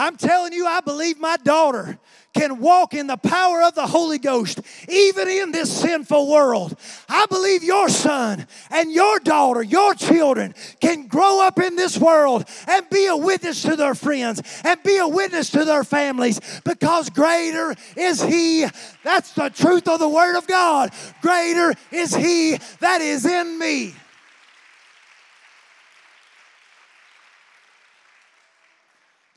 I'm 0.00 0.16
telling 0.16 0.54
you, 0.54 0.66
I 0.66 0.80
believe 0.80 1.20
my 1.20 1.36
daughter 1.36 1.98
can 2.32 2.58
walk 2.58 2.94
in 2.94 3.06
the 3.06 3.18
power 3.18 3.62
of 3.62 3.74
the 3.74 3.86
Holy 3.86 4.16
Ghost, 4.16 4.60
even 4.88 5.28
in 5.28 5.52
this 5.52 5.70
sinful 5.70 6.30
world. 6.30 6.74
I 7.06 7.26
believe 7.26 7.62
your 7.62 7.90
son 7.90 8.46
and 8.70 8.90
your 8.90 9.18
daughter, 9.18 9.62
your 9.62 9.92
children, 9.92 10.54
can 10.80 11.06
grow 11.06 11.46
up 11.46 11.58
in 11.58 11.76
this 11.76 11.98
world 11.98 12.48
and 12.66 12.88
be 12.88 13.08
a 13.08 13.16
witness 13.16 13.60
to 13.62 13.76
their 13.76 13.94
friends 13.94 14.40
and 14.64 14.82
be 14.82 14.96
a 14.96 15.06
witness 15.06 15.50
to 15.50 15.66
their 15.66 15.84
families 15.84 16.40
because 16.64 17.10
greater 17.10 17.74
is 17.94 18.22
He. 18.22 18.64
That's 19.04 19.34
the 19.34 19.50
truth 19.50 19.86
of 19.86 19.98
the 19.98 20.08
Word 20.08 20.38
of 20.38 20.46
God. 20.46 20.92
Greater 21.20 21.74
is 21.90 22.14
He 22.14 22.58
that 22.78 23.02
is 23.02 23.26
in 23.26 23.58
me. 23.58 23.94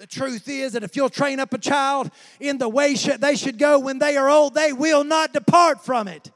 The 0.04 0.08
truth 0.08 0.50
is 0.50 0.74
that 0.74 0.84
if 0.84 0.98
you'll 0.98 1.08
train 1.08 1.40
up 1.40 1.54
a 1.54 1.58
child 1.58 2.12
in 2.42 2.58
the 2.58 2.68
way 2.68 2.94
they 2.94 3.38
should 3.38 3.58
go 3.58 3.80
when 3.80 4.00
they 4.00 4.18
are 4.18 4.30
old, 4.30 4.54
they 4.54 4.74
will 4.74 5.06
not 5.06 5.32
depart 5.32 5.86
from 5.86 6.10
it. 6.10 6.30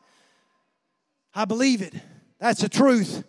I 1.35 1.43
believe 1.43 1.81
it. 1.81 1.93
That's 2.39 2.61
the 2.61 2.69
truth. 2.69 3.25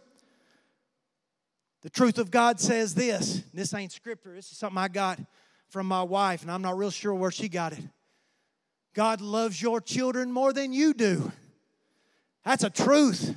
The 1.82 1.90
truth 1.90 2.18
of 2.18 2.30
God 2.30 2.60
says 2.60 2.94
this. 2.94 3.42
This 3.52 3.74
ain't 3.74 3.90
scripture. 3.90 4.32
This 4.32 4.52
is 4.52 4.58
something 4.58 4.78
I 4.78 4.86
got 4.86 5.18
from 5.70 5.88
my 5.88 6.04
wife, 6.04 6.42
and 6.42 6.52
I'm 6.52 6.62
not 6.62 6.78
real 6.78 6.92
sure 6.92 7.16
where 7.16 7.32
she 7.32 7.48
got 7.48 7.72
it. 7.72 7.82
God 8.94 9.20
loves 9.20 9.60
your 9.60 9.80
children 9.80 10.30
more 10.30 10.52
than 10.52 10.72
you 10.72 10.94
do. 10.94 11.32
That's 12.44 12.62
a 12.62 12.70
truth. 12.70 13.34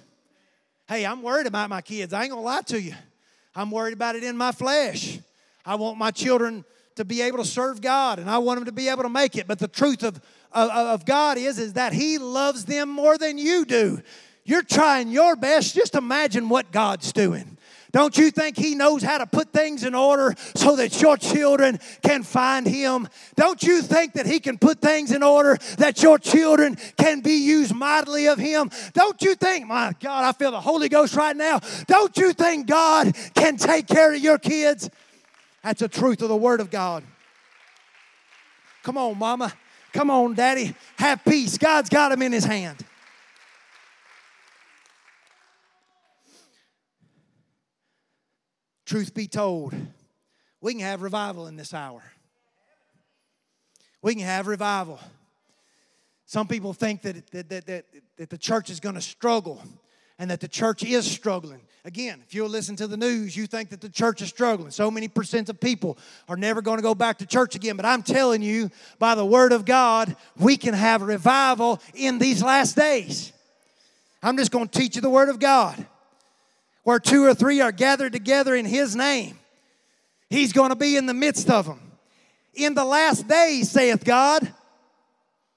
Hey, 0.87 1.07
I'm 1.07 1.23
worried 1.23 1.47
about 1.47 1.67
my 1.71 1.81
kids. 1.81 2.13
I 2.13 2.21
ain't 2.21 2.29
gonna 2.29 2.43
lie 2.43 2.61
to 2.67 2.79
you. 2.79 2.93
I'm 3.55 3.71
worried 3.71 3.93
about 3.93 4.15
it 4.15 4.23
in 4.23 4.37
my 4.37 4.51
flesh. 4.51 5.17
I 5.65 5.73
want 5.75 5.97
my 5.97 6.11
children 6.11 6.63
to 6.95 7.05
be 7.05 7.21
able 7.21 7.37
to 7.37 7.45
serve 7.45 7.81
God 7.81 8.19
and 8.19 8.29
I 8.29 8.37
want 8.39 8.59
them 8.59 8.65
to 8.65 8.71
be 8.71 8.89
able 8.89 9.03
to 9.03 9.09
make 9.09 9.35
it. 9.35 9.47
But 9.47 9.59
the 9.59 9.67
truth 9.67 10.03
of, 10.03 10.19
of, 10.51 10.69
of 10.69 11.05
God 11.05 11.37
is, 11.37 11.59
is 11.59 11.73
that 11.73 11.93
He 11.93 12.17
loves 12.17 12.65
them 12.65 12.89
more 12.89 13.17
than 13.17 13.37
you 13.37 13.65
do. 13.65 14.01
You're 14.43 14.63
trying 14.63 15.09
your 15.09 15.35
best. 15.35 15.75
Just 15.75 15.95
imagine 15.95 16.49
what 16.49 16.71
God's 16.71 17.13
doing. 17.13 17.57
Don't 17.91 18.17
you 18.17 18.31
think 18.31 18.57
He 18.57 18.75
knows 18.75 19.03
how 19.03 19.17
to 19.17 19.27
put 19.27 19.51
things 19.51 19.83
in 19.83 19.93
order 19.93 20.33
so 20.55 20.75
that 20.77 21.01
your 21.01 21.17
children 21.17 21.79
can 22.01 22.23
find 22.23 22.65
Him? 22.65 23.07
Don't 23.35 23.61
you 23.61 23.81
think 23.81 24.13
that 24.13 24.25
He 24.25 24.39
can 24.39 24.57
put 24.57 24.79
things 24.79 25.11
in 25.11 25.23
order 25.23 25.57
that 25.77 26.01
your 26.01 26.17
children 26.17 26.77
can 26.97 27.19
be 27.21 27.33
used 27.33 27.75
mightily 27.75 28.27
of 28.27 28.37
Him? 28.37 28.71
Don't 28.93 29.21
you 29.21 29.35
think, 29.35 29.67
my 29.67 29.93
God, 29.99 30.23
I 30.23 30.31
feel 30.31 30.51
the 30.51 30.61
Holy 30.61 30.89
Ghost 30.89 31.15
right 31.15 31.35
now. 31.35 31.59
Don't 31.87 32.15
you 32.17 32.33
think 32.33 32.67
God 32.67 33.13
can 33.35 33.57
take 33.57 33.87
care 33.87 34.13
of 34.13 34.21
your 34.21 34.39
kids? 34.39 34.89
That's 35.63 35.79
the 35.79 35.87
truth 35.87 36.21
of 36.21 36.29
the 36.29 36.35
Word 36.35 36.59
of 36.59 36.71
God. 36.71 37.03
Come 38.83 38.97
on, 38.97 39.17
mama. 39.17 39.53
Come 39.93 40.09
on, 40.09 40.33
daddy. 40.33 40.75
Have 40.97 41.23
peace. 41.23 41.57
God's 41.57 41.89
got 41.89 42.11
him 42.11 42.21
in 42.21 42.31
his 42.31 42.45
hand. 42.45 42.77
Truth 48.85 49.13
be 49.13 49.27
told, 49.27 49.73
we 50.59 50.73
can 50.73 50.81
have 50.81 51.01
revival 51.01 51.47
in 51.47 51.55
this 51.55 51.73
hour. 51.73 52.03
We 54.01 54.15
can 54.15 54.25
have 54.25 54.47
revival. 54.47 54.99
Some 56.25 56.47
people 56.47 56.73
think 56.73 57.01
that, 57.03 57.29
that, 57.31 57.49
that, 57.49 57.65
that, 57.67 57.85
that 58.17 58.29
the 58.29 58.37
church 58.37 58.69
is 58.69 58.79
going 58.79 58.95
to 58.95 59.01
struggle 59.01 59.61
and 60.21 60.29
that 60.29 60.39
the 60.39 60.47
church 60.47 60.83
is 60.83 61.09
struggling. 61.09 61.59
Again, 61.83 62.21
if 62.27 62.35
you'll 62.35 62.47
listen 62.47 62.75
to 62.75 62.85
the 62.85 62.95
news, 62.95 63.35
you 63.35 63.47
think 63.47 63.69
that 63.69 63.81
the 63.81 63.89
church 63.89 64.21
is 64.21 64.29
struggling. 64.29 64.69
So 64.69 64.91
many 64.91 65.07
percent 65.07 65.49
of 65.49 65.59
people 65.59 65.97
are 66.29 66.37
never 66.37 66.61
going 66.61 66.77
to 66.77 66.83
go 66.83 66.93
back 66.93 67.17
to 67.17 67.25
church 67.25 67.55
again. 67.55 67.75
But 67.75 67.87
I'm 67.87 68.03
telling 68.03 68.43
you, 68.43 68.69
by 68.99 69.15
the 69.15 69.25
word 69.25 69.51
of 69.51 69.65
God, 69.65 70.15
we 70.37 70.57
can 70.57 70.75
have 70.75 71.01
revival 71.01 71.81
in 71.95 72.19
these 72.19 72.43
last 72.43 72.75
days. 72.75 73.33
I'm 74.21 74.37
just 74.37 74.51
going 74.51 74.67
to 74.67 74.79
teach 74.79 74.95
you 74.95 75.01
the 75.01 75.09
word 75.09 75.29
of 75.29 75.39
God. 75.39 75.87
Where 76.83 76.99
two 76.99 77.25
or 77.25 77.33
three 77.33 77.59
are 77.59 77.71
gathered 77.71 78.13
together 78.13 78.53
in 78.53 78.65
His 78.65 78.95
name, 78.95 79.39
He's 80.29 80.53
going 80.53 80.69
to 80.69 80.75
be 80.75 80.97
in 80.97 81.07
the 81.07 81.15
midst 81.15 81.49
of 81.49 81.65
them. 81.65 81.79
In 82.53 82.75
the 82.75 82.85
last 82.85 83.27
days, 83.27 83.71
saith 83.71 84.05
God, 84.05 84.53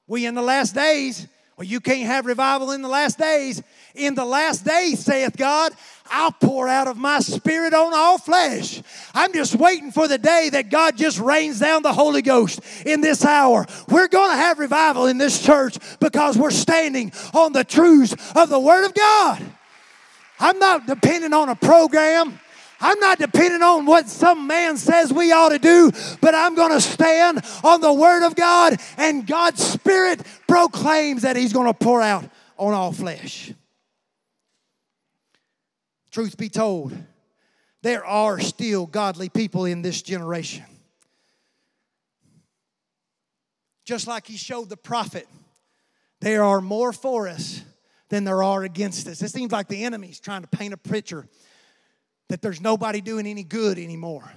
we 0.07 0.25
in 0.25 0.35
the 0.35 0.43
last 0.43 0.75
days, 0.75 1.29
well, 1.57 1.67
you 1.67 1.81
can't 1.81 2.07
have 2.07 2.27
revival 2.27 2.73
in 2.73 2.83
the 2.83 2.89
last 2.89 3.19
days. 3.19 3.63
In 3.95 4.17
the 4.17 4.25
last 4.25 4.65
days, 4.65 5.05
saith 5.05 5.37
God, 5.37 5.73
I'll 6.11 6.33
pour 6.33 6.69
out 6.69 6.89
of 6.89 6.97
my 6.97 7.21
spirit 7.21 7.73
on 7.73 7.95
all 7.95 8.19
flesh. 8.19 8.83
I'm 9.15 9.33
just 9.33 9.55
waiting 9.55 9.93
for 9.93 10.09
the 10.09 10.19
day 10.19 10.51
that 10.53 10.69
God 10.69 10.97
just 10.97 11.19
rains 11.19 11.61
down 11.61 11.83
the 11.83 11.93
Holy 11.93 12.21
Ghost 12.21 12.61
in 12.85 13.01
this 13.01 13.25
hour. 13.25 13.67
We're 13.89 14.09
going 14.09 14.31
to 14.31 14.37
have 14.37 14.59
revival 14.59 15.07
in 15.07 15.19
this 15.19 15.43
church 15.43 15.79
because 16.01 16.37
we're 16.37 16.51
standing 16.51 17.13
on 17.33 17.53
the 17.53 17.63
truths 17.63 18.15
of 18.35 18.49
the 18.49 18.59
Word 18.59 18.85
of 18.85 18.95
God. 18.95 19.43
I'm 20.41 20.59
not 20.59 20.87
depending 20.87 21.33
on 21.33 21.49
a 21.49 21.57
program. 21.57 22.41
I'm 22.81 22.99
not 22.99 23.19
depending 23.19 23.63
on 23.63 23.87
what 23.87 24.09
some 24.09 24.47
man 24.47 24.77
says 24.77 25.13
we 25.13 25.33
ought 25.33 25.51
to 25.51 25.59
do, 25.59 25.93
but 26.21 26.35
I'm 26.35 26.55
going 26.55 26.73
to 26.73 26.81
stand 26.81 27.43
on 27.63 27.81
the 27.81 27.93
Word 27.93 28.27
of 28.27 28.35
God, 28.35 28.79
and 28.99 29.27
God's 29.27 29.65
Spirit 29.65 30.21
proclaims 30.49 31.23
that 31.23 31.37
He's 31.37 31.53
going 31.53 31.69
to 31.69 31.75
pour 31.75 32.03
out 32.03 32.25
on 32.59 32.75
all 32.75 32.93
flesh. 32.93 33.53
Truth 36.15 36.37
be 36.37 36.49
told, 36.49 36.97
there 37.83 38.07
are 38.07 38.39
still 38.39 38.87
godly 38.87 39.29
people 39.29 39.65
in 39.65 39.83
this 39.83 40.01
generation. 40.01 40.65
Just 43.85 44.07
like 44.07 44.25
He 44.25 44.37
showed 44.37 44.69
the 44.69 44.77
prophet, 44.77 45.27
there 46.21 46.45
are 46.45 46.61
more 46.61 46.93
for 46.93 47.27
us 47.27 47.63
than 48.11 48.23
there 48.23 48.45
are 48.45 48.63
against 48.63 49.09
us. 49.09 49.23
It 49.23 49.31
seems 49.31 49.51
like 49.51 49.67
the 49.67 49.83
enemy's 49.83 50.21
trying 50.21 50.43
to 50.43 50.47
paint 50.47 50.73
a 50.73 50.77
picture 50.77 51.27
that 52.29 52.41
there's 52.41 52.61
nobody 52.61 53.01
doing 53.01 53.27
any 53.27 53.43
good 53.43 53.77
anymore, 53.77 54.33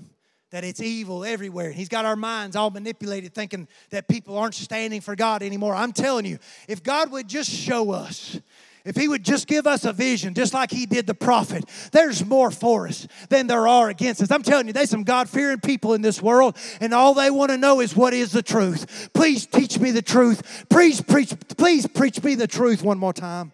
that 0.49 0.63
it's 0.63 0.81
evil 0.81 1.23
everywhere. 1.23 1.71
He's 1.71 1.89
got 1.89 2.05
our 2.05 2.15
minds 2.15 2.55
all 2.55 2.71
manipulated 2.71 3.35
thinking 3.35 3.67
that 3.91 4.07
people 4.07 4.35
aren't 4.35 4.55
standing 4.55 4.99
for 4.99 5.15
God 5.15 5.43
anymore. 5.43 5.75
I'm 5.75 5.93
telling 5.93 6.25
you, 6.25 6.39
if 6.67 6.81
God 6.81 7.11
would 7.11 7.27
just 7.27 7.51
show 7.51 7.91
us, 7.91 8.39
if 8.87 8.95
He 8.95 9.07
would 9.07 9.23
just 9.23 9.47
give 9.47 9.67
us 9.67 9.85
a 9.85 9.93
vision, 9.93 10.33
just 10.33 10.53
like 10.53 10.71
He 10.71 10.85
did 10.85 11.05
the 11.05 11.13
prophet, 11.13 11.65
there's 11.91 12.25
more 12.25 12.49
for 12.51 12.87
us 12.87 13.07
than 13.29 13.47
there 13.47 13.67
are 13.67 13.89
against 13.89 14.21
us. 14.21 14.31
I'm 14.31 14.43
telling 14.43 14.67
you, 14.67 14.73
there's 14.73 14.89
some 14.89 15.03
God 15.03 15.29
fearing 15.29 15.59
people 15.59 15.93
in 15.93 16.01
this 16.01 16.21
world, 16.21 16.57
and 16.79 16.93
all 16.93 17.13
they 17.13 17.29
want 17.29 17.51
to 17.51 17.57
know 17.57 17.81
is 17.81 17.95
what 17.95 18.13
is 18.13 18.31
the 18.31 18.41
truth. 18.41 19.09
Please 19.13 19.45
teach 19.45 19.77
me 19.77 19.91
the 19.91 20.01
truth. 20.01 20.65
Please 20.69 21.01
preach, 21.01 21.33
please 21.57 21.85
preach 21.85 22.23
me 22.23 22.35
the 22.35 22.47
truth 22.47 22.81
one 22.81 22.97
more 22.97 23.13
time. 23.13 23.51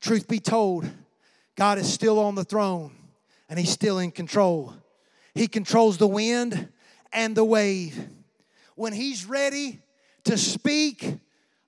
Truth 0.00 0.28
be 0.28 0.40
told, 0.40 0.88
God 1.56 1.78
is 1.78 1.92
still 1.92 2.18
on 2.18 2.34
the 2.34 2.44
throne 2.44 2.92
and 3.48 3.58
He's 3.58 3.70
still 3.70 3.98
in 3.98 4.10
control. 4.10 4.74
He 5.34 5.46
controls 5.46 5.98
the 5.98 6.06
wind 6.06 6.68
and 7.12 7.36
the 7.36 7.44
wave. 7.44 8.08
When 8.76 8.92
He's 8.92 9.26
ready 9.26 9.80
to 10.24 10.38
speak, 10.38 11.18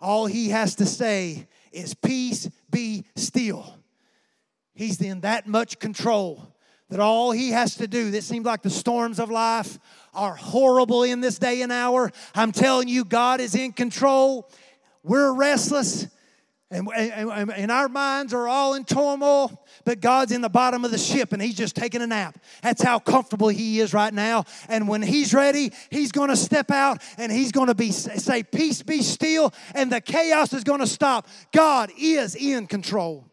all 0.03 0.27
He 0.27 0.51
has 0.51 0.75
to 0.77 0.87
say 0.87 1.47
is, 1.73 1.95
Peace 1.95 2.51
be 2.71 3.05
still. 3.17 3.79
He's 4.75 5.01
in 5.01 5.21
that 5.21 5.47
much 5.47 5.79
control 5.79 6.53
that 6.91 7.01
all 7.01 7.33
He 7.33 7.53
has 7.53 7.77
to 7.77 7.87
do, 7.87 8.09
it 8.09 8.23
seems 8.23 8.45
like 8.45 8.63
the 8.63 8.71
storms 8.71 9.19
of 9.19 9.31
life 9.31 9.79
are 10.13 10.35
horrible 10.35 11.05
in 11.05 11.21
this 11.21 11.39
day 11.39 11.63
and 11.63 11.73
hour. 11.73 12.11
I'm 12.35 12.53
telling 12.53 12.89
you, 12.89 13.05
God 13.05 13.41
is 13.41 13.55
in 13.55 13.73
control. 13.73 14.51
We're 15.03 15.33
restless. 15.33 16.07
And, 16.71 16.89
and, 16.95 17.51
and, 17.51 17.71
our 17.71 17.89
minds 17.89 18.33
are 18.33 18.49
all 18.49 18.75
in 18.75 18.85
turmoil, 18.85 19.62
but 19.85 20.01
God's 20.01 20.33
in 20.33 20.41
the 20.41 20.49
bottom 20.49 20.85
of 20.85 20.91
the 20.91 20.99
ship 20.99 21.33
and 21.33 21.41
He's 21.43 21.55
just 21.55 21.77
taking 21.77 22.03
a 22.03 22.07
nap. 22.07 22.39
That's 22.63 22.83
how 22.83 22.99
comfortable 22.99 23.49
He 23.49 23.81
is 23.81 23.93
right 23.93 24.13
now. 24.13 24.45
And 24.69 24.89
when 24.89 25.03
He's 25.03 25.35
ready, 25.35 25.73
He's 25.91 26.13
going 26.13 26.31
to 26.31 26.37
step 26.37 26.71
out 26.71 27.03
and 27.19 27.31
He's 27.31 27.53
going 27.53 27.69
to 27.69 27.75
be 27.75 27.91
say, 27.91 28.43
"Peace, 28.43 28.83
be 28.83 29.03
still," 29.03 29.53
and 29.75 29.91
the 29.91 30.01
chaos 30.01 30.53
is 30.53 30.65
going 30.65 30.81
to 30.81 30.87
stop. 30.87 31.27
God 31.53 31.91
is 31.99 32.35
in 32.35 32.67
control. 32.67 33.27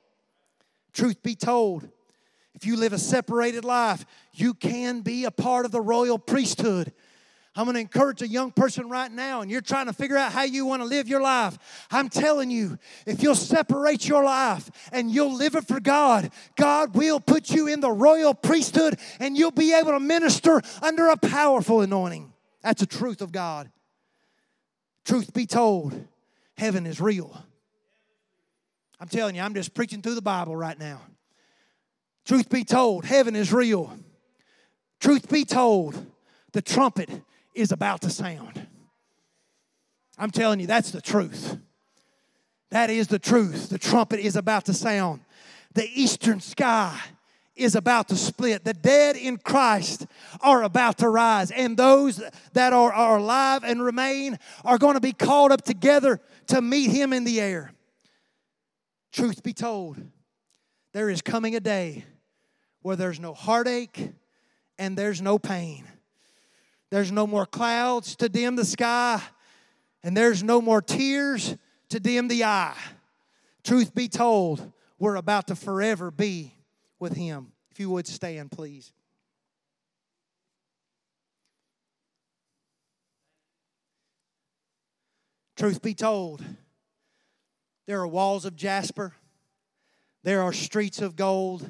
Truth 0.93 1.21
be 1.23 1.35
told, 1.35 1.87
if 2.55 2.65
you 2.65 2.75
live 2.75 2.93
a 2.93 2.97
separated 2.97 3.63
life, 3.63 4.05
you 4.33 4.53
can 4.53 5.01
be 5.01 5.25
a 5.25 5.31
part 5.31 5.65
of 5.65 5.71
the 5.71 5.81
royal 5.81 6.17
priesthood. 6.17 6.91
I'm 7.59 7.65
going 7.65 7.73
to 7.75 7.81
encourage 7.81 8.21
a 8.21 8.27
young 8.27 8.53
person 8.53 8.87
right 8.87 9.11
now, 9.11 9.41
and 9.41 9.51
you're 9.51 9.59
trying 9.59 9.87
to 9.87 9.93
figure 9.93 10.15
out 10.15 10.31
how 10.31 10.43
you 10.43 10.65
want 10.65 10.81
to 10.81 10.87
live 10.87 11.09
your 11.09 11.21
life. 11.21 11.57
I'm 11.91 12.07
telling 12.07 12.49
you, 12.49 12.79
if 13.05 13.21
you'll 13.21 13.35
separate 13.35 14.07
your 14.07 14.23
life 14.23 14.71
and 14.93 15.11
you'll 15.11 15.35
live 15.35 15.55
it 15.55 15.67
for 15.67 15.81
God, 15.81 16.31
God 16.55 16.95
will 16.95 17.19
put 17.19 17.49
you 17.49 17.67
in 17.67 17.81
the 17.81 17.91
royal 17.91 18.33
priesthood 18.33 18.97
and 19.19 19.37
you'll 19.37 19.51
be 19.51 19.73
able 19.73 19.91
to 19.91 19.99
minister 19.99 20.61
under 20.81 21.09
a 21.09 21.17
powerful 21.17 21.81
anointing. 21.81 22.31
That's 22.61 22.79
the 22.79 22.87
truth 22.87 23.19
of 23.21 23.33
God. 23.33 23.69
Truth 25.03 25.33
be 25.33 25.45
told, 25.45 26.07
heaven 26.55 26.85
is 26.85 27.01
real. 27.01 27.43
I'm 29.01 29.09
telling 29.09 29.35
you, 29.35 29.41
I'm 29.41 29.53
just 29.53 29.73
preaching 29.73 30.01
through 30.01 30.15
the 30.15 30.21
Bible 30.21 30.55
right 30.55 30.79
now. 30.79 31.01
Truth 32.25 32.49
be 32.49 32.63
told, 32.63 33.03
heaven 33.03 33.35
is 33.35 33.51
real. 33.51 33.93
Truth 35.01 35.29
be 35.29 35.43
told, 35.43 36.05
the 36.53 36.61
trumpet 36.61 37.09
is 37.53 37.71
about 37.71 38.01
to 38.01 38.09
sound. 38.09 38.67
I'm 40.17 40.31
telling 40.31 40.59
you, 40.59 40.67
that's 40.67 40.91
the 40.91 41.01
truth. 41.01 41.57
That 42.71 42.89
is 42.89 43.07
the 43.07 43.19
truth. 43.19 43.69
The 43.69 43.77
trumpet 43.77 44.19
is 44.19 44.35
about 44.35 44.65
to 44.65 44.73
sound. 44.73 45.21
The 45.73 45.89
eastern 45.93 46.39
sky 46.39 46.99
is 47.55 47.75
about 47.75 48.07
to 48.09 48.15
split. 48.15 48.63
The 48.63 48.73
dead 48.73 49.15
in 49.15 49.37
Christ 49.37 50.05
are 50.41 50.63
about 50.63 50.97
to 50.99 51.09
rise. 51.09 51.51
And 51.51 51.75
those 51.75 52.21
that 52.53 52.73
are, 52.73 52.91
are 52.91 53.17
alive 53.17 53.63
and 53.63 53.83
remain 53.83 54.37
are 54.63 54.77
going 54.77 54.95
to 54.95 55.01
be 55.01 55.13
called 55.13 55.51
up 55.51 55.63
together 55.63 56.19
to 56.47 56.61
meet 56.61 56.89
Him 56.89 57.13
in 57.13 57.23
the 57.23 57.41
air. 57.41 57.71
Truth 59.11 59.43
be 59.43 59.53
told, 59.53 59.97
there 60.93 61.09
is 61.09 61.21
coming 61.21 61.55
a 61.55 61.59
day 61.59 62.05
where 62.81 62.95
there's 62.95 63.19
no 63.19 63.33
heartache 63.33 64.11
and 64.77 64.97
there's 64.97 65.21
no 65.21 65.37
pain. 65.37 65.85
There's 66.91 67.11
no 67.11 67.27
more 67.27 67.45
clouds 67.45 68.15
to 68.17 68.29
dim 68.29 68.55
the 68.55 68.65
sky, 68.65 69.21
and 70.03 70.17
there's 70.17 70.43
no 70.43 70.61
more 70.61 70.81
tears 70.81 71.55
to 71.89 71.99
dim 71.99 72.27
the 72.27 72.43
eye. 72.43 72.77
Truth 73.63 73.93
be 73.93 74.07
told, 74.07 74.71
we're 74.97 75.15
about 75.15 75.47
to 75.47 75.55
forever 75.55 76.09
be 76.09 76.53
with 76.99 77.15
Him. 77.15 77.51
If 77.71 77.79
you 77.79 77.89
would 77.91 78.07
stand, 78.07 78.51
please. 78.51 78.91
Truth 85.55 85.81
be 85.81 85.93
told, 85.93 86.43
there 87.85 87.99
are 87.99 88.07
walls 88.07 88.45
of 88.45 88.55
jasper, 88.55 89.13
there 90.23 90.41
are 90.41 90.53
streets 90.53 91.01
of 91.01 91.17
gold, 91.17 91.69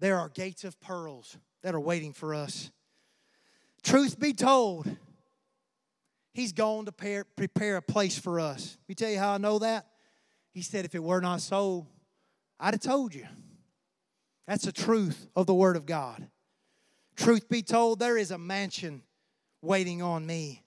there 0.00 0.18
are 0.18 0.30
gates 0.30 0.64
of 0.64 0.80
pearls 0.80 1.36
that 1.62 1.74
are 1.74 1.80
waiting 1.80 2.14
for 2.14 2.34
us. 2.34 2.70
Truth 3.82 4.18
be 4.18 4.32
told, 4.32 4.88
He's 6.32 6.52
gone 6.52 6.84
to 6.84 6.92
prepare 6.92 7.76
a 7.76 7.82
place 7.82 8.16
for 8.16 8.38
us. 8.38 8.78
Let 8.82 8.88
me 8.88 8.94
tell 8.94 9.10
you 9.10 9.18
how 9.18 9.32
I 9.32 9.38
know 9.38 9.58
that. 9.58 9.86
He 10.52 10.62
said, 10.62 10.84
If 10.84 10.94
it 10.94 11.02
were 11.02 11.20
not 11.20 11.40
so, 11.40 11.86
I'd 12.60 12.74
have 12.74 12.80
told 12.80 13.14
you. 13.14 13.26
That's 14.46 14.64
the 14.64 14.72
truth 14.72 15.26
of 15.34 15.46
the 15.46 15.54
Word 15.54 15.76
of 15.76 15.84
God. 15.84 16.28
Truth 17.16 17.48
be 17.48 17.62
told, 17.62 17.98
there 17.98 18.16
is 18.16 18.30
a 18.30 18.38
mansion 18.38 19.02
waiting 19.60 20.00
on 20.00 20.24
me. 20.24 20.62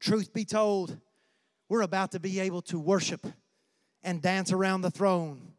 Truth 0.00 0.32
be 0.32 0.46
told, 0.46 0.96
we're 1.68 1.82
about 1.82 2.12
to 2.12 2.20
be 2.20 2.40
able 2.40 2.62
to 2.62 2.78
worship 2.78 3.26
and 4.02 4.22
dance 4.22 4.50
around 4.50 4.80
the 4.80 4.90
throne 4.90 5.52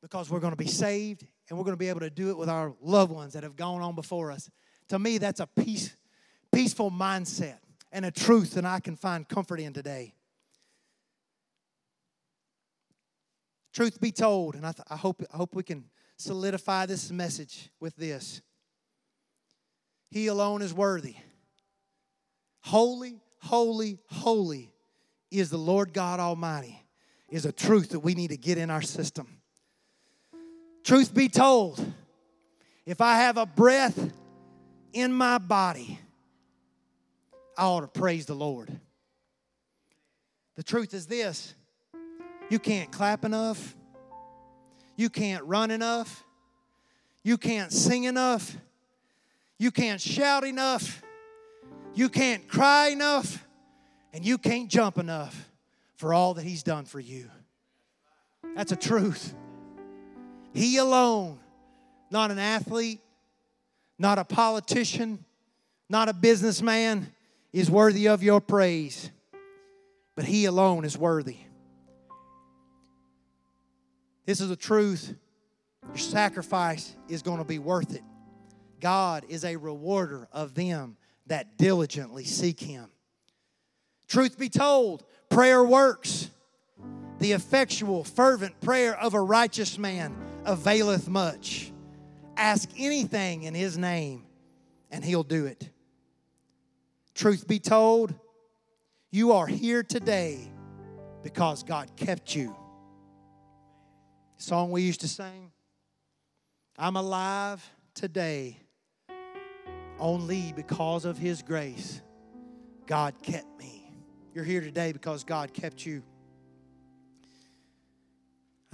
because 0.00 0.30
we're 0.30 0.40
going 0.40 0.52
to 0.52 0.56
be 0.56 0.66
saved 0.66 1.26
and 1.48 1.58
we're 1.58 1.64
going 1.64 1.74
to 1.74 1.78
be 1.78 1.88
able 1.88 2.00
to 2.00 2.10
do 2.10 2.30
it 2.30 2.38
with 2.38 2.48
our 2.48 2.74
loved 2.80 3.12
ones 3.12 3.34
that 3.34 3.42
have 3.42 3.56
gone 3.56 3.82
on 3.82 3.94
before 3.94 4.32
us. 4.32 4.50
To 4.88 4.98
me, 4.98 5.18
that's 5.18 5.40
a 5.40 5.46
peace, 5.46 5.96
peaceful 6.52 6.90
mindset 6.90 7.58
and 7.92 8.04
a 8.04 8.10
truth 8.10 8.54
that 8.54 8.64
I 8.64 8.80
can 8.80 8.96
find 8.96 9.28
comfort 9.28 9.60
in 9.60 9.72
today. 9.72 10.14
Truth 13.72 14.00
be 14.00 14.12
told, 14.12 14.54
and 14.54 14.64
I, 14.64 14.72
th- 14.72 14.86
I, 14.88 14.96
hope, 14.96 15.22
I 15.32 15.36
hope 15.36 15.54
we 15.54 15.62
can 15.62 15.84
solidify 16.16 16.86
this 16.86 17.10
message 17.10 17.70
with 17.80 17.96
this 17.96 18.40
He 20.10 20.28
alone 20.28 20.62
is 20.62 20.72
worthy. 20.72 21.16
Holy, 22.62 23.20
holy, 23.40 23.98
holy 24.08 24.72
is 25.30 25.50
the 25.50 25.58
Lord 25.58 25.92
God 25.92 26.20
Almighty, 26.20 26.82
is 27.28 27.44
a 27.44 27.52
truth 27.52 27.90
that 27.90 28.00
we 28.00 28.14
need 28.14 28.28
to 28.28 28.36
get 28.36 28.58
in 28.58 28.70
our 28.70 28.82
system. 28.82 29.40
Truth 30.84 31.14
be 31.14 31.28
told, 31.30 31.84
if 32.84 33.00
I 33.00 33.16
have 33.16 33.38
a 33.38 33.46
breath 33.46 34.12
in 34.92 35.12
my 35.12 35.38
body, 35.38 35.98
I 37.56 37.64
ought 37.64 37.80
to 37.80 37.86
praise 37.88 38.26
the 38.26 38.34
Lord. 38.34 38.70
The 40.56 40.62
truth 40.62 40.92
is 40.92 41.06
this 41.06 41.54
you 42.50 42.58
can't 42.58 42.92
clap 42.92 43.24
enough. 43.24 43.74
You 44.96 45.08
can't 45.08 45.42
run 45.44 45.70
enough. 45.70 46.22
You 47.22 47.38
can't 47.38 47.72
sing 47.72 48.04
enough. 48.04 48.56
You 49.58 49.70
can't 49.70 50.00
shout 50.00 50.44
enough. 50.44 51.02
You 51.94 52.08
can't 52.08 52.46
cry 52.46 52.88
enough. 52.88 53.44
And 54.12 54.24
you 54.24 54.36
can't 54.36 54.68
jump 54.68 54.98
enough 54.98 55.50
for 55.96 56.12
all 56.12 56.34
that 56.34 56.44
He's 56.44 56.62
done 56.62 56.84
for 56.84 57.00
you. 57.00 57.30
That's 58.54 58.70
a 58.70 58.76
truth. 58.76 59.34
He 60.54 60.76
alone, 60.76 61.40
not 62.10 62.30
an 62.30 62.38
athlete, 62.38 63.00
not 63.98 64.18
a 64.20 64.24
politician, 64.24 65.24
not 65.90 66.08
a 66.08 66.12
businessman, 66.12 67.12
is 67.52 67.68
worthy 67.68 68.06
of 68.06 68.22
your 68.22 68.40
praise. 68.40 69.10
But 70.14 70.24
He 70.24 70.44
alone 70.44 70.84
is 70.84 70.96
worthy. 70.96 71.38
This 74.26 74.40
is 74.40 74.48
the 74.48 74.56
truth. 74.56 75.12
Your 75.88 75.98
sacrifice 75.98 76.94
is 77.08 77.22
going 77.22 77.38
to 77.38 77.44
be 77.44 77.58
worth 77.58 77.94
it. 77.94 78.02
God 78.80 79.24
is 79.28 79.44
a 79.44 79.56
rewarder 79.56 80.28
of 80.32 80.54
them 80.54 80.96
that 81.26 81.58
diligently 81.58 82.24
seek 82.24 82.60
Him. 82.60 82.90
Truth 84.06 84.38
be 84.38 84.48
told, 84.48 85.04
prayer 85.28 85.64
works. 85.64 86.30
The 87.18 87.32
effectual, 87.32 88.04
fervent 88.04 88.60
prayer 88.60 88.96
of 88.98 89.14
a 89.14 89.20
righteous 89.20 89.78
man 89.78 90.14
availeth 90.44 91.08
much. 91.08 91.72
Ask 92.36 92.68
anything 92.76 93.44
in 93.44 93.54
His 93.54 93.78
name, 93.78 94.26
and 94.90 95.04
He'll 95.04 95.22
do 95.22 95.46
it. 95.46 95.70
Truth 97.14 97.46
be 97.46 97.58
told, 97.58 98.14
you 99.10 99.32
are 99.32 99.46
here 99.46 99.82
today 99.82 100.50
because 101.22 101.62
God 101.62 101.94
kept 101.96 102.34
you 102.34 102.56
song 104.44 104.70
we 104.70 104.82
used 104.82 105.00
to 105.00 105.08
sing. 105.08 105.50
I'm 106.78 106.96
alive 106.96 107.66
today 107.94 108.58
only 109.98 110.52
because 110.54 111.04
of 111.04 111.16
His 111.16 111.42
grace. 111.42 112.02
God 112.86 113.14
kept 113.22 113.46
me. 113.58 113.90
You're 114.34 114.44
here 114.44 114.60
today 114.60 114.92
because 114.92 115.24
God 115.24 115.54
kept 115.54 115.86
you. 115.86 116.02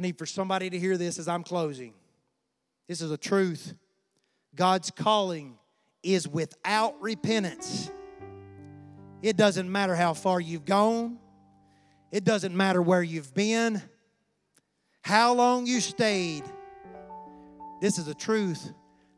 I 0.01 0.03
need 0.03 0.16
for 0.16 0.24
somebody 0.24 0.70
to 0.70 0.78
hear 0.78 0.96
this 0.96 1.18
as 1.18 1.28
I'm 1.28 1.42
closing. 1.42 1.92
This 2.88 3.03
is 3.03 3.11
a 3.11 3.18
truth. 3.18 3.74
God's 4.55 4.90
calling 4.90 5.59
is 6.03 6.26
without 6.26 6.98
repentance. 7.03 7.90
It 9.20 9.36
doesn't 9.36 9.70
matter 9.70 9.94
how 9.94 10.14
far 10.14 10.40
you've 10.40 10.64
gone, 10.64 11.18
it 12.11 12.24
doesn't 12.24 12.57
matter 12.57 12.80
where 12.80 13.03
you've 13.03 13.34
been, 13.34 13.82
how 15.03 15.34
long 15.34 15.66
you 15.66 15.82
stayed. 15.82 16.44
This 17.82 17.98
is 17.98 18.07
the 18.07 18.14
truth. 18.14 18.72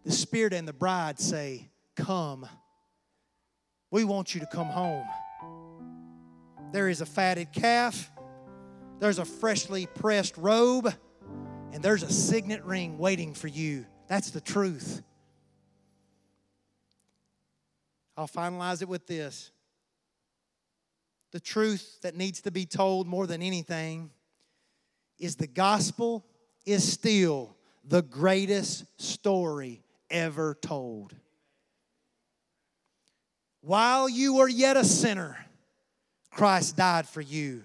The 0.05 0.11
Spirit 0.11 0.53
and 0.53 0.67
the 0.67 0.73
bride 0.73 1.21
say, 1.21 1.71
Come. 1.95 2.45
We 3.93 4.03
want 4.03 4.35
you 4.35 4.41
to 4.41 4.49
come 4.49 4.67
home. 4.67 5.07
There 6.73 6.89
is 6.89 7.01
a 7.01 7.07
fatted 7.07 7.53
calf, 7.53 8.11
there's 9.03 9.19
a 9.19 9.25
freshly 9.25 9.87
pressed 9.87 10.37
robe, 10.37 10.87
and 11.73 11.83
there's 11.83 12.05
a 12.05 12.13
signet 12.13 12.63
ring 12.63 12.99
waiting 12.99 13.35
for 13.35 13.49
you. 13.49 13.85
That's 14.07 14.31
the 14.31 14.41
truth. 14.41 15.03
I'll 18.17 18.29
finalize 18.29 18.81
it 18.81 18.87
with 18.87 19.09
this. 19.09 19.51
The 21.33 21.41
truth 21.41 21.99
that 22.03 22.15
needs 22.15 22.43
to 22.43 22.53
be 22.53 22.65
told 22.65 23.09
more 23.09 23.27
than 23.27 23.43
anything 23.43 24.11
is 25.19 25.35
the 25.35 25.49
gospel 25.49 26.25
is 26.65 26.93
still 26.93 27.57
the 27.85 28.03
greatest 28.03 28.85
story 29.03 29.83
ever 30.13 30.57
told. 30.63 31.13
While 33.63 34.09
you 34.09 34.35
were 34.35 34.49
yet 34.49 34.77
a 34.77 34.85
sinner, 34.85 35.45
Christ 36.31 36.77
died 36.77 37.09
for 37.09 37.21
you. 37.21 37.65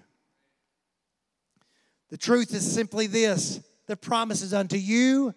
The 2.10 2.16
truth 2.16 2.54
is 2.54 2.70
simply 2.70 3.06
this 3.06 3.60
the 3.86 3.96
promises 3.96 4.52
unto 4.54 4.76
you 4.76 5.34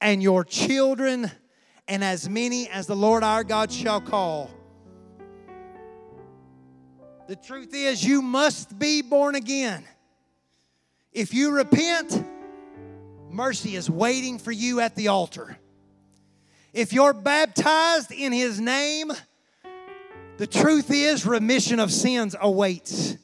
and 0.00 0.22
your 0.22 0.44
children, 0.44 1.30
and 1.86 2.04
as 2.04 2.28
many 2.28 2.68
as 2.68 2.86
the 2.86 2.96
Lord 2.96 3.24
our 3.24 3.44
God 3.44 3.72
shall 3.72 4.00
call. 4.00 4.50
The 7.28 7.36
truth 7.36 7.74
is, 7.74 8.04
you 8.04 8.22
must 8.22 8.78
be 8.78 9.02
born 9.02 9.34
again. 9.34 9.84
If 11.12 11.34
you 11.34 11.50
repent, 11.50 12.24
mercy 13.30 13.76
is 13.76 13.90
waiting 13.90 14.38
for 14.38 14.52
you 14.52 14.80
at 14.80 14.94
the 14.94 15.08
altar. 15.08 15.58
If 16.72 16.92
you're 16.92 17.12
baptized 17.12 18.12
in 18.12 18.32
His 18.32 18.60
name, 18.60 19.12
the 20.36 20.46
truth 20.46 20.90
is 20.90 21.26
remission 21.26 21.80
of 21.80 21.92
sins 21.92 22.36
awaits. 22.40 23.16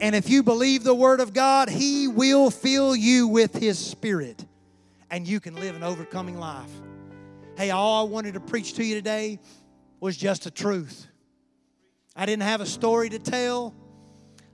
And 0.00 0.14
if 0.14 0.28
you 0.28 0.42
believe 0.42 0.84
the 0.84 0.94
Word 0.94 1.20
of 1.20 1.32
God, 1.32 1.68
He 1.68 2.08
will 2.08 2.50
fill 2.50 2.94
you 2.94 3.28
with 3.28 3.54
His 3.54 3.78
Spirit 3.78 4.44
and 5.12 5.28
you 5.28 5.40
can 5.40 5.54
live 5.54 5.76
an 5.76 5.82
overcoming 5.82 6.38
life. 6.38 6.70
Hey, 7.56 7.70
all 7.70 8.06
I 8.06 8.08
wanted 8.08 8.32
to 8.34 8.40
preach 8.40 8.74
to 8.74 8.84
you 8.84 8.94
today 8.94 9.38
was 10.00 10.16
just 10.16 10.44
the 10.44 10.50
truth. 10.50 11.06
I 12.16 12.24
didn't 12.24 12.44
have 12.44 12.62
a 12.62 12.66
story 12.66 13.10
to 13.10 13.18
tell, 13.18 13.74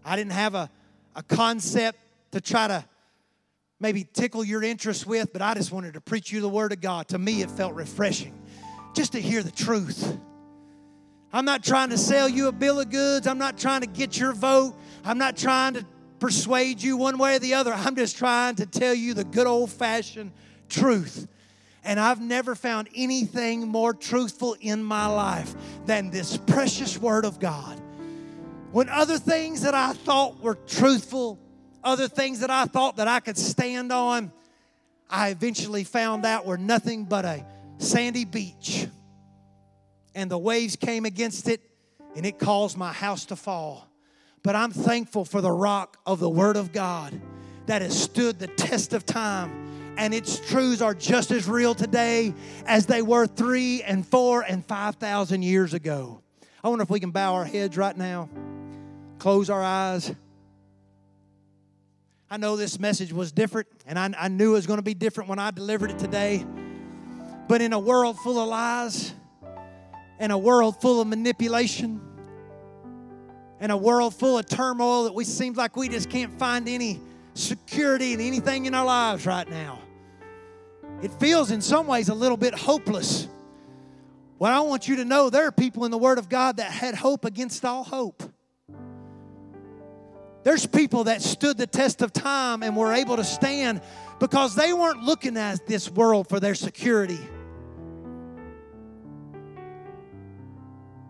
I 0.05 0.17
didn't 0.17 0.33
have 0.33 0.57
a, 0.57 0.69
a 1.15 1.23
concept 1.23 1.99
to 2.33 2.41
try 2.41 2.67
to 2.67 2.85
maybe 3.79 4.05
tickle 4.13 4.45
your 4.45 4.65
interest 4.65 5.07
with, 5.07 5.33
but 5.33 5.43
I 5.43 5.55
just 5.55 5.71
wanted 5.71 5.95
to 5.95 6.01
preach 6.01 6.33
you 6.33 6.41
the 6.41 6.49
Word 6.49 6.73
of 6.73 6.81
God. 6.81 7.07
To 7.09 7.19
me, 7.19 7.43
it 7.43 7.51
felt 7.51 7.75
refreshing 7.75 8.35
just 8.95 9.13
to 9.13 9.21
hear 9.21 9.45
the 9.45 9.53
truth. 9.53 10.19
I'm 11.33 11.45
not 11.45 11.63
trying 11.63 11.91
to 11.91 11.99
sell 11.99 12.29
you 12.29 12.49
a 12.49 12.53
bill 12.53 12.81
of 12.81 12.91
goods. 12.91 13.29
I'm 13.29 13.39
not 13.39 13.59
trying 13.59 13.83
to 13.83 13.87
get 13.87 14.19
your 14.19 14.33
vote. 14.33 14.75
I'm 15.05 15.19
not 15.19 15.37
trying 15.37 15.75
to 15.75 15.87
persuade 16.19 16.83
you 16.83 16.97
one 16.97 17.19
way 17.19 17.37
or 17.37 17.39
the 17.39 17.55
other. 17.55 17.73
I'm 17.73 17.97
just 17.97 18.17
trying 18.17 18.57
to 18.57 18.67
tell 18.67 18.95
you 18.95 19.15
the 19.15 19.25
good 19.25 19.47
old 19.47 19.71
fashioned 19.71 20.33
truth. 20.69 21.29
And 21.85 21.99
I've 21.99 22.21
never 22.21 22.55
found 22.55 22.89
anything 22.95 23.69
more 23.69 23.95
truthful 23.95 24.57
in 24.61 24.83
my 24.83 25.07
life 25.07 25.55
than 25.87 26.11
this 26.11 26.37
precious 26.37 26.99
Word 26.99 27.25
of 27.25 27.39
God. 27.39 27.81
When 28.73 28.89
other 28.89 29.19
things 29.19 29.63
that 29.63 29.75
I 29.75 29.95
thought 29.95 30.41
were 30.41 30.57
truthful, 30.67 31.39
other 31.83 32.09
things 32.09 32.41
that 32.41 32.51
I 32.51 32.67
thought 32.67 32.97
that 32.97 33.09
I 33.09 33.21
could 33.21 33.39
stand 33.39 33.93
on, 33.93 34.31
I 35.09 35.31
eventually 35.31 35.85
found 35.85 36.27
out 36.27 36.45
were 36.45 36.59
nothing 36.59 37.05
but 37.05 37.25
a 37.25 37.47
sandy 37.79 38.27
beach. 38.27 38.87
And 40.15 40.31
the 40.31 40.37
waves 40.37 40.77
came 40.77 41.07
against 41.07 41.49
it, 41.49 41.63
and 42.15 42.27
it 42.27 42.39
caused 42.39 42.77
my 42.77 42.93
house 42.93 43.25
to 43.27 43.37
fall. 43.37 43.88
But 44.43 44.57
I'm 44.57 44.71
thankful 44.71 45.25
for 45.25 45.41
the 45.41 45.51
rock 45.51 45.99
of 46.07 46.21
the 46.21 46.31
Word 46.31 46.57
of 46.57 46.73
God 46.73 47.21
that 47.67 47.83
has 47.83 48.01
stood 48.01 48.39
the 48.39 48.47
test 48.47 48.93
of 48.93 49.05
time. 49.05 49.67
And 49.97 50.15
its 50.15 50.39
truths 50.49 50.81
are 50.81 50.95
just 50.95 51.31
as 51.33 51.49
real 51.49 51.75
today 51.75 52.33
as 52.67 52.87
they 52.87 53.03
were 53.03 53.27
three 53.27 53.83
and 53.83 54.07
four 54.07 54.43
and 54.43 54.65
5,000 54.65 55.43
years 55.43 55.75
ago. 55.75 56.23
I 56.63 56.69
wonder 56.69 56.83
if 56.83 56.91
we 56.91 57.01
can 57.01 57.11
bow 57.11 57.35
our 57.35 57.45
heads 57.45 57.77
right 57.77 57.97
now, 57.97 58.29
close 59.19 59.51
our 59.51 59.63
eyes. 59.63 60.15
I 62.31 62.37
know 62.37 62.57
this 62.57 62.79
message 62.79 63.13
was 63.13 63.33
different, 63.33 63.69
and 63.87 63.99
I, 63.99 64.13
I 64.17 64.29
knew 64.29 64.51
it 64.51 64.55
was 64.55 64.67
going 64.67 64.79
to 64.79 64.83
be 64.83 64.95
different 64.95 65.29
when 65.31 65.39
I 65.39 65.51
delivered 65.51 65.91
it 65.91 65.99
today. 65.99 66.45
But 67.49 67.63
in 67.63 67.73
a 67.73 67.79
world 67.79 68.19
full 68.19 68.39
of 68.39 68.49
lies, 68.49 69.13
in 70.21 70.31
a 70.31 70.39
world 70.39 70.81
full 70.81 71.01
of 71.01 71.09
manipulation, 71.09 72.01
in 73.61 73.71
a 73.71 73.77
world 73.77 74.15
full 74.15 74.39
of 74.39 74.47
turmoil 74.47 75.05
that 75.05 75.15
we 75.15 75.25
seem 75.25 75.55
like 75.55 75.77
we 75.77 75.89
just 75.89 76.11
can't 76.11 76.39
find 76.39 76.69
any 76.69 77.01
security 77.35 78.13
in 78.13 78.21
anything 78.21 78.67
in 78.67 78.75
our 78.75 78.85
lives 78.85 79.27
right 79.27 79.49
now. 79.49 79.81
It 81.03 81.13
feels 81.21 81.51
in 81.51 81.61
some 81.61 81.87
ways 81.87 82.09
a 82.09 82.15
little 82.15 82.37
bit 82.37 82.55
hopeless. 82.55 83.29
Well, 84.39 84.57
I 84.57 84.67
want 84.67 84.89
you 84.89 84.97
to 84.97 85.05
know 85.05 85.31
there 85.31 85.47
are 85.47 85.53
people 85.53 85.85
in 85.85 85.91
the 85.91 85.99
Word 85.99 86.19
of 86.19 86.29
God 86.29 86.59
that 86.59 86.71
had 86.71 86.95
hope 86.95 87.25
against 87.25 87.65
all 87.65 87.85
hope. 87.85 88.23
There's 90.45 90.67
people 90.67 91.05
that 91.05 91.21
stood 91.21 91.59
the 91.59 91.67
test 91.67 92.03
of 92.03 92.13
time 92.13 92.63
and 92.63 92.77
were 92.77 92.93
able 92.93 93.17
to 93.17 93.25
stand 93.25 93.83
because 94.19 94.55
they 94.55 94.73
weren't 94.73 95.03
looking 95.03 95.37
at 95.37 95.67
this 95.67 95.91
world 95.91 96.29
for 96.29 96.41
their 96.41 96.55
security. 96.55 97.19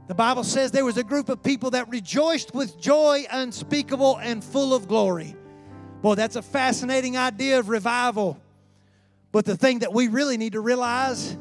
The 0.08 0.14
Bible 0.14 0.42
says 0.42 0.70
there 0.70 0.86
was 0.86 0.96
a 0.96 1.04
group 1.04 1.28
of 1.28 1.42
people 1.42 1.70
that 1.72 1.90
rejoiced 1.90 2.54
with 2.54 2.80
joy 2.80 3.26
unspeakable 3.30 4.16
and 4.16 4.42
full 4.42 4.74
of 4.74 4.88
glory. 4.88 5.36
Boy, 6.00 6.14
that's 6.14 6.36
a 6.36 6.42
fascinating 6.42 7.18
idea 7.18 7.58
of 7.58 7.68
revival. 7.68 8.40
But 9.32 9.44
the 9.44 9.56
thing 9.56 9.80
that 9.80 9.92
we 9.92 10.08
really 10.08 10.38
need 10.38 10.54
to 10.54 10.60
realize 10.60 11.36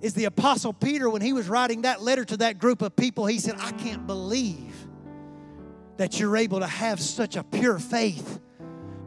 is 0.00 0.14
the 0.14 0.26
Apostle 0.26 0.72
Peter, 0.72 1.10
when 1.10 1.22
he 1.22 1.32
was 1.32 1.48
writing 1.48 1.82
that 1.82 2.02
letter 2.02 2.24
to 2.26 2.36
that 2.36 2.60
group 2.60 2.82
of 2.82 2.94
people, 2.94 3.26
he 3.26 3.40
said, 3.40 3.56
I 3.58 3.72
can't 3.72 4.06
believe 4.06 4.74
that 5.96 6.20
you're 6.20 6.36
able 6.36 6.60
to 6.60 6.66
have 6.68 7.00
such 7.00 7.34
a 7.34 7.42
pure 7.42 7.80
faith 7.80 8.38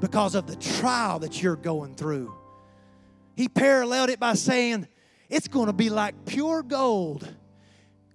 because 0.01 0.35
of 0.35 0.47
the 0.47 0.57
trial 0.57 1.19
that 1.19 1.41
you're 1.41 1.55
going 1.55 1.95
through. 1.95 2.35
He 3.37 3.47
paralleled 3.47 4.09
it 4.09 4.19
by 4.19 4.33
saying, 4.33 4.87
It's 5.29 5.47
going 5.47 5.67
to 5.67 5.73
be 5.73 5.89
like 5.89 6.25
pure 6.25 6.61
gold 6.61 7.25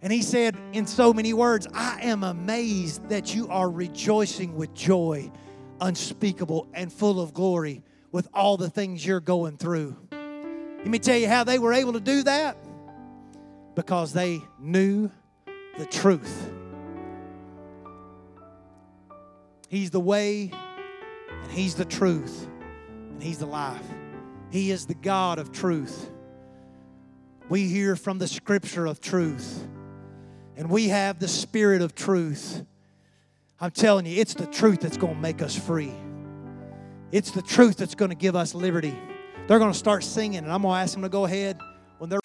and 0.04 0.12
he 0.12 0.20
said 0.20 0.54
in 0.74 0.86
so 0.86 1.14
many 1.14 1.32
words, 1.32 1.66
I 1.72 1.98
am 2.02 2.24
amazed 2.24 3.08
that 3.08 3.34
you 3.34 3.48
are 3.48 3.70
rejoicing 3.70 4.54
with 4.54 4.74
joy 4.74 5.32
unspeakable 5.80 6.68
and 6.74 6.92
full 6.92 7.22
of 7.22 7.32
glory 7.32 7.82
with 8.12 8.28
all 8.34 8.58
the 8.58 8.68
things 8.68 9.04
you're 9.04 9.18
going 9.18 9.56
through. 9.56 9.96
Let 10.12 10.88
me 10.88 10.98
tell 10.98 11.16
you 11.16 11.26
how 11.26 11.44
they 11.44 11.58
were 11.58 11.72
able 11.72 11.94
to 11.94 12.00
do 12.00 12.22
that 12.24 12.58
because 13.74 14.12
they 14.12 14.42
knew 14.60 15.10
the 15.78 15.86
truth. 15.86 16.52
He's 19.70 19.90
the 19.90 20.00
way, 20.00 20.52
and 21.42 21.50
He's 21.50 21.76
the 21.76 21.86
truth, 21.86 22.46
and 23.10 23.22
He's 23.22 23.38
the 23.38 23.46
life. 23.46 23.86
He 24.50 24.70
is 24.70 24.84
the 24.84 24.94
God 24.94 25.38
of 25.38 25.50
truth. 25.50 26.10
We 27.48 27.68
hear 27.68 27.96
from 27.96 28.18
the 28.18 28.28
scripture 28.28 28.84
of 28.84 29.00
truth 29.00 29.66
and 30.56 30.70
we 30.70 30.88
have 30.88 31.18
the 31.18 31.28
spirit 31.28 31.82
of 31.82 31.94
truth, 31.94 32.64
I'm 33.60 33.70
telling 33.70 34.06
you, 34.06 34.20
it's 34.20 34.34
the 34.34 34.46
truth 34.46 34.80
that's 34.80 34.96
going 34.96 35.14
to 35.14 35.20
make 35.20 35.42
us 35.42 35.56
free. 35.56 35.92
It's 37.12 37.30
the 37.30 37.42
truth 37.42 37.76
that's 37.76 37.94
going 37.94 38.10
to 38.10 38.16
give 38.16 38.36
us 38.36 38.54
liberty. 38.54 38.96
They're 39.46 39.58
going 39.58 39.72
to 39.72 39.78
start 39.78 40.04
singing, 40.04 40.38
and 40.38 40.52
I'm 40.52 40.62
going 40.62 40.74
to 40.74 40.80
ask 40.80 40.92
them 40.94 41.02
to 41.02 41.08
go 41.08 41.24
ahead 41.24 41.58
when 41.98 42.10
they're. 42.10 42.20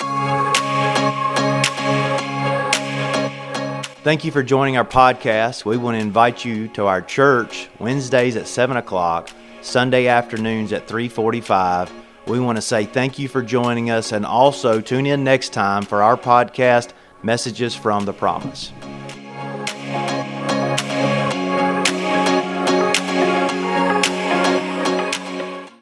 Thank 4.01 4.23
you 4.23 4.31
for 4.31 4.41
joining 4.43 4.77
our 4.77 4.85
podcast. 4.85 5.65
We 5.65 5.77
want 5.77 5.95
to 5.95 5.99
invite 5.99 6.45
you 6.45 6.67
to 6.69 6.85
our 6.85 7.01
church 7.01 7.69
Wednesdays 7.79 8.35
at 8.35 8.47
7 8.47 8.77
o'clock, 8.77 9.29
Sunday 9.61 10.07
afternoons 10.07 10.71
at 10.71 10.87
345. 10.87 11.91
We 12.27 12.39
want 12.39 12.57
to 12.57 12.61
say 12.61 12.85
thank 12.85 13.19
you 13.19 13.27
for 13.27 13.41
joining 13.41 13.89
us 13.89 14.11
and 14.11 14.25
also 14.25 14.81
tune 14.81 15.05
in 15.05 15.23
next 15.23 15.51
time 15.51 15.83
for 15.83 16.01
our 16.01 16.15
podcast 16.15 16.91
Messages 17.23 17.75
from 17.75 18.05
the 18.05 18.13
Promise. 18.13 18.71